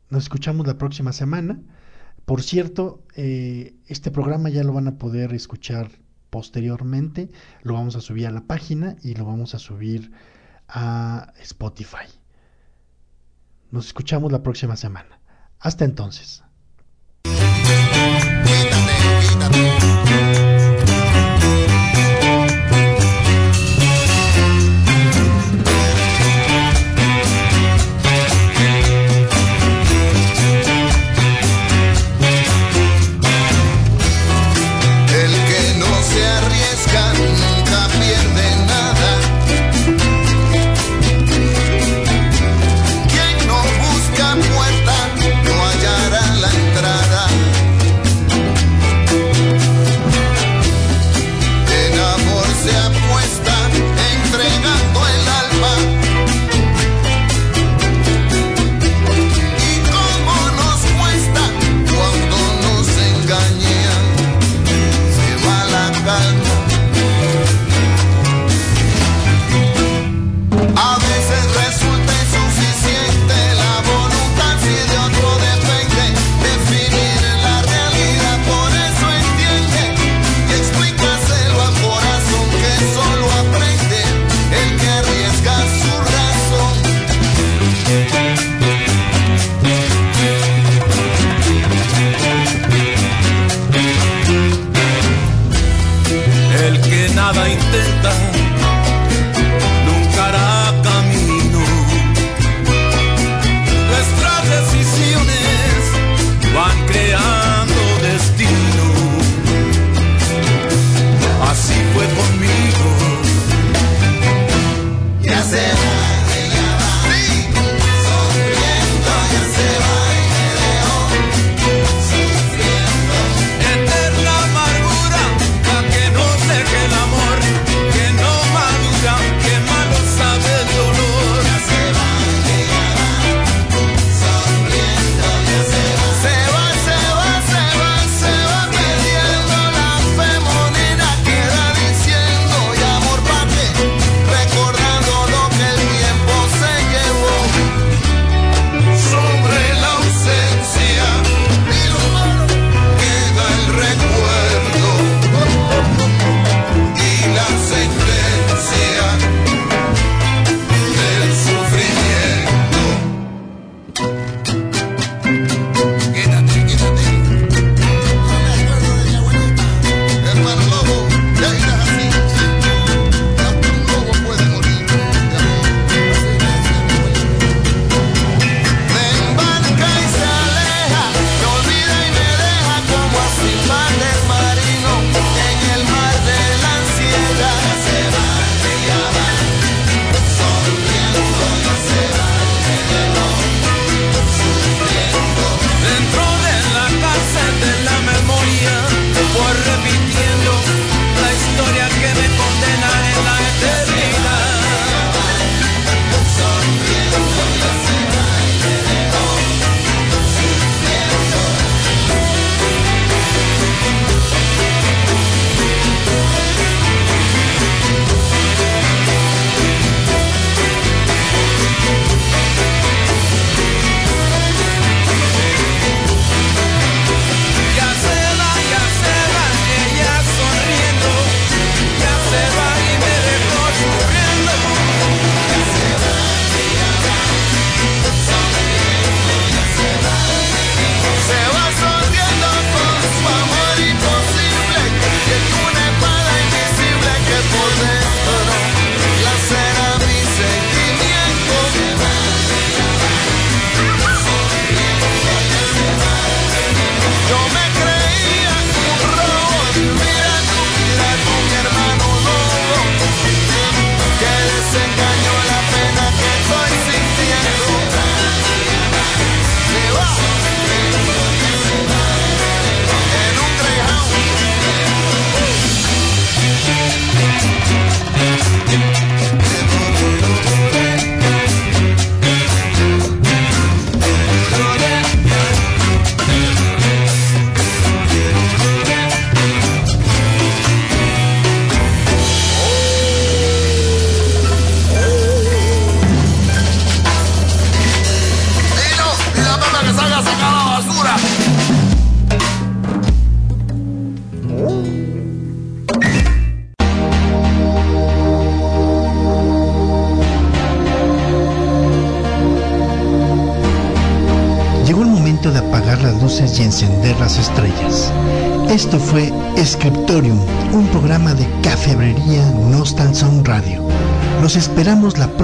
[0.10, 1.60] Nos escuchamos la próxima semana.
[2.30, 5.90] Por cierto, eh, este programa ya lo van a poder escuchar
[6.30, 7.32] posteriormente.
[7.64, 10.12] Lo vamos a subir a la página y lo vamos a subir
[10.68, 12.06] a Spotify.
[13.72, 15.20] Nos escuchamos la próxima semana.
[15.60, 16.44] Hasta entonces.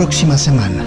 [0.05, 0.84] Próxima semana.